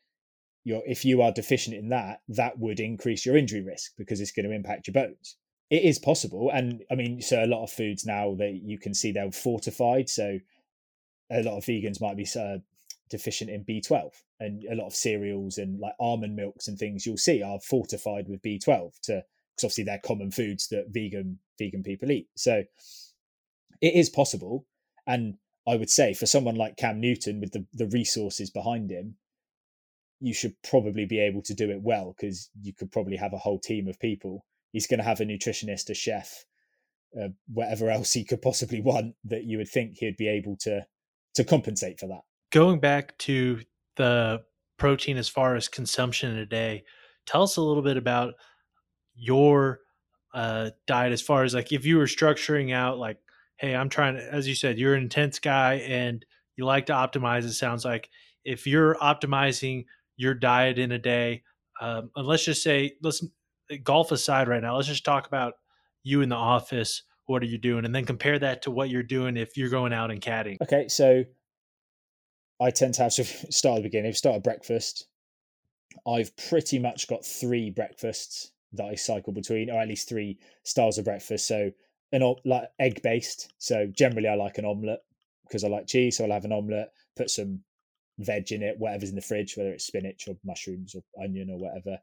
you're 0.64 0.82
if 0.86 1.04
you 1.04 1.20
are 1.20 1.32
deficient 1.32 1.76
in 1.76 1.90
that, 1.90 2.20
that 2.28 2.58
would 2.58 2.80
increase 2.80 3.26
your 3.26 3.36
injury 3.36 3.60
risk 3.62 3.92
because 3.98 4.18
it's 4.20 4.32
going 4.32 4.48
to 4.48 4.54
impact 4.54 4.86
your 4.86 4.94
bones 4.94 5.36
it 5.70 5.82
is 5.82 5.98
possible 5.98 6.50
and 6.52 6.82
i 6.90 6.94
mean 6.94 7.20
so 7.20 7.44
a 7.44 7.46
lot 7.46 7.62
of 7.62 7.70
foods 7.70 8.06
now 8.06 8.34
that 8.34 8.60
you 8.62 8.78
can 8.78 8.94
see 8.94 9.12
they're 9.12 9.30
fortified 9.30 10.08
so 10.08 10.38
a 11.30 11.42
lot 11.42 11.58
of 11.58 11.64
vegans 11.64 12.00
might 12.00 12.16
be 12.16 12.26
uh, 12.38 12.58
deficient 13.10 13.50
in 13.50 13.64
b12 13.64 14.10
and 14.40 14.64
a 14.64 14.74
lot 14.74 14.86
of 14.86 14.94
cereals 14.94 15.58
and 15.58 15.78
like 15.80 15.94
almond 16.00 16.36
milks 16.36 16.68
and 16.68 16.78
things 16.78 17.04
you'll 17.04 17.16
see 17.16 17.42
are 17.42 17.60
fortified 17.60 18.28
with 18.28 18.42
b12 18.42 18.92
to 19.00 19.22
because 19.58 19.64
obviously 19.64 19.84
they're 19.84 19.98
common 19.98 20.30
foods 20.30 20.68
that 20.68 20.86
vegan 20.90 21.38
vegan 21.58 21.82
people 21.82 22.10
eat. 22.12 22.28
So 22.36 22.62
it 23.80 23.94
is 23.94 24.08
possible 24.08 24.66
and 25.06 25.34
i 25.66 25.76
would 25.76 25.90
say 25.90 26.14
for 26.14 26.26
someone 26.26 26.56
like 26.56 26.76
cam 26.76 27.00
newton 27.00 27.40
with 27.40 27.52
the, 27.52 27.64
the 27.74 27.86
resources 27.86 28.50
behind 28.50 28.90
him 28.90 29.16
you 30.20 30.34
should 30.34 30.54
probably 30.62 31.06
be 31.06 31.20
able 31.20 31.42
to 31.42 31.54
do 31.54 31.70
it 31.70 31.80
well 31.80 32.14
because 32.16 32.50
you 32.60 32.72
could 32.72 32.90
probably 32.90 33.16
have 33.16 33.32
a 33.32 33.38
whole 33.38 33.58
team 33.58 33.86
of 33.86 34.00
people 34.00 34.44
he's 34.72 34.86
going 34.86 34.98
to 34.98 35.04
have 35.04 35.20
a 35.20 35.24
nutritionist, 35.24 35.90
a 35.90 35.94
chef, 35.94 36.44
uh, 37.20 37.28
whatever 37.52 37.90
else 37.90 38.12
he 38.12 38.24
could 38.24 38.42
possibly 38.42 38.80
want 38.80 39.14
that 39.24 39.44
you 39.44 39.58
would 39.58 39.68
think 39.68 39.96
he'd 39.96 40.16
be 40.16 40.28
able 40.28 40.56
to 40.56 40.86
to 41.34 41.44
compensate 41.44 42.00
for 42.00 42.08
that. 42.08 42.22
Going 42.50 42.80
back 42.80 43.16
to 43.18 43.60
the 43.96 44.42
protein 44.78 45.16
as 45.16 45.28
far 45.28 45.54
as 45.54 45.68
consumption 45.68 46.32
in 46.32 46.38
a 46.38 46.46
day, 46.46 46.84
tell 47.26 47.42
us 47.42 47.56
a 47.56 47.62
little 47.62 47.82
bit 47.82 47.96
about 47.96 48.34
your 49.14 49.80
uh, 50.34 50.70
diet 50.86 51.12
as 51.12 51.22
far 51.22 51.44
as 51.44 51.54
like 51.54 51.72
if 51.72 51.84
you 51.84 51.98
were 51.98 52.04
structuring 52.04 52.72
out 52.72 52.98
like, 52.98 53.18
hey, 53.56 53.74
I'm 53.74 53.88
trying 53.88 54.14
to, 54.14 54.32
as 54.32 54.48
you 54.48 54.54
said, 54.54 54.78
you're 54.78 54.94
an 54.94 55.02
intense 55.02 55.38
guy 55.38 55.74
and 55.74 56.24
you 56.56 56.64
like 56.64 56.86
to 56.86 56.92
optimize. 56.92 57.44
It 57.44 57.52
sounds 57.52 57.84
like 57.84 58.08
if 58.44 58.66
you're 58.66 58.94
optimizing 58.96 59.84
your 60.16 60.34
diet 60.34 60.78
in 60.78 60.92
a 60.92 60.98
day, 60.98 61.42
um, 61.80 62.10
and 62.16 62.26
let's 62.26 62.44
just 62.44 62.62
say, 62.62 62.94
let's 63.02 63.24
golf 63.76 64.12
aside 64.12 64.48
right 64.48 64.62
now, 64.62 64.76
let's 64.76 64.88
just 64.88 65.04
talk 65.04 65.26
about 65.26 65.54
you 66.02 66.22
in 66.22 66.28
the 66.28 66.36
office. 66.36 67.02
What 67.26 67.42
are 67.42 67.46
you 67.46 67.58
doing? 67.58 67.84
And 67.84 67.94
then 67.94 68.04
compare 68.06 68.38
that 68.38 68.62
to 68.62 68.70
what 68.70 68.88
you're 68.88 69.02
doing 69.02 69.36
if 69.36 69.56
you're 69.56 69.68
going 69.68 69.92
out 69.92 70.10
and 70.10 70.20
caddying. 70.20 70.56
Okay, 70.62 70.88
so 70.88 71.24
I 72.60 72.70
tend 72.70 72.94
to 72.94 73.02
have 73.02 73.14
to 73.14 73.24
start 73.52 73.76
at 73.76 73.82
the 73.82 73.88
beginning, 73.88 74.12
start 74.12 74.36
at 74.36 74.44
breakfast. 74.44 75.06
I've 76.06 76.34
pretty 76.36 76.78
much 76.78 77.08
got 77.08 77.24
three 77.24 77.70
breakfasts 77.70 78.52
that 78.72 78.84
I 78.84 78.94
cycle 78.94 79.32
between, 79.32 79.70
or 79.70 79.80
at 79.80 79.88
least 79.88 80.08
three 80.08 80.38
styles 80.62 80.98
of 80.98 81.04
breakfast. 81.04 81.46
So 81.46 81.70
an 82.12 82.34
like 82.44 82.70
egg 82.78 83.02
based. 83.02 83.52
So 83.58 83.86
generally, 83.86 84.28
I 84.28 84.34
like 84.34 84.58
an 84.58 84.64
omelette 84.64 85.02
because 85.46 85.64
I 85.64 85.68
like 85.68 85.86
cheese. 85.86 86.16
So 86.16 86.24
I'll 86.24 86.32
have 86.32 86.44
an 86.44 86.52
omelette, 86.52 86.92
put 87.16 87.30
some 87.30 87.60
veg 88.18 88.52
in 88.52 88.62
it, 88.62 88.78
whatever's 88.78 89.10
in 89.10 89.16
the 89.16 89.22
fridge, 89.22 89.56
whether 89.56 89.72
it's 89.72 89.84
spinach 89.84 90.28
or 90.28 90.36
mushrooms 90.44 90.94
or 90.94 91.02
onion 91.22 91.50
or 91.50 91.58
whatever. 91.58 91.98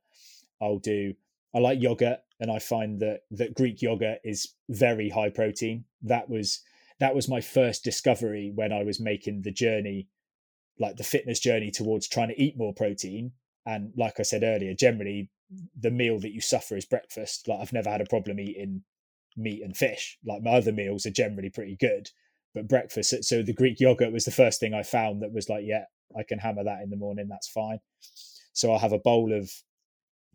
I'll 0.62 0.80
do 0.80 1.14
I 1.56 1.60
like 1.60 1.82
yogurt, 1.82 2.20
and 2.40 2.52
I 2.52 2.60
find 2.60 3.00
that 3.00 3.22
that 3.32 3.54
Greek 3.54 3.82
yogurt 3.82 4.20
is 4.26 4.54
very 4.70 5.10
high 5.10 5.30
protein. 5.30 5.86
That 6.02 6.30
was 6.30 6.62
that 7.00 7.16
was 7.16 7.30
my 7.30 7.42
first 7.42 7.84
discovery 7.84 8.52
when 8.54 8.74
I 8.74 8.84
was 8.84 9.00
making 9.00 9.42
the 9.42 9.52
journey, 9.52 10.10
like 10.80 10.98
the 10.98 11.04
fitness 11.04 11.40
journey 11.40 11.72
towards 11.72 12.08
trying 12.08 12.30
to 12.30 12.42
eat 12.42 12.58
more 12.58 12.74
protein. 12.74 13.32
And 13.66 13.94
like 13.98 14.20
I 14.20 14.24
said 14.24 14.44
earlier, 14.44 14.74
generally 14.74 15.30
the 15.80 15.92
meal 15.92 16.20
that 16.20 16.34
you 16.34 16.42
suffer 16.42 16.76
is 16.76 16.86
breakfast. 16.86 17.48
Like 17.48 17.60
I've 17.60 17.74
never 17.74 17.90
had 17.90 18.02
a 18.02 18.06
problem 18.06 18.40
eating 18.40 18.84
meat 19.38 19.64
and 19.64 19.76
fish. 19.76 20.18
Like 20.26 20.44
my 20.44 20.52
other 20.52 20.72
meals 20.72 21.06
are 21.06 21.12
generally 21.12 21.50
pretty 21.50 21.76
good, 21.76 22.10
but 22.54 22.68
breakfast. 22.68 23.24
So 23.26 23.44
the 23.44 23.54
Greek 23.54 23.80
yogurt 23.80 24.14
was 24.14 24.26
the 24.26 24.32
first 24.32 24.60
thing 24.60 24.74
I 24.74 24.84
found 24.84 25.22
that 25.22 25.34
was 25.34 25.50
like, 25.50 25.64
yeah, 25.66 25.86
I 26.18 26.24
can 26.24 26.40
hammer 26.40 26.64
that 26.64 26.82
in 26.82 26.90
the 26.90 26.98
morning. 26.98 27.28
That's 27.30 27.50
fine. 27.50 27.80
So 28.54 28.72
I'll 28.72 28.80
have 28.80 28.94
a 28.94 29.00
bowl 29.00 29.34
of 29.34 29.52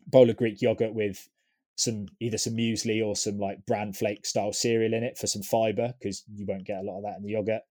bowl 0.07 0.29
of 0.29 0.37
Greek 0.37 0.61
yogurt 0.61 0.93
with 0.93 1.27
some 1.75 2.07
either 2.19 2.37
some 2.37 2.55
muesli 2.55 3.03
or 3.03 3.15
some 3.15 3.39
like 3.39 3.65
bran 3.65 3.93
flake 3.93 4.25
style 4.25 4.53
cereal 4.53 4.93
in 4.93 5.03
it 5.03 5.17
for 5.17 5.27
some 5.27 5.41
fiber 5.41 5.93
because 5.99 6.23
you 6.33 6.45
won't 6.45 6.65
get 6.65 6.79
a 6.79 6.83
lot 6.83 6.97
of 6.97 7.03
that 7.03 7.17
in 7.17 7.23
the 7.23 7.31
yogurt 7.31 7.63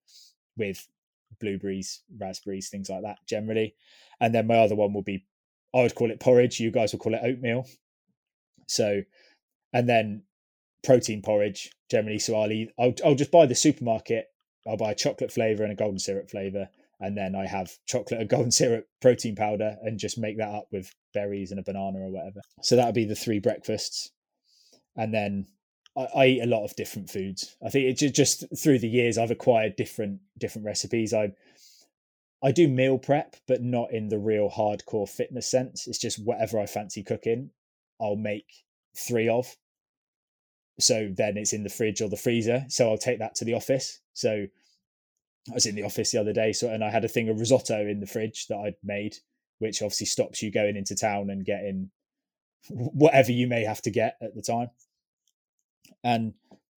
with 0.57 0.87
blueberries, 1.39 2.01
raspberries, 2.19 2.69
things 2.69 2.89
like 2.89 3.03
that 3.03 3.17
generally. 3.27 3.75
And 4.19 4.35
then 4.35 4.47
my 4.47 4.57
other 4.57 4.75
one 4.75 4.93
will 4.93 5.01
be 5.01 5.25
I 5.73 5.83
would 5.83 5.95
call 5.95 6.11
it 6.11 6.19
porridge. 6.19 6.59
You 6.59 6.71
guys 6.71 6.91
will 6.91 6.99
call 6.99 7.13
it 7.13 7.21
oatmeal. 7.23 7.65
So, 8.67 9.03
and 9.73 9.87
then 9.87 10.23
protein 10.83 11.21
porridge 11.21 11.71
generally. 11.89 12.19
So 12.19 12.39
I'll 12.39 12.51
eat. 12.51 12.71
I'll, 12.79 12.93
I'll 13.05 13.15
just 13.15 13.31
buy 13.31 13.45
the 13.45 13.55
supermarket. 13.55 14.27
I'll 14.67 14.77
buy 14.77 14.91
a 14.91 14.95
chocolate 14.95 15.31
flavor 15.31 15.63
and 15.63 15.71
a 15.71 15.75
golden 15.75 15.99
syrup 15.99 16.29
flavor, 16.29 16.69
and 17.01 17.17
then 17.17 17.35
I 17.35 17.47
have 17.47 17.71
chocolate 17.87 18.21
and 18.21 18.29
golden 18.29 18.51
syrup 18.59 18.87
protein 19.01 19.35
powder 19.35 19.75
and 19.83 19.99
just 19.99 20.17
make 20.17 20.37
that 20.37 20.49
up 20.49 20.67
with 20.71 20.93
berries 21.13 21.51
and 21.51 21.59
a 21.59 21.63
banana 21.63 21.99
or 21.99 22.11
whatever. 22.11 22.41
So 22.61 22.75
that 22.77 22.85
would 22.85 22.95
be 22.95 23.05
the 23.05 23.15
three 23.15 23.39
breakfasts, 23.39 24.11
and 24.95 25.13
then 25.13 25.47
I, 25.97 26.07
I 26.15 26.25
eat 26.27 26.41
a 26.41 26.47
lot 26.47 26.63
of 26.63 26.75
different 26.75 27.09
foods. 27.09 27.57
I 27.65 27.69
think 27.69 28.01
it 28.01 28.13
just 28.13 28.45
through 28.57 28.79
the 28.79 28.89
years 28.89 29.17
I've 29.17 29.31
acquired 29.31 29.75
different 29.75 30.21
different 30.39 30.65
recipes. 30.65 31.13
I 31.13 31.33
I 32.43 32.51
do 32.51 32.67
meal 32.67 32.97
prep, 32.97 33.35
but 33.47 33.61
not 33.61 33.91
in 33.91 34.09
the 34.09 34.19
real 34.19 34.49
hardcore 34.49 35.09
fitness 35.09 35.49
sense. 35.49 35.87
It's 35.87 35.99
just 35.99 36.23
whatever 36.23 36.59
I 36.59 36.65
fancy 36.65 37.03
cooking, 37.03 37.51
I'll 37.99 38.15
make 38.15 38.63
three 38.95 39.29
of. 39.29 39.55
so 40.79 41.09
then 41.15 41.37
it's 41.37 41.53
in 41.53 41.63
the 41.63 41.69
fridge 41.69 42.01
or 42.01 42.09
the 42.09 42.17
freezer. 42.17 42.65
So 42.69 42.89
I'll 42.89 42.97
take 42.97 43.19
that 43.19 43.35
to 43.35 43.45
the 43.45 43.53
office. 43.53 43.99
So 44.13 44.47
I 45.49 45.53
was 45.53 45.65
in 45.65 45.75
the 45.75 45.83
office 45.83 46.11
the 46.11 46.19
other 46.19 46.33
day, 46.33 46.53
so 46.53 46.69
and 46.69 46.83
I 46.83 46.91
had 46.91 47.03
a 47.03 47.09
thing 47.09 47.29
of 47.29 47.39
risotto 47.39 47.87
in 47.87 47.99
the 47.99 48.07
fridge 48.07 48.47
that 48.47 48.57
I'd 48.57 48.75
made, 48.83 49.15
which 49.59 49.81
obviously 49.81 50.05
stops 50.05 50.41
you 50.41 50.51
going 50.51 50.75
into 50.75 50.95
town 50.95 51.29
and 51.29 51.45
getting 51.45 51.89
whatever 52.69 53.31
you 53.31 53.47
may 53.47 53.63
have 53.63 53.81
to 53.81 53.89
get 53.89 54.17
at 54.21 54.35
the 54.35 54.41
time. 54.41 54.69
And 56.03 56.33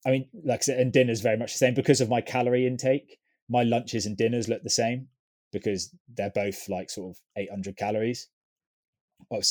I 0.07 0.11
mean, 0.11 0.29
like 0.45 0.61
I 0.61 0.63
said, 0.63 0.81
and 0.81 0.93
dinner's 0.93 1.21
very 1.21 1.37
much 1.37 1.53
the 1.53 1.59
same 1.59 1.75
because 1.75 2.01
of 2.01 2.09
my 2.09 2.21
calorie 2.21 2.67
intake. 2.67 3.19
My 3.49 3.63
lunches 3.63 4.07
and 4.07 4.17
dinners 4.17 4.49
look 4.49 4.63
the 4.63 4.71
same 4.71 5.09
because 5.53 5.95
they're 6.15 6.31
both 6.31 6.69
like 6.69 6.89
sort 6.91 7.15
of 7.15 7.23
800 7.37 7.77
calories. 7.77 8.29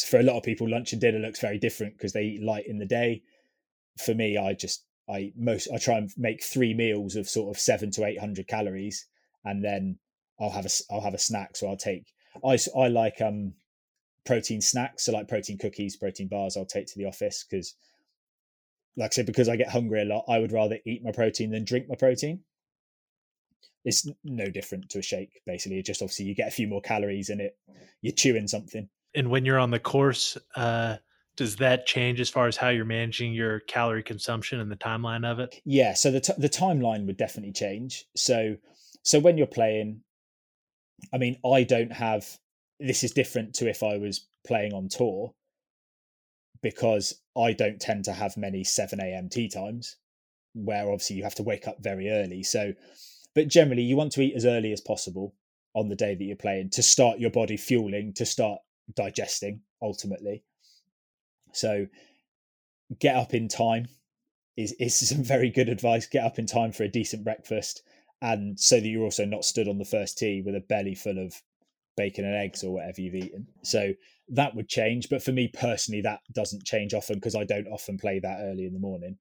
For 0.07 0.19
a 0.19 0.23
lot 0.23 0.37
of 0.37 0.43
people, 0.43 0.69
lunch 0.69 0.91
and 0.91 1.01
dinner 1.01 1.19
looks 1.19 1.39
very 1.39 1.59
different 1.59 1.97
because 1.97 2.13
they 2.13 2.23
eat 2.23 2.43
light 2.43 2.67
in 2.67 2.79
the 2.79 2.85
day. 2.85 3.21
For 4.03 4.13
me, 4.13 4.37
I 4.37 4.53
just 4.53 4.85
I 5.09 5.33
most 5.35 5.67
I 5.73 5.77
try 5.77 5.97
and 5.97 6.09
make 6.17 6.43
three 6.43 6.73
meals 6.73 7.15
of 7.15 7.27
sort 7.27 7.55
of 7.55 7.59
seven 7.59 7.91
to 7.91 8.05
eight 8.05 8.19
hundred 8.19 8.47
calories, 8.47 9.05
and 9.43 9.63
then 9.63 9.97
I'll 10.39 10.49
have 10.49 10.65
a 10.65 10.69
I'll 10.91 11.01
have 11.01 11.13
a 11.13 11.19
snack. 11.19 11.55
So 11.55 11.67
I'll 11.67 11.77
take 11.77 12.05
I 12.45 12.57
I 12.77 12.87
like 12.87 13.21
um 13.21 13.53
protein 14.25 14.61
snacks, 14.61 15.03
so 15.03 15.11
like 15.11 15.27
protein 15.27 15.57
cookies, 15.57 15.97
protein 15.97 16.27
bars. 16.27 16.55
I'll 16.55 16.65
take 16.65 16.87
to 16.87 16.97
the 16.97 17.05
office 17.05 17.45
because, 17.49 17.75
like 18.95 19.11
I 19.11 19.15
said, 19.15 19.25
because 19.25 19.49
I 19.49 19.55
get 19.55 19.69
hungry 19.69 20.01
a 20.01 20.05
lot, 20.05 20.25
I 20.27 20.39
would 20.39 20.51
rather 20.51 20.77
eat 20.85 21.03
my 21.03 21.11
protein 21.11 21.51
than 21.51 21.65
drink 21.65 21.87
my 21.89 21.95
protein. 21.95 22.41
It's 23.85 24.07
no 24.23 24.49
different 24.49 24.89
to 24.91 24.99
a 24.99 25.01
shake, 25.01 25.41
basically. 25.45 25.79
It 25.79 25.85
just 25.85 26.01
obviously 26.01 26.25
you 26.25 26.35
get 26.35 26.47
a 26.47 26.51
few 26.51 26.67
more 26.67 26.81
calories 26.81 27.29
in 27.29 27.41
it. 27.41 27.57
You're 28.01 28.13
chewing 28.13 28.47
something. 28.47 28.87
And 29.13 29.29
when 29.29 29.43
you're 29.45 29.59
on 29.59 29.71
the 29.71 29.79
course, 29.79 30.37
uh, 30.55 30.97
does 31.35 31.55
that 31.57 31.85
change 31.85 32.19
as 32.19 32.29
far 32.29 32.47
as 32.47 32.57
how 32.57 32.69
you're 32.69 32.85
managing 32.85 33.33
your 33.33 33.61
calorie 33.61 34.03
consumption 34.03 34.59
and 34.59 34.71
the 34.71 34.75
timeline 34.75 35.25
of 35.25 35.39
it? 35.39 35.61
Yeah, 35.65 35.93
so 35.93 36.11
the 36.11 36.21
t- 36.21 36.33
the 36.37 36.49
timeline 36.49 37.05
would 37.07 37.17
definitely 37.17 37.53
change. 37.53 38.05
So 38.15 38.55
so 39.03 39.19
when 39.19 39.37
you're 39.37 39.47
playing, 39.47 40.01
I 41.13 41.17
mean, 41.17 41.39
I 41.45 41.63
don't 41.63 41.91
have 41.91 42.37
this 42.79 43.03
is 43.03 43.11
different 43.11 43.55
to 43.55 43.69
if 43.69 43.83
I 43.83 43.97
was 43.97 44.27
playing 44.45 44.73
on 44.73 44.89
tour 44.89 45.33
because 46.61 47.21
I 47.37 47.53
don't 47.53 47.79
tend 47.79 48.05
to 48.05 48.13
have 48.13 48.37
many 48.37 48.63
7 48.63 48.99
a.m. 48.99 49.29
tee 49.29 49.49
times 49.49 49.97
where 50.53 50.89
obviously 50.89 51.17
you 51.17 51.23
have 51.23 51.35
to 51.35 51.43
wake 51.43 51.67
up 51.67 51.77
very 51.81 52.09
early. 52.09 52.43
So, 52.43 52.73
but 53.35 53.47
generally, 53.47 53.81
you 53.81 53.95
want 53.95 54.11
to 54.13 54.21
eat 54.21 54.35
as 54.35 54.45
early 54.45 54.71
as 54.71 54.81
possible 54.81 55.33
on 55.75 55.89
the 55.89 55.95
day 55.95 56.15
that 56.15 56.23
you're 56.23 56.35
playing 56.35 56.69
to 56.71 56.83
start 56.83 57.19
your 57.19 57.31
body 57.31 57.57
fueling, 57.57 58.13
to 58.13 58.25
start 58.25 58.59
digesting 58.95 59.61
ultimately. 59.81 60.43
So 61.53 61.87
get 62.99 63.15
up 63.15 63.33
in 63.33 63.47
time 63.47 63.87
is 64.57 64.73
is 64.79 65.09
some 65.09 65.23
very 65.23 65.49
good 65.49 65.69
advice. 65.69 66.05
Get 66.07 66.25
up 66.25 66.39
in 66.39 66.45
time 66.45 66.71
for 66.71 66.83
a 66.83 66.89
decent 66.89 67.23
breakfast, 67.23 67.83
and 68.21 68.59
so 68.59 68.79
that 68.79 68.87
you're 68.87 69.03
also 69.03 69.25
not 69.25 69.45
stood 69.45 69.67
on 69.67 69.77
the 69.77 69.85
first 69.85 70.17
tee 70.17 70.41
with 70.45 70.55
a 70.55 70.61
belly 70.61 70.95
full 70.95 71.17
of 71.17 71.41
bacon 71.95 72.25
and 72.25 72.35
eggs 72.35 72.63
or 72.63 72.73
whatever 72.73 73.01
you've 73.01 73.15
eaten. 73.15 73.47
So 73.61 73.93
that 74.29 74.55
would 74.55 74.67
change, 74.67 75.09
but 75.09 75.21
for 75.21 75.31
me 75.31 75.49
personally, 75.53 76.01
that 76.01 76.21
doesn't 76.31 76.65
change 76.65 76.93
often 76.93 77.15
because 77.15 77.35
I 77.35 77.43
don't 77.43 77.67
often 77.67 77.97
play 77.97 78.19
that 78.19 78.39
early 78.41 78.65
in 78.65 78.73
the 78.73 78.79
morning. 78.79 79.17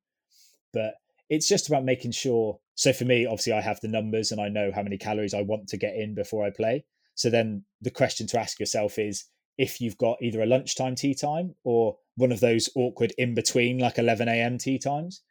But 0.72 0.94
it's 1.28 1.48
just 1.48 1.68
about 1.68 1.84
making 1.84 2.12
sure. 2.12 2.58
So 2.74 2.92
for 2.92 3.04
me, 3.04 3.26
obviously, 3.26 3.52
I 3.52 3.60
have 3.60 3.80
the 3.80 3.88
numbers 3.88 4.32
and 4.32 4.40
I 4.40 4.48
know 4.48 4.70
how 4.74 4.82
many 4.82 4.96
calories 4.96 5.34
I 5.34 5.42
want 5.42 5.68
to 5.68 5.76
get 5.76 5.94
in 5.94 6.14
before 6.14 6.44
I 6.44 6.50
play. 6.50 6.84
So 7.14 7.28
then 7.30 7.64
the 7.80 7.90
question 7.90 8.26
to 8.28 8.40
ask 8.40 8.58
yourself 8.58 8.98
is 8.98 9.24
if 9.58 9.80
you've 9.80 9.98
got 9.98 10.18
either 10.20 10.42
a 10.42 10.46
lunchtime 10.46 10.94
tee 10.94 11.14
time 11.14 11.54
or 11.64 11.96
one 12.16 12.32
of 12.32 12.40
those 12.40 12.68
awkward 12.74 13.12
in 13.18 13.34
between, 13.34 13.78
like 13.78 13.98
11 13.98 14.28
a.m. 14.28 14.58
tee 14.58 14.78
times, 14.78 15.22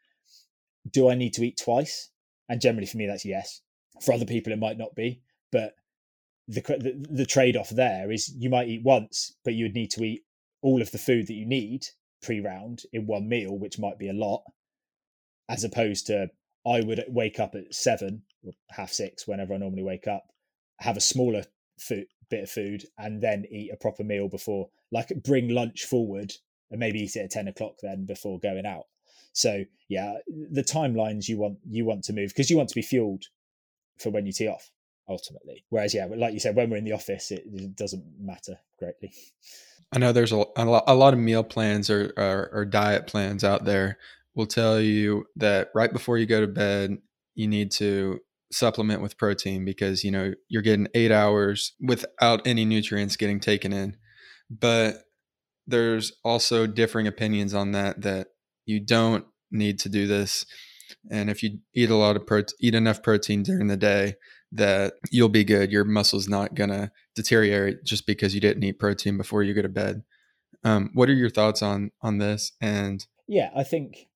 do 0.89 1.09
I 1.09 1.15
need 1.15 1.34
to 1.34 1.43
eat 1.43 1.59
twice? 1.63 2.09
And 2.49 2.61
generally 2.61 2.88
for 2.88 2.97
me, 2.97 3.07
that's 3.07 3.26
yes. 3.26 3.61
For 4.01 4.13
other 4.13 4.26
people, 4.26 4.51
it 4.51 4.59
might 4.59 4.78
not 4.78 4.95
be. 4.95 5.22
But 5.51 5.76
the, 6.47 6.61
the, 6.61 7.05
the 7.09 7.26
trade 7.26 7.55
off 7.55 7.69
there 7.69 8.11
is 8.11 8.34
you 8.36 8.49
might 8.49 8.67
eat 8.67 8.84
once, 8.84 9.36
but 9.43 9.53
you 9.53 9.65
would 9.65 9.76
need 9.76 9.91
to 9.91 10.03
eat 10.03 10.24
all 10.61 10.82
of 10.82 10.91
the 10.91 10.97
food 10.97 11.28
that 11.28 11.34
you 11.34 11.45
need 11.45 11.86
pre 12.22 12.39
round 12.39 12.84
in 12.93 13.07
one 13.07 13.28
meal, 13.28 13.57
which 13.57 13.80
might 13.80 13.97
be 13.97 14.09
a 14.09 14.13
lot, 14.13 14.43
as 15.49 15.63
opposed 15.63 16.07
to 16.07 16.30
I 16.65 16.82
would 16.82 17.03
wake 17.07 17.39
up 17.39 17.55
at 17.55 17.74
seven 17.74 18.24
or 18.43 18.53
half 18.69 18.91
six, 18.91 19.28
whenever 19.28 19.53
I 19.53 19.57
normally 19.57 19.84
wake 19.84 20.07
up, 20.07 20.26
have 20.80 20.97
a 20.97 21.01
smaller 21.01 21.43
food, 21.80 22.05
bit 22.32 22.43
of 22.43 22.49
food, 22.49 22.86
and 22.97 23.21
then 23.21 23.45
eat 23.51 23.71
a 23.71 23.77
proper 23.77 24.03
meal 24.03 24.27
before, 24.27 24.69
like 24.91 25.11
bring 25.23 25.49
lunch 25.49 25.84
forward 25.84 26.34
and 26.71 26.79
maybe 26.79 27.01
eat 27.01 27.15
it 27.15 27.25
at 27.25 27.32
10 27.32 27.47
o'clock 27.49 27.75
then 27.84 28.05
before 28.05 28.39
going 28.39 28.65
out. 28.65 28.86
So 29.34 29.63
yeah, 29.88 30.15
the 30.27 30.63
timelines 30.63 31.27
you 31.27 31.38
want 31.38 31.59
you 31.69 31.86
want 31.86 32.03
to 32.05 32.13
move 32.13 32.29
because 32.29 32.49
you 32.49 32.57
want 32.57 32.69
to 32.69 32.75
be 32.75 32.82
fueled 32.82 33.25
for 33.97 34.09
when 34.09 34.25
you 34.25 34.34
tee 34.34 34.47
off 34.47 34.71
ultimately. 35.07 35.63
Whereas, 35.69 35.93
yeah, 35.93 36.07
like 36.15 36.34
you 36.34 36.39
said, 36.39 36.55
when 36.55 36.69
we're 36.69 36.77
in 36.77 36.86
the 36.86 36.93
office, 36.93 37.32
it, 37.32 37.75
doesn't 37.75 38.03
matter 38.19 38.59
greatly. 38.79 39.13
I 39.91 39.99
know 39.99 40.11
there's 40.11 40.32
a, 40.32 40.45
a, 40.55 40.65
lot, 40.65 40.84
a 40.88 40.95
lot 40.95 41.13
of 41.13 41.19
meal 41.19 41.43
plans 41.43 41.89
or, 41.89 42.13
or, 42.17 42.49
or 42.53 42.65
diet 42.65 43.07
plans 43.07 43.43
out 43.43 43.65
there 43.65 43.97
will 44.36 44.45
tell 44.45 44.79
you 44.79 45.25
that 45.36 45.69
right 45.75 45.91
before 45.91 46.17
you 46.17 46.25
go 46.25 46.39
to 46.39 46.47
bed, 46.47 46.97
you 47.36 47.47
need 47.47 47.71
to 47.71 48.19
supplement 48.51 49.01
with 49.01 49.17
protein 49.17 49.65
because 49.65 50.03
you 50.03 50.11
know 50.11 50.33
you're 50.47 50.61
getting 50.61 50.87
eight 50.93 51.11
hours 51.11 51.73
without 51.79 52.45
any 52.45 52.65
nutrients 52.65 53.15
getting 53.15 53.39
taken 53.39 53.73
in. 53.73 53.95
But 54.49 54.95
there's 55.67 56.11
also 56.23 56.67
differing 56.67 57.07
opinions 57.07 57.53
on 57.53 57.71
that 57.71 58.01
that 58.01 58.27
you 58.65 58.79
don't 58.79 59.25
need 59.51 59.79
to 59.79 59.89
do 59.89 60.07
this 60.07 60.45
and 61.09 61.29
if 61.29 61.43
you 61.43 61.59
eat 61.73 61.89
a 61.89 61.95
lot 61.95 62.15
of 62.15 62.25
protein 62.25 62.55
eat 62.59 62.75
enough 62.75 63.01
protein 63.01 63.43
during 63.43 63.67
the 63.67 63.77
day 63.77 64.15
that 64.51 64.95
you'll 65.09 65.29
be 65.29 65.43
good. 65.43 65.71
Your 65.71 65.85
muscle's 65.85 66.27
not 66.27 66.55
gonna 66.55 66.91
deteriorate 67.15 67.83
just 67.83 68.05
because 68.05 68.35
you 68.35 68.41
didn't 68.41 68.63
eat 68.63 68.79
protein 68.79 69.17
before 69.17 69.43
you 69.43 69.53
go 69.53 69.61
to 69.61 69.69
bed. 69.69 70.03
Um, 70.63 70.91
what 70.93 71.09
are 71.09 71.13
your 71.13 71.29
thoughts 71.29 71.61
on 71.61 71.91
on 72.01 72.17
this? 72.17 72.51
And 72.61 73.05
yeah, 73.27 73.49
I 73.55 73.63
think 73.63 74.07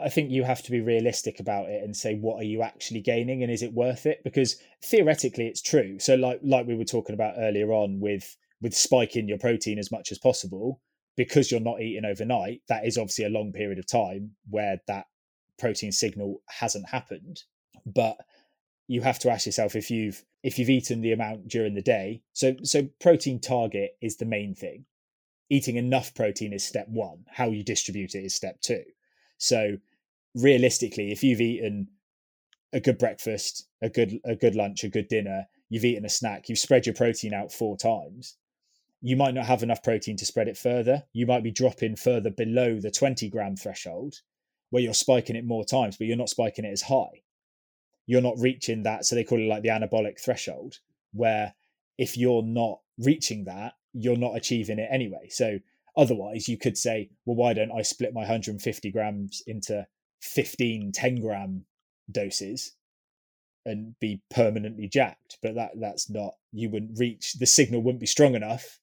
I 0.00 0.08
think 0.08 0.30
you 0.30 0.42
have 0.42 0.62
to 0.62 0.70
be 0.72 0.80
realistic 0.80 1.38
about 1.38 1.68
it 1.68 1.82
and 1.84 1.96
say 1.96 2.16
what 2.16 2.40
are 2.40 2.46
you 2.46 2.62
actually 2.62 3.00
gaining 3.00 3.42
and 3.42 3.52
is 3.52 3.62
it 3.62 3.72
worth 3.72 4.06
it? 4.06 4.22
Because 4.24 4.56
theoretically 4.82 5.46
it's 5.46 5.62
true. 5.62 5.98
So 5.98 6.16
like 6.16 6.40
like 6.42 6.66
we 6.66 6.74
were 6.74 6.84
talking 6.84 7.14
about 7.14 7.34
earlier 7.38 7.72
on 7.72 8.00
with 8.00 8.36
with 8.60 8.74
spiking 8.74 9.28
your 9.28 9.38
protein 9.38 9.78
as 9.78 9.92
much 9.92 10.10
as 10.10 10.18
possible 10.18 10.80
because 11.16 11.50
you're 11.50 11.60
not 11.60 11.80
eating 11.80 12.04
overnight, 12.04 12.62
that 12.68 12.84
is 12.84 12.98
obviously 12.98 13.24
a 13.24 13.30
long 13.30 13.52
period 13.52 13.78
of 13.78 13.86
time 13.86 14.32
where 14.50 14.80
that 14.88 15.06
protein 15.58 15.92
signal 15.92 16.42
hasn't 16.48 16.88
happened. 16.88 17.42
But 17.86 18.16
you 18.88 19.02
have 19.02 19.18
to 19.20 19.30
ask 19.30 19.46
yourself 19.46 19.76
if 19.76 19.90
you've 19.90 20.24
if 20.42 20.58
you've 20.58 20.70
eaten 20.70 21.00
the 21.00 21.12
amount 21.12 21.48
during 21.48 21.74
the 21.74 21.82
day. 21.82 22.22
So 22.32 22.56
so 22.62 22.88
protein 23.00 23.40
target 23.40 23.96
is 24.02 24.16
the 24.16 24.26
main 24.26 24.54
thing. 24.54 24.86
Eating 25.50 25.76
enough 25.76 26.14
protein 26.14 26.52
is 26.52 26.64
step 26.64 26.88
1. 26.88 27.26
How 27.30 27.50
you 27.50 27.62
distribute 27.62 28.14
it 28.14 28.24
is 28.24 28.34
step 28.34 28.60
2. 28.62 28.82
So 29.44 29.78
realistically, 30.34 31.12
if 31.12 31.22
you've 31.22 31.40
eaten 31.40 31.88
a 32.72 32.80
good 32.80 32.98
breakfast, 32.98 33.68
a 33.82 33.88
good 33.88 34.20
a 34.24 34.34
good 34.34 34.54
lunch, 34.54 34.84
a 34.84 34.88
good 34.88 35.08
dinner, 35.08 35.46
you've 35.68 35.84
eaten 35.84 36.04
a 36.04 36.10
snack, 36.10 36.48
you've 36.48 36.58
spread 36.58 36.86
your 36.86 36.94
protein 36.94 37.34
out 37.34 37.52
four 37.52 37.76
times, 37.76 38.36
you 39.00 39.16
might 39.16 39.34
not 39.34 39.46
have 39.46 39.62
enough 39.62 39.82
protein 39.82 40.16
to 40.16 40.26
spread 40.26 40.48
it 40.48 40.56
further. 40.56 41.04
You 41.12 41.26
might 41.26 41.42
be 41.42 41.50
dropping 41.50 41.96
further 41.96 42.30
below 42.30 42.80
the 42.80 42.90
20 42.90 43.28
gram 43.28 43.56
threshold 43.56 44.20
where 44.70 44.82
you're 44.82 44.94
spiking 44.94 45.36
it 45.36 45.44
more 45.44 45.64
times, 45.64 45.96
but 45.96 46.06
you're 46.06 46.16
not 46.16 46.28
spiking 46.30 46.64
it 46.64 46.72
as 46.72 46.82
high 46.82 47.22
you're 48.06 48.20
not 48.20 48.38
reaching 48.38 48.82
that. 48.82 49.04
So 49.04 49.14
they 49.14 49.24
call 49.24 49.40
it 49.40 49.48
like 49.48 49.62
the 49.62 49.70
anabolic 49.70 50.20
threshold, 50.20 50.78
where 51.12 51.54
if 51.98 52.16
you're 52.16 52.42
not 52.42 52.80
reaching 52.98 53.44
that, 53.44 53.74
you're 53.92 54.16
not 54.16 54.36
achieving 54.36 54.78
it 54.78 54.88
anyway. 54.90 55.28
So 55.30 55.58
otherwise, 55.96 56.48
you 56.48 56.58
could 56.58 56.76
say, 56.76 57.10
well, 57.24 57.36
why 57.36 57.52
don't 57.52 57.72
I 57.72 57.82
split 57.82 58.14
my 58.14 58.20
150 58.20 58.90
grams 58.90 59.42
into 59.46 59.86
15 60.22 60.92
10 60.92 61.20
gram 61.20 61.64
doses 62.10 62.72
and 63.64 63.94
be 64.00 64.22
permanently 64.30 64.88
jacked? 64.88 65.38
But 65.42 65.54
that 65.54 65.72
that's 65.80 66.10
not, 66.10 66.34
you 66.52 66.70
wouldn't 66.70 66.98
reach, 66.98 67.34
the 67.34 67.46
signal 67.46 67.82
wouldn't 67.82 68.00
be 68.00 68.06
strong 68.06 68.34
enough 68.34 68.78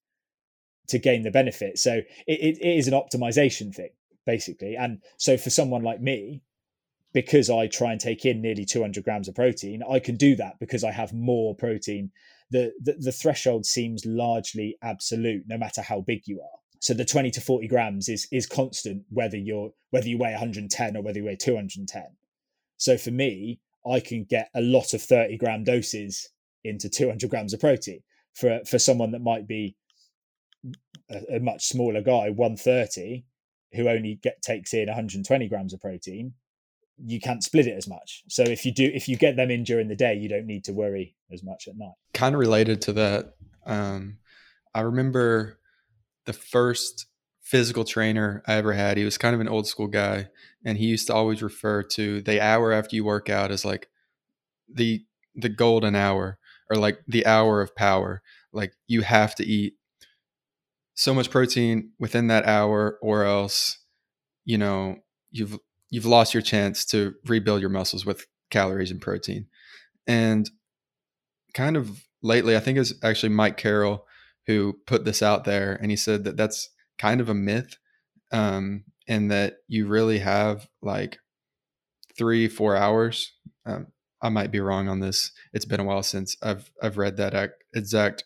to 0.90 1.00
gain 1.00 1.24
the 1.24 1.32
benefit. 1.32 1.78
So 1.78 2.02
it, 2.28 2.40
it, 2.40 2.58
it 2.62 2.78
is 2.78 2.88
an 2.88 2.94
optimization 2.94 3.74
thing, 3.74 3.92
basically. 4.26 4.76
And 4.76 5.02
so 5.18 5.38
for 5.38 5.50
someone 5.50 5.84
like 5.84 6.02
me, 6.02 6.42
because 7.14 7.50
I 7.50 7.68
try 7.68 7.92
and 7.92 8.00
take 8.00 8.26
in 8.26 8.42
nearly 8.42 8.66
200 8.66 9.04
grams 9.04 9.28
of 9.28 9.36
protein, 9.36 9.82
I 9.90 10.00
can 10.00 10.16
do 10.16 10.36
that 10.38 10.60
because 10.60 10.84
I 10.84 10.92
have 10.92 11.14
more 11.14 11.56
protein. 11.56 12.12
The, 12.52 12.72
the, 12.82 12.94
the 12.94 13.12
threshold 13.12 13.66
seems 13.66 14.06
largely 14.06 14.78
absolute, 14.82 15.44
no 15.48 15.58
matter 15.58 15.82
how 15.82 16.02
big 16.02 16.22
you 16.26 16.42
are. 16.42 16.61
So 16.82 16.96
the 16.96 17.06
20 17.06 17.30
to 17.32 17.42
40 17.42 17.68
grams 17.68 18.10
is 18.10 18.28
is 18.32 18.48
constant 18.48 19.04
whether 19.10 19.38
you're 19.38 19.72
whether 19.92 20.08
you 20.08 20.18
weigh 20.18 20.32
110 20.32 20.98
or 20.98 21.02
whether 21.04 21.20
you 21.20 21.26
weigh 21.26 21.36
210. 21.36 22.04
So 22.78 22.98
for 22.98 23.12
me, 23.12 23.60
I 23.90 24.00
can 24.00 24.24
get 24.24 24.50
a 24.56 24.62
lot 24.62 24.96
of 24.96 25.02
30 25.02 25.38
gram 25.38 25.64
doses 25.64 26.30
into 26.64 26.90
200 26.90 27.30
grams 27.30 27.54
of 27.54 27.60
protein. 27.60 28.02
For 28.34 28.62
for 28.66 28.80
someone 28.80 29.12
that 29.12 29.22
might 29.22 29.48
be 29.48 29.76
a, 31.12 31.36
a 31.36 31.40
much 31.40 31.66
smaller 31.68 32.02
guy, 32.02 32.32
130, 32.32 33.26
who 33.74 33.88
only 33.88 34.16
get 34.24 34.42
takes 34.42 34.74
in 34.74 34.88
120 34.88 35.48
grams 35.48 35.74
of 35.74 35.82
protein, 35.82 36.34
you 36.98 37.20
can't 37.20 37.44
split 37.44 37.68
it 37.68 37.78
as 37.78 37.88
much. 37.88 38.24
So 38.28 38.42
if 38.42 38.66
you 38.66 38.74
do, 38.74 38.90
if 38.92 39.08
you 39.08 39.18
get 39.18 39.36
them 39.36 39.52
in 39.52 39.64
during 39.64 39.88
the 39.88 39.96
day, 39.96 40.16
you 40.16 40.28
don't 40.28 40.48
need 40.48 40.64
to 40.64 40.74
worry 40.74 41.16
as 41.32 41.44
much 41.44 41.68
at 41.68 41.78
night. 41.78 41.94
Kind 42.16 42.34
of 42.34 42.40
related 42.40 42.82
to 42.84 42.94
that, 42.94 43.36
um, 43.68 44.18
I 44.74 44.82
remember 44.82 45.60
the 46.32 46.38
first 46.38 47.08
physical 47.42 47.84
trainer 47.84 48.42
I 48.48 48.54
ever 48.54 48.74
had. 48.74 48.98
He 48.98 49.04
was 49.04 49.18
kind 49.18 49.36
of 49.36 49.42
an 49.42 49.50
old 49.50 49.68
school 49.68 49.88
guy, 49.88 50.30
and 50.64 50.78
he 50.78 50.86
used 50.86 51.08
to 51.08 51.14
always 51.14 51.44
refer 51.44 51.84
to 51.84 52.22
the 52.22 52.40
hour 52.40 52.72
after 52.72 52.96
you 52.96 53.04
work 53.04 53.30
out 53.30 53.52
as 53.52 53.66
like 53.66 53.90
the 54.74 55.04
the 55.36 55.50
golden 55.50 55.96
hour 55.96 56.38
or 56.70 56.78
like 56.78 57.00
the 57.08 57.26
hour 57.26 57.62
of 57.62 57.76
power. 57.76 58.22
Like 58.54 58.74
you 58.88 59.02
have 59.02 59.36
to 59.36 59.46
eat 59.46 59.74
so 60.94 61.14
much 61.14 61.30
protein 61.30 61.92
within 62.00 62.28
that 62.28 62.46
hour, 62.46 62.98
or 63.02 63.26
else 63.26 63.80
you 64.46 64.58
know 64.58 64.98
you've 65.32 65.60
you've 65.90 66.06
lost 66.06 66.34
your 66.34 66.44
chance 66.44 66.86
to 66.86 67.14
rebuild 67.26 67.60
your 67.60 67.70
muscles 67.70 68.06
with 68.06 68.26
calories 68.50 68.92
and 68.92 69.02
protein. 69.02 69.48
And 70.08 70.50
kind 71.54 71.76
of 71.76 72.06
lately, 72.24 72.56
I 72.56 72.62
think 72.62 72.78
it's 72.78 72.94
actually 73.04 73.30
Mike 73.30 73.58
Carroll 73.58 74.06
who 74.48 74.80
put 74.86 75.06
this 75.06 75.22
out 75.22 75.44
there, 75.44 75.78
and 75.82 75.92
he 75.92 75.98
said 75.98 76.24
that 76.24 76.38
that's 76.38 76.70
kind 76.98 77.22
of 77.22 77.30
a 77.30 77.34
myth, 77.34 77.78
um, 78.32 78.84
and 79.08 79.30
that 79.32 79.58
you 79.68 79.88
really 79.88 80.20
have 80.20 80.68
like 80.82 81.20
three, 82.18 82.48
four 82.48 82.76
hours. 82.76 83.34
Um, 83.66 83.88
I 84.22 84.30
might 84.30 84.52
be 84.52 84.60
wrong 84.60 84.88
on 84.88 85.00
this. 85.00 85.32
It's 85.54 85.66
been 85.66 85.80
a 85.80 85.84
while 85.84 86.04
since 86.04 86.38
I've 86.42 86.72
I've 86.82 86.98
read 86.98 87.18
that 87.18 87.54
exact 87.74 88.24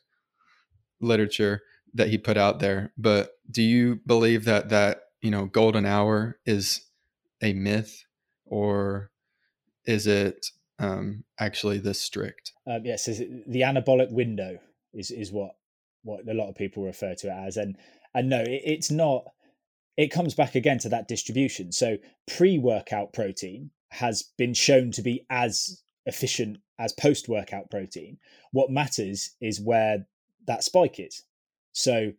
literature 0.99 1.61
that 1.93 2.09
he 2.09 2.17
put 2.17 2.37
out 2.37 2.59
there. 2.59 2.91
But 2.97 3.31
do 3.49 3.61
you 3.61 3.99
believe 4.05 4.45
that 4.45 4.69
that 4.69 5.01
you 5.21 5.31
know 5.31 5.45
golden 5.45 5.85
hour 5.85 6.39
is 6.45 6.81
a 7.41 7.53
myth, 7.53 8.03
or 8.45 9.11
is 9.85 10.07
it 10.07 10.47
um, 10.79 11.23
actually 11.39 11.77
this 11.77 12.01
strict? 12.01 12.51
Um, 12.67 12.81
yes, 12.83 13.05
the 13.05 13.61
anabolic 13.61 14.11
window 14.11 14.59
is 14.93 15.11
is 15.11 15.31
what 15.31 15.55
what 16.05 16.27
a 16.29 16.33
lot 16.33 16.47
of 16.47 16.55
people 16.55 16.83
refer 16.83 17.15
to 17.15 17.27
it 17.27 17.47
as, 17.47 17.57
and 17.57 17.75
and 18.13 18.29
no, 18.29 18.41
it, 18.41 18.61
it's 18.63 18.91
not. 18.91 19.25
It 19.97 20.11
comes 20.11 20.33
back 20.33 20.55
again 20.55 20.77
to 20.79 20.89
that 20.89 21.07
distribution. 21.07 21.71
So 21.71 21.97
pre-workout 22.27 23.13
protein 23.13 23.71
has 23.91 24.23
been 24.37 24.53
shown 24.53 24.91
to 24.91 25.01
be 25.01 25.25
as 25.29 25.81
efficient 26.05 26.57
as 26.77 26.91
post-workout 26.91 27.71
protein. 27.71 28.17
What 28.51 28.69
matters 28.69 29.35
is 29.39 29.61
where 29.61 30.05
that 30.47 30.63
spike 30.63 30.99
is. 30.99 31.23
So 31.71 32.11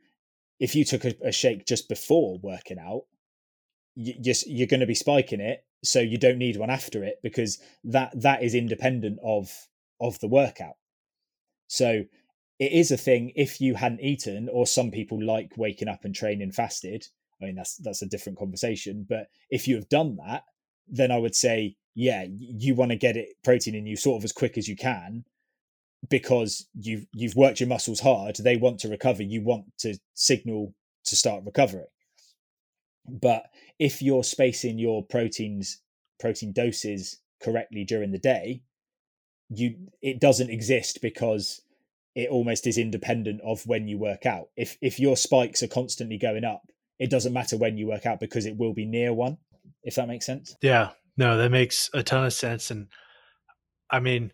if 0.59 0.75
you 0.75 0.85
took 0.85 1.05
a, 1.05 1.15
a 1.23 1.33
shake 1.33 1.67
just 1.67 1.89
before 1.89 2.39
working 2.43 2.79
out, 2.79 3.03
you 3.95 4.15
just 4.21 4.49
you're 4.49 4.67
going 4.67 4.81
to 4.81 4.87
be 4.87 4.95
spiking 4.95 5.41
it, 5.41 5.65
so 5.85 6.01
you 6.01 6.19
don't 6.19 6.39
need 6.39 6.57
one 6.57 6.71
after 6.71 7.05
it 7.05 7.17
because 7.23 7.59
that 7.85 8.11
that 8.21 8.43
is 8.43 8.55
independent 8.55 9.19
of 9.23 9.69
of 10.01 10.19
the 10.21 10.29
workout. 10.29 10.77
So 11.69 12.05
it 12.59 12.73
is 12.73 12.91
a 12.91 12.97
thing 12.97 13.33
if 13.37 13.61
you 13.61 13.75
hadn't 13.75 14.01
eaten, 14.01 14.49
or 14.51 14.67
some 14.67 14.91
people 14.91 15.23
like 15.23 15.53
waking 15.57 15.89
up 15.89 16.05
and 16.05 16.15
training 16.15 16.53
fasted. 16.53 17.07
I 17.41 17.47
mean 17.47 17.55
that's 17.55 17.77
that's 17.77 18.03
a 18.03 18.07
different 18.07 18.39
conversation. 18.39 19.07
But 19.09 19.29
if 19.51 19.69
you 19.69 19.77
have 19.77 19.89
done 19.89 20.17
that, 20.27 20.45
then 20.89 21.11
I 21.11 21.19
would 21.19 21.35
say, 21.35 21.77
yeah, 21.95 22.25
you 22.29 22.75
want 22.75 22.93
to 22.93 22.97
get 22.97 23.17
it 23.17 23.37
protein 23.45 23.75
in 23.75 23.87
you 23.87 23.97
sort 23.97 24.21
of 24.21 24.25
as 24.25 24.33
quick 24.33 24.57
as 24.57 24.69
you 24.69 24.77
can 24.77 25.25
because 26.09 26.67
you've 26.75 27.07
you've 27.13 27.37
worked 27.37 27.61
your 27.61 27.69
muscles 27.69 28.01
hard 28.01 28.37
they 28.37 28.57
want 28.57 28.79
to 28.79 28.89
recover 28.89 29.23
you 29.23 29.43
want 29.43 29.65
to 29.79 29.99
signal 30.15 30.75
to 31.05 31.17
start 31.17 31.43
recovering 31.45 31.87
but 33.09 33.47
if 33.79 34.03
you're 34.03 34.25
spacing 34.25 34.79
your 34.79 35.05
proteins 35.05 35.81
protein 36.21 36.53
doses 36.53 37.19
correctly 37.43 37.85
during 37.85 38.13
the 38.13 38.19
day 38.19 38.63
you 39.49 39.75
it 40.03 40.21
doesn't 40.21 40.51
exist 40.51 41.01
because 41.01 41.63
it 42.17 42.29
almost 42.29 42.67
is 42.67 42.79
independent 42.79 43.41
of 43.45 43.65
when 43.67 43.87
you 43.87 43.99
work 43.99 44.27
out 44.27 44.49
if 44.57 44.77
if 44.81 44.99
your 44.99 45.17
spikes 45.17 45.63
are 45.63 45.69
constantly 45.69 46.19
going 46.19 46.45
up 46.45 46.63
it 46.99 47.11
doesn't 47.11 47.33
matter 47.33 47.57
when 47.57 47.77
you 47.77 47.87
work 47.87 48.07
out 48.07 48.19
because 48.19 48.47
it 48.47 48.57
will 48.57 48.75
be 48.75 48.87
near 48.87 49.13
one 49.13 49.37
if 49.85 49.95
that 49.95 50.09
makes 50.09 50.27
sense 50.27 50.57
yeah 50.63 50.91
no 51.17 51.37
that 51.37 51.51
makes 51.51 51.89
a 51.95 52.03
ton 52.03 52.25
of 52.25 52.33
sense 52.33 52.71
and 52.71 52.89
i 53.91 54.01
mean 54.01 54.33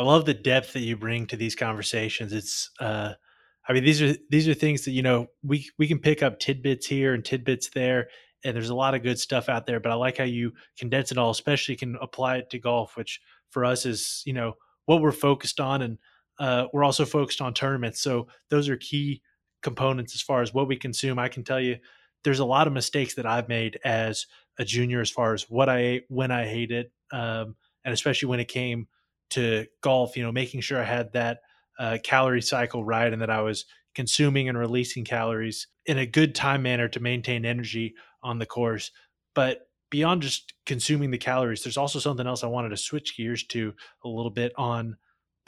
I 0.00 0.02
love 0.02 0.24
the 0.24 0.32
depth 0.32 0.72
that 0.72 0.80
you 0.80 0.96
bring 0.96 1.26
to 1.26 1.36
these 1.36 1.54
conversations. 1.54 2.32
It's, 2.32 2.70
uh, 2.80 3.12
I 3.68 3.72
mean, 3.74 3.84
these 3.84 4.00
are 4.00 4.14
these 4.30 4.48
are 4.48 4.54
things 4.54 4.86
that 4.86 4.92
you 4.92 5.02
know 5.02 5.26
we 5.42 5.68
we 5.78 5.86
can 5.86 5.98
pick 5.98 6.22
up 6.22 6.38
tidbits 6.40 6.86
here 6.86 7.12
and 7.12 7.22
tidbits 7.22 7.68
there, 7.74 8.08
and 8.42 8.56
there's 8.56 8.70
a 8.70 8.74
lot 8.74 8.94
of 8.94 9.02
good 9.02 9.18
stuff 9.18 9.50
out 9.50 9.66
there. 9.66 9.78
But 9.78 9.92
I 9.92 9.96
like 9.96 10.16
how 10.16 10.24
you 10.24 10.52
condense 10.78 11.12
it 11.12 11.18
all, 11.18 11.30
especially 11.30 11.76
can 11.76 11.98
apply 12.00 12.38
it 12.38 12.48
to 12.50 12.58
golf, 12.58 12.96
which 12.96 13.20
for 13.50 13.64
us 13.64 13.84
is 13.84 14.22
you 14.24 14.32
know 14.32 14.54
what 14.86 15.02
we're 15.02 15.12
focused 15.12 15.60
on, 15.60 15.82
and 15.82 15.98
uh, 16.40 16.66
we're 16.72 16.84
also 16.84 17.04
focused 17.04 17.40
on 17.40 17.54
tournaments. 17.54 18.00
So 18.00 18.26
those 18.48 18.68
are 18.68 18.76
key 18.76 19.22
components 19.62 20.14
as 20.14 20.22
far 20.22 20.40
as 20.40 20.54
what 20.54 20.66
we 20.66 20.76
consume. 20.76 21.18
I 21.18 21.28
can 21.28 21.44
tell 21.44 21.60
you, 21.60 21.76
there's 22.24 22.38
a 22.38 22.44
lot 22.44 22.66
of 22.66 22.72
mistakes 22.72 23.14
that 23.14 23.26
I've 23.26 23.48
made 23.48 23.78
as 23.84 24.26
a 24.58 24.64
junior 24.64 25.00
as 25.00 25.10
far 25.10 25.34
as 25.34 25.48
what 25.48 25.68
I 25.68 25.78
ate, 25.78 26.04
when 26.08 26.30
I 26.30 26.50
ate 26.50 26.70
it, 26.70 26.92
um, 27.12 27.56
and 27.84 27.92
especially 27.92 28.28
when 28.28 28.40
it 28.40 28.48
came 28.48 28.88
to 29.30 29.66
golf, 29.82 30.16
you 30.16 30.22
know, 30.22 30.32
making 30.32 30.62
sure 30.62 30.80
I 30.80 30.84
had 30.84 31.12
that 31.12 31.40
uh, 31.78 31.98
calorie 32.02 32.42
cycle 32.42 32.84
right 32.84 33.12
and 33.12 33.22
that 33.22 33.30
I 33.30 33.42
was 33.42 33.66
consuming 33.94 34.48
and 34.48 34.58
releasing 34.58 35.04
calories 35.04 35.66
in 35.86 35.98
a 35.98 36.06
good 36.06 36.34
time 36.34 36.62
manner 36.62 36.88
to 36.88 37.00
maintain 37.00 37.44
energy 37.44 37.94
on 38.22 38.38
the 38.38 38.46
course. 38.46 38.90
But 39.34 39.68
beyond 39.90 40.22
just 40.22 40.54
consuming 40.66 41.10
the 41.10 41.18
calories, 41.18 41.62
there's 41.62 41.76
also 41.76 41.98
something 41.98 42.26
else 42.26 42.44
I 42.44 42.48
wanted 42.48 42.70
to 42.70 42.76
switch 42.76 43.16
gears 43.16 43.44
to 43.48 43.74
a 44.04 44.08
little 44.08 44.30
bit 44.30 44.52
on 44.56 44.96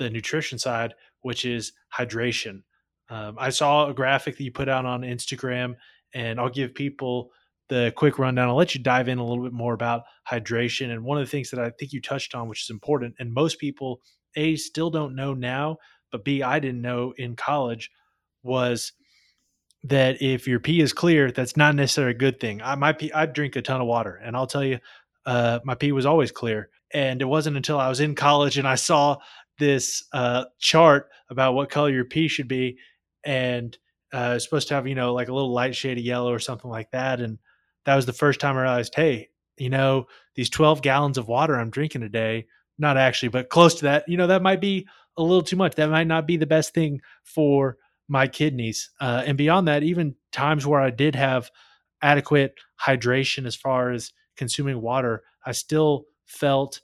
the 0.02 0.10
nutrition 0.10 0.58
side, 0.58 0.94
which 1.22 1.44
is 1.44 1.72
hydration. 1.96 2.62
Um, 3.08 3.36
I 3.38 3.50
saw 3.50 3.88
a 3.88 3.94
graphic 3.94 4.36
that 4.36 4.44
you 4.44 4.52
put 4.52 4.68
out 4.68 4.86
on 4.86 5.02
Instagram, 5.02 5.76
and 6.14 6.40
I'll 6.40 6.50
give 6.50 6.74
people 6.74 7.30
the 7.68 7.92
quick 7.96 8.18
rundown. 8.18 8.48
I'll 8.48 8.56
let 8.56 8.74
you 8.74 8.82
dive 8.82 9.08
in 9.08 9.18
a 9.18 9.24
little 9.24 9.44
bit 9.44 9.52
more 9.52 9.74
about 9.74 10.02
hydration. 10.30 10.90
And 10.90 11.04
one 11.04 11.18
of 11.18 11.24
the 11.24 11.30
things 11.30 11.50
that 11.50 11.60
I 11.60 11.70
think 11.70 11.92
you 11.92 12.00
touched 12.00 12.34
on, 12.34 12.48
which 12.48 12.64
is 12.64 12.70
important, 12.70 13.14
and 13.18 13.32
most 13.32 13.58
people, 13.58 14.00
A, 14.36 14.56
still 14.56 14.90
don't 14.90 15.14
know 15.14 15.34
now, 15.34 15.78
but 16.10 16.24
B, 16.24 16.42
I 16.42 16.58
didn't 16.58 16.82
know 16.82 17.14
in 17.16 17.36
college, 17.36 17.90
was 18.42 18.92
that 19.84 20.22
if 20.22 20.46
your 20.46 20.60
pee 20.60 20.80
is 20.80 20.92
clear, 20.92 21.30
that's 21.30 21.56
not 21.56 21.74
necessarily 21.74 22.14
a 22.14 22.18
good 22.18 22.40
thing. 22.40 22.60
I 22.62 22.74
my 22.76 22.92
pee, 22.92 23.12
I 23.12 23.26
drink 23.26 23.56
a 23.56 23.62
ton 23.62 23.80
of 23.80 23.86
water, 23.86 24.20
and 24.22 24.36
I'll 24.36 24.46
tell 24.46 24.64
you, 24.64 24.78
uh, 25.26 25.60
my 25.64 25.74
pee 25.74 25.92
was 25.92 26.06
always 26.06 26.32
clear. 26.32 26.68
And 26.94 27.22
it 27.22 27.26
wasn't 27.26 27.56
until 27.56 27.80
I 27.80 27.88
was 27.88 28.00
in 28.00 28.14
college 28.14 28.58
and 28.58 28.68
I 28.68 28.74
saw 28.74 29.16
this 29.62 30.04
uh, 30.12 30.44
chart 30.58 31.08
about 31.30 31.54
what 31.54 31.70
color 31.70 31.90
your 31.90 32.04
pee 32.04 32.28
should 32.28 32.48
be, 32.48 32.78
and 33.24 33.76
uh, 34.12 34.34
it's 34.36 34.44
supposed 34.44 34.68
to 34.68 34.74
have 34.74 34.86
you 34.86 34.94
know 34.94 35.14
like 35.14 35.28
a 35.28 35.32
little 35.32 35.52
light 35.52 35.74
shade 35.74 35.98
of 35.98 36.04
yellow 36.04 36.32
or 36.32 36.40
something 36.40 36.70
like 36.70 36.90
that, 36.90 37.20
and 37.20 37.38
that 37.84 37.96
was 37.96 38.06
the 38.06 38.12
first 38.12 38.40
time 38.40 38.56
I 38.56 38.62
realized, 38.62 38.94
hey, 38.94 39.28
you 39.56 39.70
know, 39.70 40.06
these 40.34 40.50
12 40.50 40.82
gallons 40.82 41.18
of 41.18 41.28
water 41.28 41.54
I'm 41.58 41.70
drinking 41.70 42.02
a 42.02 42.08
day, 42.08 42.46
not 42.78 42.96
actually, 42.96 43.28
but 43.28 43.48
close 43.48 43.74
to 43.76 43.84
that, 43.84 44.08
you 44.08 44.16
know, 44.16 44.26
that 44.26 44.42
might 44.42 44.60
be 44.60 44.86
a 45.16 45.22
little 45.22 45.42
too 45.42 45.56
much. 45.56 45.74
That 45.74 45.90
might 45.90 46.06
not 46.06 46.26
be 46.26 46.36
the 46.36 46.46
best 46.46 46.74
thing 46.74 47.00
for 47.22 47.76
my 48.08 48.26
kidneys. 48.26 48.90
Uh, 49.00 49.22
and 49.26 49.38
beyond 49.38 49.68
that, 49.68 49.82
even 49.82 50.14
times 50.32 50.66
where 50.66 50.80
I 50.80 50.90
did 50.90 51.14
have 51.14 51.50
adequate 52.02 52.54
hydration 52.84 53.46
as 53.46 53.54
far 53.54 53.92
as 53.92 54.12
consuming 54.36 54.80
water, 54.80 55.22
I 55.44 55.52
still 55.52 56.06
felt 56.26 56.80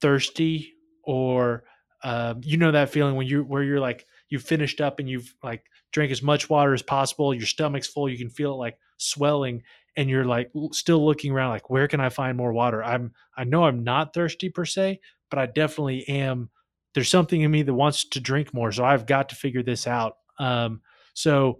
thirsty 0.00 0.74
or 1.04 1.64
um, 2.04 2.40
you 2.42 2.56
know 2.56 2.72
that 2.72 2.90
feeling 2.90 3.14
when 3.14 3.26
you 3.26 3.42
where 3.42 3.62
you're 3.62 3.80
like 3.80 4.06
you've 4.28 4.42
finished 4.42 4.80
up 4.80 4.98
and 4.98 5.08
you've 5.08 5.34
like 5.42 5.64
drank 5.92 6.10
as 6.10 6.22
much 6.22 6.50
water 6.50 6.74
as 6.74 6.82
possible 6.82 7.34
your 7.34 7.46
stomach's 7.46 7.86
full 7.86 8.08
you 8.08 8.18
can 8.18 8.30
feel 8.30 8.54
it 8.54 8.56
like 8.56 8.78
swelling 8.96 9.62
and 9.96 10.08
you're 10.08 10.24
like 10.24 10.50
still 10.72 11.04
looking 11.04 11.32
around 11.32 11.50
like 11.50 11.70
where 11.70 11.88
can 11.88 12.00
i 12.00 12.08
find 12.08 12.36
more 12.36 12.52
water? 12.52 12.82
I'm 12.82 13.12
i 13.36 13.44
know 13.44 13.64
i'm 13.64 13.84
not 13.84 14.14
thirsty 14.14 14.48
per 14.48 14.64
se 14.64 15.00
but 15.30 15.38
i 15.38 15.46
definitely 15.46 16.06
am. 16.08 16.50
There's 16.94 17.08
something 17.08 17.40
in 17.40 17.50
me 17.50 17.62
that 17.62 17.72
wants 17.72 18.04
to 18.10 18.20
drink 18.20 18.52
more 18.52 18.72
so 18.72 18.84
i've 18.84 19.06
got 19.06 19.28
to 19.30 19.36
figure 19.36 19.62
this 19.62 19.86
out. 19.86 20.16
Um, 20.38 20.80
so 21.14 21.58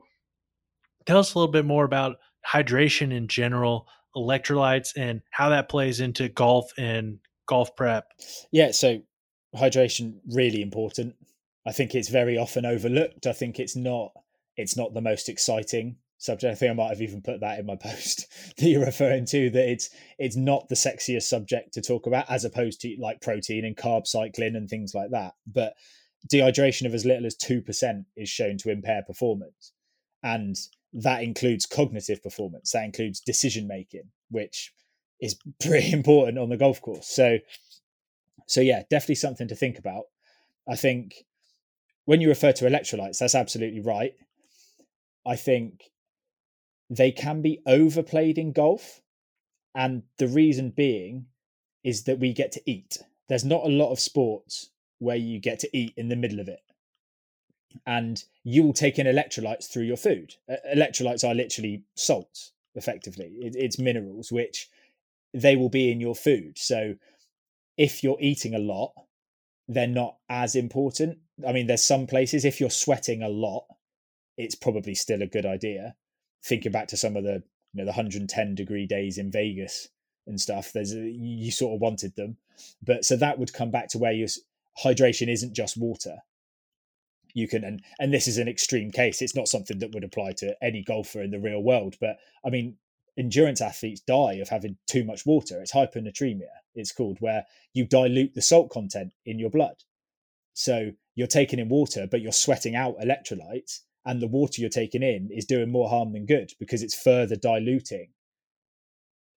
tell 1.06 1.18
us 1.18 1.34
a 1.34 1.38
little 1.38 1.52
bit 1.52 1.64
more 1.64 1.84
about 1.84 2.16
hydration 2.46 3.12
in 3.12 3.28
general 3.28 3.86
electrolytes 4.16 4.90
and 4.96 5.22
how 5.30 5.50
that 5.50 5.68
plays 5.68 6.00
into 6.00 6.28
golf 6.28 6.72
and 6.76 7.18
golf 7.46 7.76
prep. 7.76 8.12
Yeah 8.50 8.72
so 8.72 9.02
hydration 9.54 10.18
really 10.30 10.62
important 10.62 11.14
i 11.66 11.72
think 11.72 11.94
it's 11.94 12.08
very 12.08 12.36
often 12.38 12.64
overlooked 12.64 13.26
i 13.26 13.32
think 13.32 13.58
it's 13.58 13.76
not 13.76 14.12
it's 14.56 14.76
not 14.76 14.94
the 14.94 15.00
most 15.00 15.28
exciting 15.28 15.96
subject. 16.22 16.52
I 16.52 16.54
think 16.54 16.70
I 16.70 16.74
might 16.74 16.90
have 16.90 17.02
even 17.02 17.20
put 17.20 17.40
that 17.40 17.58
in 17.58 17.66
my 17.66 17.76
post 17.82 18.26
that 18.56 18.66
you're 18.66 18.84
referring 18.84 19.26
to. 19.26 19.50
That 19.50 19.68
it's 19.68 19.90
it's 20.18 20.36
not 20.36 20.68
the 20.68 20.74
sexiest 20.74 21.24
subject 21.24 21.74
to 21.74 21.82
talk 21.82 22.06
about, 22.06 22.30
as 22.30 22.44
opposed 22.44 22.80
to 22.82 22.96
like 22.98 23.20
protein 23.20 23.64
and 23.64 23.76
carb 23.76 24.06
cycling 24.06 24.56
and 24.56 24.68
things 24.68 24.94
like 24.94 25.10
that. 25.10 25.34
But 25.46 25.74
dehydration 26.32 26.86
of 26.86 26.94
as 26.94 27.04
little 27.04 27.26
as 27.26 27.36
two 27.36 27.60
percent 27.60 28.06
is 28.16 28.28
shown 28.28 28.56
to 28.58 28.70
impair 28.70 29.02
performance, 29.02 29.72
and 30.22 30.56
that 30.92 31.22
includes 31.22 31.66
cognitive 31.66 32.22
performance, 32.22 32.72
that 32.72 32.84
includes 32.84 33.20
decision 33.20 33.66
making, 33.66 34.10
which 34.30 34.72
is 35.20 35.36
pretty 35.60 35.92
important 36.00 36.38
on 36.38 36.48
the 36.48 36.56
golf 36.56 36.80
course. 36.80 37.08
So, 37.08 37.38
so 38.52 38.60
yeah, 38.60 38.82
definitely 38.90 39.14
something 39.14 39.48
to 39.48 39.54
think 39.54 39.78
about. 39.78 40.04
I 40.68 40.76
think 40.76 41.24
when 42.04 42.20
you 42.20 42.28
refer 42.28 42.52
to 42.52 42.66
electrolytes, 42.66 43.16
that's 43.16 43.34
absolutely 43.34 43.80
right. 43.80 44.12
I 45.24 45.36
think 45.36 45.84
they 46.90 47.12
can 47.12 47.40
be 47.40 47.62
overplayed 47.66 48.36
in 48.36 48.52
golf. 48.52 49.00
And 49.74 50.02
the 50.18 50.28
reason 50.28 50.68
being 50.68 51.28
is 51.82 52.04
that 52.04 52.18
we 52.18 52.34
get 52.34 52.52
to 52.52 52.70
eat. 52.70 52.98
There's 53.30 53.42
not 53.44 53.64
a 53.64 53.70
lot 53.70 53.90
of 53.90 53.98
sports 53.98 54.68
where 54.98 55.16
you 55.16 55.40
get 55.40 55.58
to 55.60 55.70
eat 55.74 55.94
in 55.96 56.10
the 56.10 56.16
middle 56.16 56.38
of 56.38 56.48
it. 56.48 56.60
And 57.86 58.22
you 58.44 58.62
will 58.62 58.74
take 58.74 58.98
in 58.98 59.06
electrolytes 59.06 59.72
through 59.72 59.84
your 59.84 59.96
food. 59.96 60.34
Electrolytes 60.76 61.26
are 61.26 61.34
literally 61.34 61.84
salts, 61.94 62.52
effectively. 62.74 63.32
It's 63.40 63.78
minerals, 63.78 64.30
which 64.30 64.68
they 65.32 65.56
will 65.56 65.70
be 65.70 65.90
in 65.90 66.02
your 66.02 66.14
food. 66.14 66.58
So 66.58 66.96
if 67.76 68.02
you're 68.02 68.18
eating 68.20 68.54
a 68.54 68.58
lot, 68.58 68.92
they're 69.68 69.86
not 69.86 70.16
as 70.28 70.54
important. 70.54 71.18
I 71.46 71.52
mean, 71.52 71.66
there's 71.66 71.82
some 71.82 72.06
places, 72.06 72.44
if 72.44 72.60
you're 72.60 72.70
sweating 72.70 73.22
a 73.22 73.28
lot, 73.28 73.64
it's 74.36 74.54
probably 74.54 74.94
still 74.94 75.22
a 75.22 75.26
good 75.26 75.46
idea. 75.46 75.94
Thinking 76.44 76.72
back 76.72 76.88
to 76.88 76.96
some 76.96 77.16
of 77.16 77.24
the, 77.24 77.42
you 77.72 77.78
know, 77.78 77.84
the 77.84 77.92
110 77.92 78.54
degree 78.54 78.86
days 78.86 79.18
in 79.18 79.30
Vegas 79.30 79.88
and 80.26 80.40
stuff, 80.40 80.72
there's 80.72 80.92
a, 80.92 81.00
you 81.00 81.50
sort 81.50 81.74
of 81.74 81.80
wanted 81.80 82.16
them. 82.16 82.36
But 82.82 83.04
so 83.04 83.16
that 83.16 83.38
would 83.38 83.52
come 83.52 83.70
back 83.70 83.88
to 83.88 83.98
where 83.98 84.12
your 84.12 84.28
hydration 84.82 85.28
isn't 85.28 85.54
just 85.54 85.76
water. 85.76 86.18
You 87.34 87.48
can, 87.48 87.64
and, 87.64 87.82
and 87.98 88.12
this 88.12 88.28
is 88.28 88.36
an 88.36 88.48
extreme 88.48 88.90
case. 88.90 89.22
It's 89.22 89.36
not 89.36 89.48
something 89.48 89.78
that 89.78 89.92
would 89.92 90.04
apply 90.04 90.32
to 90.38 90.54
any 90.62 90.82
golfer 90.82 91.22
in 91.22 91.30
the 91.30 91.40
real 91.40 91.62
world. 91.62 91.96
But 92.00 92.18
I 92.44 92.50
mean, 92.50 92.76
endurance 93.18 93.60
athletes 93.60 94.00
die 94.00 94.34
of 94.34 94.48
having 94.48 94.76
too 94.86 95.04
much 95.04 95.26
water. 95.26 95.60
It's 95.60 95.72
hyponatremia, 95.72 96.48
it's 96.74 96.92
called, 96.92 97.18
where 97.20 97.44
you 97.74 97.86
dilute 97.86 98.34
the 98.34 98.42
salt 98.42 98.70
content 98.70 99.12
in 99.26 99.38
your 99.38 99.50
blood. 99.50 99.76
So 100.54 100.92
you're 101.14 101.26
taking 101.26 101.58
in 101.58 101.68
water, 101.68 102.06
but 102.10 102.20
you're 102.20 102.32
sweating 102.32 102.74
out 102.74 102.98
electrolytes, 102.98 103.80
and 104.04 104.20
the 104.20 104.28
water 104.28 104.60
you're 104.60 104.70
taking 104.70 105.02
in 105.02 105.30
is 105.30 105.44
doing 105.44 105.70
more 105.70 105.88
harm 105.88 106.12
than 106.12 106.26
good 106.26 106.52
because 106.58 106.82
it's 106.82 107.00
further 107.00 107.36
diluting 107.36 108.08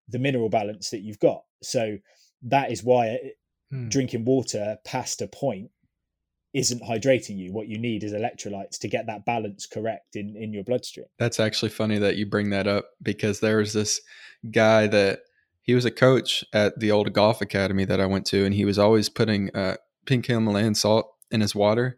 the 0.07 0.19
mineral 0.19 0.49
balance 0.49 0.89
that 0.89 1.01
you've 1.01 1.19
got. 1.19 1.43
So 1.61 1.97
that 2.43 2.71
is 2.71 2.83
why 2.83 3.19
hmm. 3.71 3.89
drinking 3.89 4.25
water 4.25 4.77
past 4.85 5.21
a 5.21 5.27
point 5.27 5.69
isn't 6.55 6.81
hydrating 6.81 7.37
you. 7.37 7.51
What 7.51 7.67
you 7.67 7.77
need 7.77 8.03
is 8.03 8.13
electrolytes 8.13 8.79
to 8.79 8.87
get 8.87 9.07
that 9.07 9.25
balance 9.25 9.65
correct 9.67 10.15
in 10.15 10.35
in 10.37 10.53
your 10.53 10.63
bloodstream. 10.63 11.05
That's 11.19 11.39
actually 11.39 11.69
funny 11.69 11.97
that 11.99 12.15
you 12.15 12.25
bring 12.25 12.49
that 12.51 12.65
up 12.65 12.85
because 13.01 13.41
there 13.41 13.57
was 13.57 13.73
this 13.73 13.99
guy 14.51 14.87
that 14.87 15.19
he 15.61 15.75
was 15.75 15.83
a 15.83 15.91
coach 15.91 16.45
at 16.53 16.79
the 16.79 16.91
old 16.91 17.11
golf 17.11 17.41
academy 17.41 17.83
that 17.85 17.99
I 17.99 18.05
went 18.05 18.25
to, 18.27 18.45
and 18.45 18.55
he 18.55 18.63
was 18.63 18.79
always 18.79 19.09
putting 19.09 19.53
uh, 19.53 19.75
pink 20.05 20.27
Himalayan 20.27 20.75
salt 20.75 21.13
in 21.29 21.41
his 21.41 21.53
water, 21.53 21.97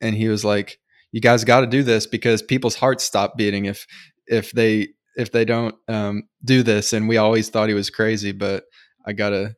and 0.00 0.14
he 0.14 0.28
was 0.28 0.44
like, 0.44 0.78
"You 1.10 1.20
guys 1.20 1.42
got 1.42 1.62
to 1.62 1.66
do 1.66 1.82
this 1.82 2.06
because 2.06 2.42
people's 2.42 2.76
hearts 2.76 3.02
stop 3.02 3.36
beating 3.36 3.64
if 3.64 3.88
if 4.28 4.52
they 4.52 4.88
if 5.16 5.32
they 5.32 5.44
don't 5.44 5.74
um, 5.88 6.28
do 6.44 6.62
this." 6.62 6.92
And 6.92 7.08
we 7.08 7.16
always 7.16 7.48
thought 7.48 7.68
he 7.68 7.74
was 7.74 7.90
crazy, 7.90 8.30
but 8.30 8.64
I 9.04 9.14
gotta 9.14 9.56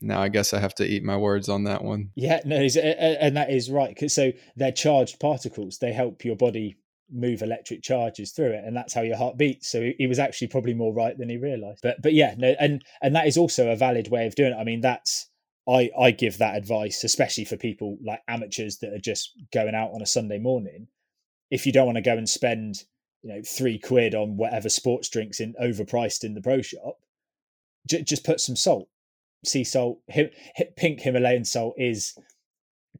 now 0.00 0.20
I 0.20 0.28
guess 0.28 0.52
I 0.52 0.60
have 0.60 0.74
to 0.76 0.86
eat 0.86 1.02
my 1.02 1.16
words 1.16 1.48
on 1.48 1.64
that 1.64 1.84
one. 1.84 2.10
Yeah, 2.14 2.40
no, 2.44 2.56
and 2.56 3.36
that 3.36 3.50
is 3.50 3.70
right. 3.70 4.10
So 4.10 4.32
they're 4.56 4.72
charged 4.72 5.20
particles. 5.20 5.78
They 5.78 5.92
help 5.92 6.24
your 6.24 6.36
body 6.36 6.76
move 7.12 7.42
electric 7.42 7.82
charges 7.82 8.32
through 8.32 8.52
it, 8.52 8.64
and 8.64 8.76
that's 8.76 8.94
how 8.94 9.02
your 9.02 9.16
heart 9.16 9.36
beats. 9.36 9.68
So 9.68 9.90
he 9.98 10.06
was 10.06 10.18
actually 10.18 10.48
probably 10.48 10.74
more 10.74 10.92
right 10.92 11.16
than 11.16 11.28
he 11.28 11.36
realised. 11.36 11.80
But 11.82 12.02
but 12.02 12.14
yeah, 12.14 12.34
no, 12.38 12.54
and 12.58 12.82
and 13.02 13.14
that 13.14 13.26
is 13.26 13.36
also 13.36 13.70
a 13.70 13.76
valid 13.76 14.08
way 14.08 14.26
of 14.26 14.34
doing 14.34 14.52
it. 14.52 14.58
I 14.58 14.64
mean, 14.64 14.80
that's 14.80 15.28
I 15.68 15.90
I 15.98 16.10
give 16.10 16.38
that 16.38 16.56
advice, 16.56 17.04
especially 17.04 17.44
for 17.44 17.56
people 17.56 17.98
like 18.04 18.20
amateurs 18.28 18.78
that 18.78 18.92
are 18.92 19.00
just 19.00 19.32
going 19.52 19.74
out 19.74 19.92
on 19.92 20.02
a 20.02 20.06
Sunday 20.06 20.38
morning. 20.38 20.88
If 21.50 21.66
you 21.66 21.72
don't 21.72 21.86
want 21.86 21.96
to 21.96 22.02
go 22.02 22.16
and 22.16 22.28
spend 22.28 22.84
you 23.22 23.34
know 23.34 23.42
three 23.46 23.78
quid 23.78 24.14
on 24.14 24.36
whatever 24.36 24.68
sports 24.68 25.08
drinks 25.08 25.40
in 25.40 25.54
overpriced 25.60 26.24
in 26.24 26.34
the 26.34 26.40
pro 26.42 26.62
shop, 26.62 26.98
j- 27.88 28.02
just 28.02 28.24
put 28.24 28.40
some 28.40 28.56
salt 28.56 28.88
sea 29.44 29.64
salt, 29.64 30.00
him, 30.08 30.30
pink 30.76 31.00
Himalayan 31.00 31.44
salt 31.44 31.74
is 31.78 32.14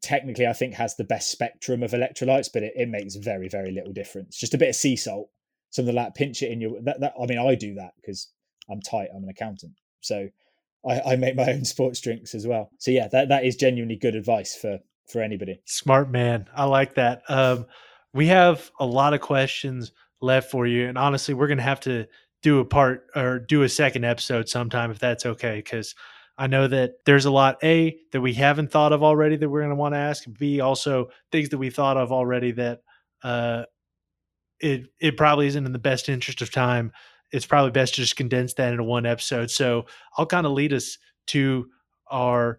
technically, 0.03 0.47
I 0.47 0.53
think, 0.53 0.75
has 0.75 0.97
the 0.97 1.05
best 1.05 1.31
spectrum 1.31 1.83
of 1.83 1.93
electrolytes, 1.93 2.49
but 2.53 2.63
it, 2.63 2.73
it 2.77 2.89
makes 2.89 3.17
very, 3.17 3.49
very 3.49 3.73
little 3.73 3.93
difference. 3.93 4.37
Just 4.39 4.55
a 4.55 4.59
bit 4.59 4.71
of 4.71 4.77
sea 4.77 4.97
salt, 4.97 5.29
something 5.71 5.95
like 5.95 6.15
pinch 6.15 6.43
it 6.43 6.51
in 6.51 6.61
your. 6.61 6.81
That, 6.83 7.01
that 7.01 7.15
I 7.21 7.27
mean, 7.27 7.39
I 7.39 7.55
do 7.55 7.75
that 7.75 7.93
because 7.97 8.29
I'm 8.71 8.81
tight. 8.81 9.09
I'm 9.15 9.25
an 9.25 9.29
accountant, 9.29 9.75
so 10.01 10.29
I, 10.89 11.01
I 11.01 11.17
make 11.17 11.37
my 11.37 11.51
own 11.51 11.65
sports 11.65 12.01
drinks 12.01 12.35
as 12.35 12.47
well. 12.47 12.71
So 12.79 12.91
yeah, 12.91 13.09
that 13.09 13.29
that 13.29 13.45
is 13.45 13.57
genuinely 13.57 13.97
good 13.97 14.15
advice 14.15 14.55
for 14.57 14.79
for 15.09 15.21
anybody. 15.21 15.61
Smart 15.67 16.11
man, 16.11 16.47
I 16.55 16.65
like 16.65 16.95
that. 16.95 17.23
Um, 17.29 17.67
we 18.15 18.27
have 18.29 18.71
a 18.81 18.87
lot 18.87 19.15
of 19.15 19.21
questions 19.21 19.93
left 20.21 20.51
for 20.51 20.67
you, 20.67 20.89
and 20.89 20.97
honestly, 20.97 21.35
we're 21.35 21.49
gonna 21.49 21.63
have 21.63 21.81
to 21.81 22.07
do 22.43 22.61
a 22.61 22.65
part 22.65 23.07
or 23.15 23.39
do 23.39 23.63
a 23.63 23.69
second 23.69 24.05
episode 24.05 24.49
sometime 24.49 24.91
if 24.91 24.99
that's 24.99 25.27
okay, 25.27 25.57
because 25.57 25.95
I 26.41 26.47
know 26.47 26.67
that 26.67 26.95
there's 27.05 27.27
a 27.27 27.31
lot 27.31 27.63
A 27.63 27.99
that 28.13 28.23
we 28.23 28.33
haven't 28.33 28.71
thought 28.71 28.95
of 28.95 29.03
already 29.03 29.37
that 29.37 29.49
we're 29.51 29.61
going 29.61 29.69
to 29.69 29.77
want 29.77 29.93
to 29.95 29.99
ask. 29.99 30.25
B 30.39 30.63
also 30.63 31.11
things 31.31 31.51
that 31.51 31.59
we 31.59 31.69
thought 31.69 31.99
of 31.99 32.13
already 32.13 32.53
that 32.53 32.81
uh, 33.23 33.65
it 34.59 34.87
it 34.99 35.19
probably 35.19 35.49
isn't 35.49 35.67
in 35.67 35.73
the 35.73 35.79
best 35.79 36.09
interest 36.09 36.41
of 36.41 36.51
time. 36.51 36.93
It's 37.31 37.45
probably 37.45 37.73
best 37.73 37.95
to 37.95 38.01
just 38.01 38.17
condense 38.17 38.55
that 38.55 38.73
into 38.73 38.85
one 38.85 39.05
episode. 39.05 39.51
So 39.51 39.85
I'll 40.17 40.25
kind 40.25 40.47
of 40.47 40.53
lead 40.53 40.73
us 40.73 40.97
to 41.27 41.69
our 42.11 42.59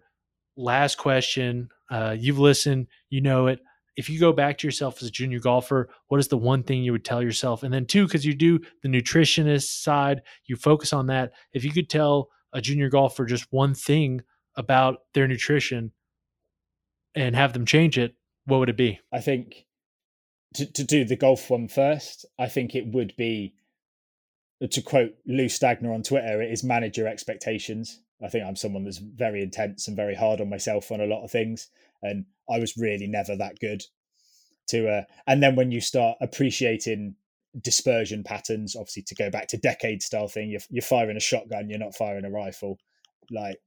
last 0.56 0.96
question. 0.96 1.68
Uh, 1.90 2.14
you've 2.16 2.38
listened, 2.38 2.86
you 3.10 3.20
know 3.20 3.48
it. 3.48 3.58
If 3.96 4.08
you 4.08 4.20
go 4.20 4.32
back 4.32 4.58
to 4.58 4.66
yourself 4.66 5.02
as 5.02 5.08
a 5.08 5.10
junior 5.10 5.40
golfer, 5.40 5.90
what 6.06 6.20
is 6.20 6.28
the 6.28 6.38
one 6.38 6.62
thing 6.62 6.84
you 6.84 6.92
would 6.92 7.04
tell 7.04 7.20
yourself? 7.20 7.64
And 7.64 7.74
then 7.74 7.86
two, 7.86 8.06
because 8.06 8.24
you 8.24 8.34
do 8.34 8.60
the 8.82 8.88
nutritionist 8.88 9.82
side, 9.82 10.22
you 10.46 10.54
focus 10.54 10.92
on 10.92 11.08
that. 11.08 11.32
If 11.52 11.64
you 11.64 11.72
could 11.72 11.90
tell 11.90 12.28
a 12.52 12.60
junior 12.60 12.88
golfer 12.88 13.24
just 13.24 13.46
one 13.50 13.74
thing 13.74 14.22
about 14.56 15.02
their 15.14 15.26
nutrition 15.26 15.92
and 17.14 17.36
have 17.36 17.52
them 17.52 17.66
change 17.66 17.98
it, 17.98 18.14
what 18.46 18.58
would 18.58 18.68
it 18.68 18.76
be? 18.76 19.00
I 19.12 19.20
think 19.20 19.66
to, 20.54 20.66
to 20.66 20.84
do 20.84 21.04
the 21.04 21.16
golf 21.16 21.50
one 21.50 21.68
first, 21.68 22.26
I 22.38 22.48
think 22.48 22.74
it 22.74 22.86
would 22.86 23.14
be 23.16 23.54
to 24.70 24.82
quote 24.82 25.14
Lou 25.26 25.46
Stagner 25.46 25.92
on 25.92 26.02
Twitter, 26.02 26.40
it 26.40 26.52
is 26.52 26.62
manage 26.62 26.96
your 26.96 27.08
expectations. 27.08 28.00
I 28.22 28.28
think 28.28 28.44
I'm 28.44 28.56
someone 28.56 28.84
that's 28.84 28.98
very 28.98 29.42
intense 29.42 29.88
and 29.88 29.96
very 29.96 30.14
hard 30.14 30.40
on 30.40 30.48
myself 30.48 30.92
on 30.92 31.00
a 31.00 31.06
lot 31.06 31.24
of 31.24 31.30
things. 31.30 31.68
And 32.02 32.26
I 32.48 32.58
was 32.58 32.76
really 32.76 33.08
never 33.08 33.36
that 33.36 33.58
good 33.58 33.82
to 34.68 34.88
uh, 34.88 35.02
and 35.26 35.42
then 35.42 35.56
when 35.56 35.72
you 35.72 35.80
start 35.80 36.18
appreciating 36.20 37.16
dispersion 37.60 38.22
patterns. 38.24 38.76
Obviously, 38.76 39.02
to 39.02 39.14
go 39.14 39.30
back 39.30 39.48
to 39.48 39.56
decade 39.56 40.02
style 40.02 40.28
thing, 40.28 40.50
you're, 40.50 40.60
you're 40.70 40.82
firing 40.82 41.16
a 41.16 41.20
shotgun, 41.20 41.68
you're 41.68 41.78
not 41.78 41.94
firing 41.94 42.24
a 42.24 42.30
rifle. 42.30 42.78
Like, 43.30 43.58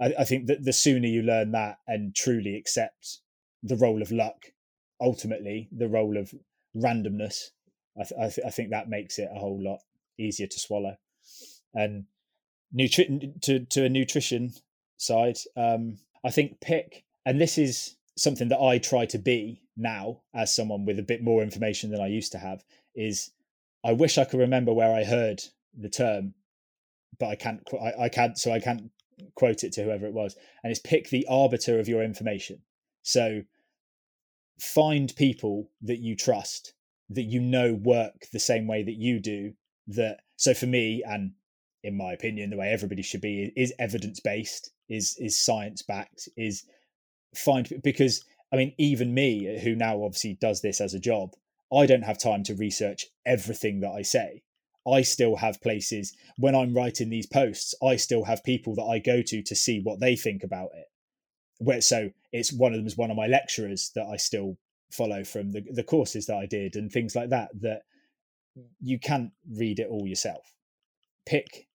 I, 0.00 0.14
I 0.20 0.24
think 0.24 0.46
that 0.46 0.64
the 0.64 0.72
sooner 0.72 1.06
you 1.06 1.22
learn 1.22 1.52
that 1.52 1.78
and 1.86 2.14
truly 2.14 2.56
accept 2.56 3.20
the 3.62 3.76
role 3.76 4.02
of 4.02 4.10
luck, 4.10 4.46
ultimately 5.00 5.68
the 5.72 5.88
role 5.88 6.16
of 6.16 6.34
randomness, 6.76 7.50
I, 7.98 8.04
th- 8.04 8.20
I, 8.20 8.28
th- 8.28 8.46
I 8.46 8.50
think 8.50 8.70
that 8.70 8.88
makes 8.88 9.18
it 9.18 9.28
a 9.34 9.38
whole 9.38 9.62
lot 9.62 9.80
easier 10.18 10.46
to 10.46 10.60
swallow. 10.60 10.96
And 11.74 12.04
nutri- 12.74 13.40
to 13.42 13.60
to 13.60 13.84
a 13.84 13.88
nutrition 13.88 14.52
side, 14.96 15.38
um, 15.56 15.98
I 16.24 16.30
think 16.30 16.60
pick, 16.60 17.04
and 17.24 17.40
this 17.40 17.58
is 17.58 17.96
something 18.16 18.48
that 18.48 18.60
I 18.60 18.78
try 18.78 19.06
to 19.06 19.18
be 19.18 19.62
now 19.76 20.20
as 20.34 20.54
someone 20.54 20.84
with 20.84 20.98
a 20.98 21.02
bit 21.02 21.22
more 21.22 21.42
information 21.42 21.90
than 21.90 22.00
I 22.00 22.08
used 22.08 22.32
to 22.32 22.38
have, 22.38 22.64
is 22.94 23.30
I 23.84 23.92
wish 23.92 24.18
I 24.18 24.24
could 24.24 24.40
remember 24.40 24.72
where 24.72 24.94
I 24.94 25.04
heard 25.04 25.42
the 25.76 25.88
term, 25.88 26.34
but 27.18 27.26
I 27.26 27.34
can't. 27.34 27.62
I, 27.80 28.04
I 28.04 28.08
can't. 28.08 28.38
So 28.38 28.52
I 28.52 28.60
can't 28.60 28.90
quote 29.34 29.64
it 29.64 29.72
to 29.72 29.84
whoever 29.84 30.06
it 30.06 30.12
was. 30.12 30.36
And 30.62 30.70
it's 30.70 30.80
pick 30.80 31.10
the 31.10 31.26
arbiter 31.28 31.78
of 31.78 31.88
your 31.88 32.02
information. 32.02 32.60
So 33.02 33.42
find 34.60 35.14
people 35.16 35.70
that 35.82 35.98
you 35.98 36.14
trust, 36.14 36.74
that 37.10 37.22
you 37.22 37.40
know 37.40 37.74
work 37.74 38.26
the 38.32 38.38
same 38.38 38.66
way 38.66 38.82
that 38.82 38.96
you 38.96 39.20
do. 39.20 39.54
That 39.88 40.20
so 40.36 40.54
for 40.54 40.66
me, 40.66 41.02
and 41.04 41.32
in 41.82 41.96
my 41.96 42.12
opinion, 42.12 42.50
the 42.50 42.56
way 42.56 42.68
everybody 42.68 43.02
should 43.02 43.20
be 43.20 43.52
is 43.56 43.72
evidence 43.78 44.20
based, 44.20 44.70
is 44.88 45.16
is 45.18 45.38
science 45.38 45.82
backed, 45.82 46.28
is 46.36 46.64
find 47.34 47.68
because 47.82 48.24
I 48.52 48.56
mean, 48.56 48.74
even 48.78 49.14
me, 49.14 49.60
who 49.62 49.74
now 49.74 50.04
obviously 50.04 50.34
does 50.40 50.60
this 50.60 50.80
as 50.80 50.94
a 50.94 51.00
job, 51.00 51.34
I 51.72 51.86
don't 51.86 52.02
have 52.02 52.18
time 52.18 52.42
to 52.44 52.54
research 52.54 53.06
everything 53.24 53.80
that 53.80 53.90
I 53.90 54.02
say. 54.02 54.42
I 54.86 55.02
still 55.02 55.36
have 55.36 55.62
places 55.62 56.12
when 56.36 56.54
I'm 56.54 56.74
writing 56.74 57.08
these 57.08 57.26
posts, 57.26 57.74
I 57.82 57.96
still 57.96 58.24
have 58.24 58.44
people 58.44 58.74
that 58.74 58.84
I 58.84 58.98
go 58.98 59.22
to 59.22 59.42
to 59.42 59.54
see 59.54 59.80
what 59.80 60.00
they 60.00 60.16
think 60.16 60.42
about 60.42 60.70
it. 60.74 60.86
Where 61.58 61.80
so 61.80 62.10
it's 62.32 62.52
one 62.52 62.72
of 62.72 62.78
them 62.78 62.86
is 62.86 62.96
one 62.96 63.10
of 63.10 63.16
my 63.16 63.26
lecturers 63.26 63.92
that 63.94 64.06
I 64.06 64.16
still 64.16 64.56
follow 64.90 65.24
from 65.24 65.52
the, 65.52 65.62
the 65.70 65.84
courses 65.84 66.26
that 66.26 66.36
I 66.36 66.46
did 66.46 66.74
and 66.74 66.90
things 66.90 67.14
like 67.14 67.30
that. 67.30 67.50
That 67.60 67.82
you 68.80 68.98
can't 68.98 69.30
read 69.48 69.78
it 69.78 69.88
all 69.88 70.06
yourself. 70.06 70.52
Pick 71.24 71.68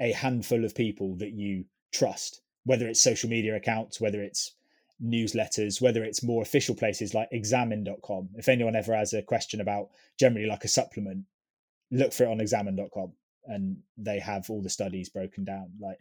a 0.00 0.12
handful 0.12 0.64
of 0.64 0.74
people 0.74 1.16
that 1.16 1.32
you 1.32 1.64
trust, 1.92 2.40
whether 2.64 2.86
it's 2.86 3.02
social 3.02 3.28
media 3.28 3.56
accounts, 3.56 4.00
whether 4.00 4.22
it's 4.22 4.54
newsletters, 5.02 5.80
whether 5.80 6.04
it's 6.04 6.22
more 6.22 6.42
official 6.42 6.74
places 6.74 7.14
like 7.14 7.28
examine.com. 7.32 8.28
If 8.36 8.48
anyone 8.48 8.76
ever 8.76 8.94
has 8.94 9.12
a 9.12 9.22
question 9.22 9.60
about 9.60 9.88
generally 10.18 10.46
like 10.46 10.64
a 10.64 10.68
supplement, 10.68 11.24
look 11.90 12.12
for 12.12 12.24
it 12.24 12.30
on 12.30 12.40
examine.com 12.40 13.12
and 13.46 13.76
they 13.96 14.18
have 14.18 14.48
all 14.48 14.62
the 14.62 14.70
studies 14.70 15.08
broken 15.08 15.44
down. 15.44 15.70
Like 15.80 15.98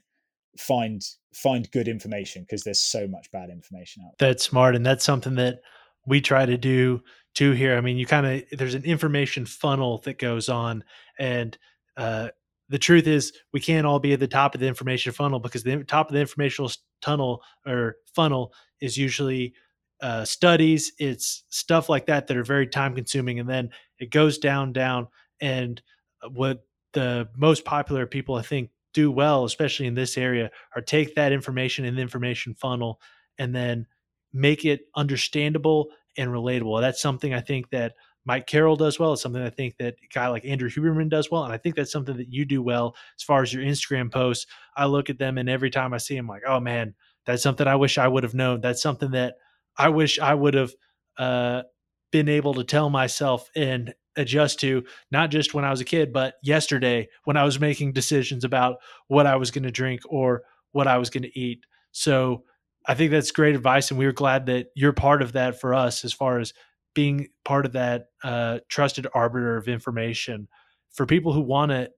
find 0.58 1.04
find 1.34 1.70
good 1.72 1.88
information 1.88 2.44
because 2.44 2.64
there's 2.64 2.82
so 2.82 3.08
much 3.08 3.32
bad 3.32 3.50
information 3.50 4.04
out 4.06 4.18
there. 4.18 4.30
That's 4.30 4.44
smart 4.44 4.76
and 4.76 4.86
that's 4.86 5.06
something 5.06 5.36
that 5.36 5.62
we 6.06 6.22
try 6.22 6.46
to 6.46 6.58
do 6.58 7.02
too 7.34 7.52
here. 7.52 7.78
I 7.78 7.82
mean, 7.82 7.98
you 7.98 8.06
kind 8.06 8.26
of 8.26 8.44
there's 8.58 8.76
an 8.76 8.86
information 8.86 9.46
funnel 9.46 10.00
that 10.00 10.20
goes 10.20 10.50
on 10.50 10.84
and 11.20 11.58
uh 11.98 12.30
the 12.70 12.80
truth 12.80 13.06
is 13.06 13.34
we 13.52 13.60
can't 13.60 13.86
all 13.86 14.00
be 14.00 14.14
at 14.14 14.22
the 14.22 14.28
top 14.28 14.56
of 14.56 14.62
the 14.62 14.68
information 14.68 15.12
funnel 15.12 15.40
because 15.40 15.62
the 15.62 15.84
top 15.84 16.08
of 16.08 16.14
the 16.14 16.22
informational 16.22 16.72
tunnel 17.02 17.44
or 17.68 17.98
funnel 18.16 18.54
is 18.82 18.98
usually 18.98 19.54
uh, 20.02 20.26
studies 20.26 20.92
it's 20.98 21.44
stuff 21.50 21.88
like 21.88 22.08
that 22.08 22.28
that 22.28 22.36
are 22.36 22.44
very 22.44 22.68
time 22.68 22.96
consuming 22.96 23.40
and 23.40 23.48
then 23.48 23.70
it 24.00 24.10
goes 24.10 24.40
down 24.40 24.74
down 24.74 25.08
and 25.40 25.82
uh, 26.24 26.30
what 26.30 26.66
the 26.94 27.30
most 27.38 27.64
popular 27.64 28.08
people 28.08 28.36
i 28.36 28.42
think 28.42 28.72
do 28.94 29.12
well 29.12 29.46
especially 29.46 29.86
in 29.86 29.94
this 29.94 30.18
area 30.18 30.50
are 30.76 30.82
take 30.82 31.14
that 31.16 31.32
information 31.32 31.86
in 31.86 31.96
the 31.96 32.02
information 32.02 32.56
funnel 32.56 33.00
and 33.38 33.56
then 33.56 33.86
make 34.34 34.66
it 34.66 34.82
understandable 34.96 35.90
and 36.18 36.32
relatable 36.32 36.82
that's 36.82 37.02
something 37.02 37.34
i 37.34 37.40
think 37.40 37.70
that 37.70 37.94
Mike 38.26 38.46
Carroll 38.46 38.76
does 38.76 39.00
well. 39.00 39.14
It's 39.14 39.22
something 39.22 39.42
I 39.42 39.50
think 39.50 39.78
that 39.78 39.96
a 39.96 40.08
guy 40.14 40.28
like 40.28 40.46
Andrew 40.46 40.70
Huberman 40.70 41.10
does 41.10 41.32
well. 41.32 41.44
And 41.44 41.54
I 41.54 41.58
think 41.58 41.76
that's 41.76 41.92
something 41.92 42.18
that 42.18 42.32
you 42.32 42.46
do 42.46 42.62
well 42.62 42.96
as 43.18 43.24
far 43.24 43.42
as 43.42 43.52
your 43.52 43.64
Instagram 43.64 44.12
posts. 44.12 44.46
I 44.76 44.86
look 44.86 45.10
at 45.10 45.18
them 45.18 45.38
and 45.38 45.50
every 45.50 45.72
time 45.72 45.94
I 45.94 45.98
see 45.98 46.16
them, 46.16 46.28
like, 46.28 46.44
oh 46.48 46.60
man, 46.60 46.94
that's 47.26 47.44
something 47.44 47.68
I 47.68 47.76
wish 47.76 47.98
I 47.98 48.08
would 48.08 48.24
have 48.24 48.34
known. 48.34 48.62
That's 48.62 48.82
something 48.82 49.12
that 49.12 49.36
I 49.78 49.90
wish 49.90 50.20
I 50.20 50.34
would 50.34 50.54
have 50.54 50.72
uh, 51.18 51.64
been 52.12 52.30
able 52.30 52.54
to 52.56 52.64
tell 52.64 52.90
myself 52.90 53.50
and 53.56 53.94
adjust 54.18 54.60
to, 54.60 54.84
not 55.12 55.32
just 55.32 55.54
when 55.54 55.64
I 55.64 55.72
was 55.72 55.82
a 55.82 55.86
kid, 55.86 56.12
but 56.12 56.36
yesterday 56.44 57.08
when 57.24 57.38
I 57.38 57.44
was 57.44 57.60
making 57.60 57.94
decisions 57.94 58.44
about 58.44 58.78
what 59.08 59.26
I 59.26 59.36
was 59.38 59.52
going 59.52 59.64
to 59.64 59.72
drink 59.72 60.02
or 60.10 60.44
what 60.72 60.88
I 60.88 60.98
was 60.98 61.10
going 61.10 61.24
to 61.24 61.40
eat. 61.40 61.66
So 61.92 62.44
I 62.86 62.96
think 62.96 63.12
that's 63.12 63.32
great 63.32 63.56
advice. 63.56 63.90
And 63.90 64.00
we 64.00 64.06
are 64.06 64.12
glad 64.12 64.48
that 64.48 64.68
you're 64.76 64.94
part 64.94 65.22
of 65.22 65.34
that 65.34 65.60
for 65.60 65.74
us 65.74 66.04
as 66.04 66.14
far 66.14 66.40
as 66.40 66.54
being 66.94 67.28
part 67.46 67.66
of 67.66 67.74
that 67.74 68.08
uh, 68.24 68.60
trusted 68.68 69.08
arbiter 69.14 69.56
of 69.56 69.68
information 69.68 70.48
for 70.92 71.06
people 71.06 71.32
who 71.32 71.42
want 71.42 71.72
to 71.72 71.90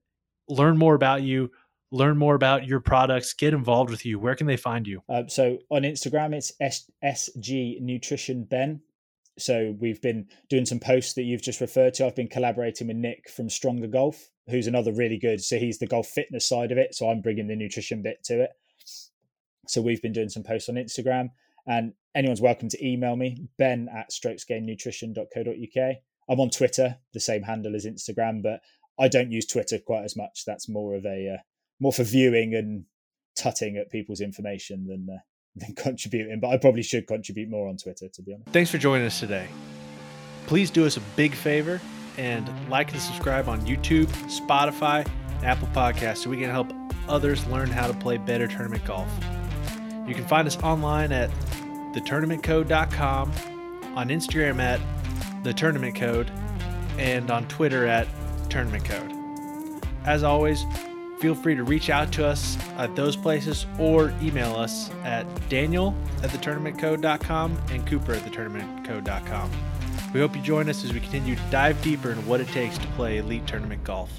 learn 0.48 0.76
more 0.76 0.94
about 0.94 1.22
you 1.22 1.50
learn 1.94 2.18
more 2.18 2.34
about 2.34 2.66
your 2.66 2.80
products 2.80 3.32
get 3.32 3.54
involved 3.54 3.90
with 3.90 4.04
you 4.04 4.18
where 4.18 4.34
can 4.34 4.46
they 4.46 4.56
find 4.56 4.86
you 4.86 5.02
uh, 5.08 5.22
so 5.28 5.58
on 5.70 5.82
instagram 5.82 6.34
it's 6.34 6.52
sg 7.02 7.80
nutrition 7.80 8.44
ben 8.44 8.80
so 9.38 9.74
we've 9.80 10.00
been 10.00 10.26
doing 10.48 10.64
some 10.64 10.78
posts 10.78 11.14
that 11.14 11.22
you've 11.22 11.42
just 11.42 11.60
referred 11.60 11.94
to 11.94 12.06
i've 12.06 12.16
been 12.16 12.28
collaborating 12.28 12.88
with 12.88 12.96
nick 12.96 13.28
from 13.28 13.48
stronger 13.48 13.86
golf 13.86 14.30
who's 14.48 14.66
another 14.66 14.92
really 14.92 15.18
good 15.18 15.40
so 15.40 15.58
he's 15.58 15.78
the 15.78 15.86
golf 15.86 16.08
fitness 16.08 16.48
side 16.48 16.72
of 16.72 16.78
it 16.78 16.94
so 16.94 17.08
i'm 17.08 17.20
bringing 17.20 17.46
the 17.46 17.56
nutrition 17.56 18.02
bit 18.02 18.22
to 18.24 18.42
it 18.42 18.50
so 19.66 19.80
we've 19.80 20.02
been 20.02 20.12
doing 20.12 20.28
some 20.28 20.42
posts 20.42 20.68
on 20.68 20.74
instagram 20.74 21.30
and 21.66 21.94
anyone's 22.14 22.40
welcome 22.40 22.68
to 22.68 22.86
email 22.86 23.16
me, 23.16 23.48
ben 23.58 23.88
at 23.94 24.10
strokesgainednutrition.co.uk. 24.10 25.96
I'm 26.28 26.40
on 26.40 26.50
Twitter, 26.50 26.98
the 27.12 27.20
same 27.20 27.42
handle 27.42 27.74
as 27.74 27.86
Instagram, 27.86 28.42
but 28.42 28.60
I 28.98 29.08
don't 29.08 29.32
use 29.32 29.46
Twitter 29.46 29.78
quite 29.78 30.04
as 30.04 30.16
much. 30.16 30.44
That's 30.46 30.68
more 30.68 30.94
of 30.94 31.04
a 31.04 31.34
uh, 31.34 31.42
more 31.80 31.92
for 31.92 32.04
viewing 32.04 32.54
and 32.54 32.84
tutting 33.36 33.76
at 33.76 33.90
people's 33.90 34.20
information 34.20 34.86
than 34.86 35.08
uh, 35.10 35.18
than 35.56 35.74
contributing. 35.74 36.40
But 36.40 36.48
I 36.48 36.58
probably 36.58 36.82
should 36.82 37.06
contribute 37.06 37.48
more 37.48 37.68
on 37.68 37.76
Twitter, 37.76 38.08
to 38.12 38.22
be 38.22 38.34
honest. 38.34 38.48
Thanks 38.50 38.70
for 38.70 38.78
joining 38.78 39.06
us 39.06 39.20
today. 39.20 39.46
Please 40.46 40.70
do 40.70 40.84
us 40.84 40.96
a 40.96 41.00
big 41.16 41.32
favor 41.32 41.80
and 42.18 42.50
like 42.68 42.92
and 42.92 43.00
subscribe 43.00 43.48
on 43.48 43.60
YouTube, 43.62 44.06
Spotify, 44.26 45.08
Apple 45.42 45.68
Podcasts, 45.68 46.18
so 46.18 46.30
we 46.30 46.36
can 46.36 46.50
help 46.50 46.72
others 47.08 47.46
learn 47.46 47.68
how 47.68 47.86
to 47.86 47.94
play 47.94 48.16
better 48.16 48.46
tournament 48.46 48.84
golf. 48.84 49.08
You 50.06 50.14
can 50.14 50.26
find 50.26 50.46
us 50.46 50.56
online 50.62 51.12
at 51.12 51.30
thetournamentcode.com, 51.94 53.32
on 53.94 54.08
Instagram 54.08 54.58
at 54.58 54.80
the 55.44 55.52
tournament 55.52 55.94
code, 55.94 56.30
and 56.98 57.30
on 57.30 57.46
Twitter 57.48 57.86
at 57.86 58.06
tournamentcode. 58.48 59.12
As 60.04 60.22
always, 60.22 60.64
feel 61.24 61.34
free 61.34 61.54
to 61.54 61.64
reach 61.64 61.88
out 61.88 62.12
to 62.12 62.22
us 62.22 62.58
at 62.76 62.94
those 62.94 63.16
places 63.16 63.64
or 63.78 64.12
email 64.20 64.54
us 64.54 64.90
at 65.04 65.24
daniel 65.48 65.94
at 66.22 66.30
the 66.30 66.36
thetournamentcode.com 66.36 67.56
and 67.70 67.86
cooper 67.86 68.12
at 68.12 68.22
the 68.24 68.28
thetournamentcode.com. 68.28 69.50
We 70.12 70.20
hope 70.20 70.36
you 70.36 70.42
join 70.42 70.68
us 70.68 70.84
as 70.84 70.92
we 70.92 71.00
continue 71.00 71.34
to 71.34 71.42
dive 71.50 71.80
deeper 71.80 72.10
into 72.10 72.20
what 72.28 72.42
it 72.42 72.48
takes 72.48 72.76
to 72.76 72.86
play 72.88 73.16
elite 73.16 73.46
tournament 73.46 73.82
golf. 73.84 74.10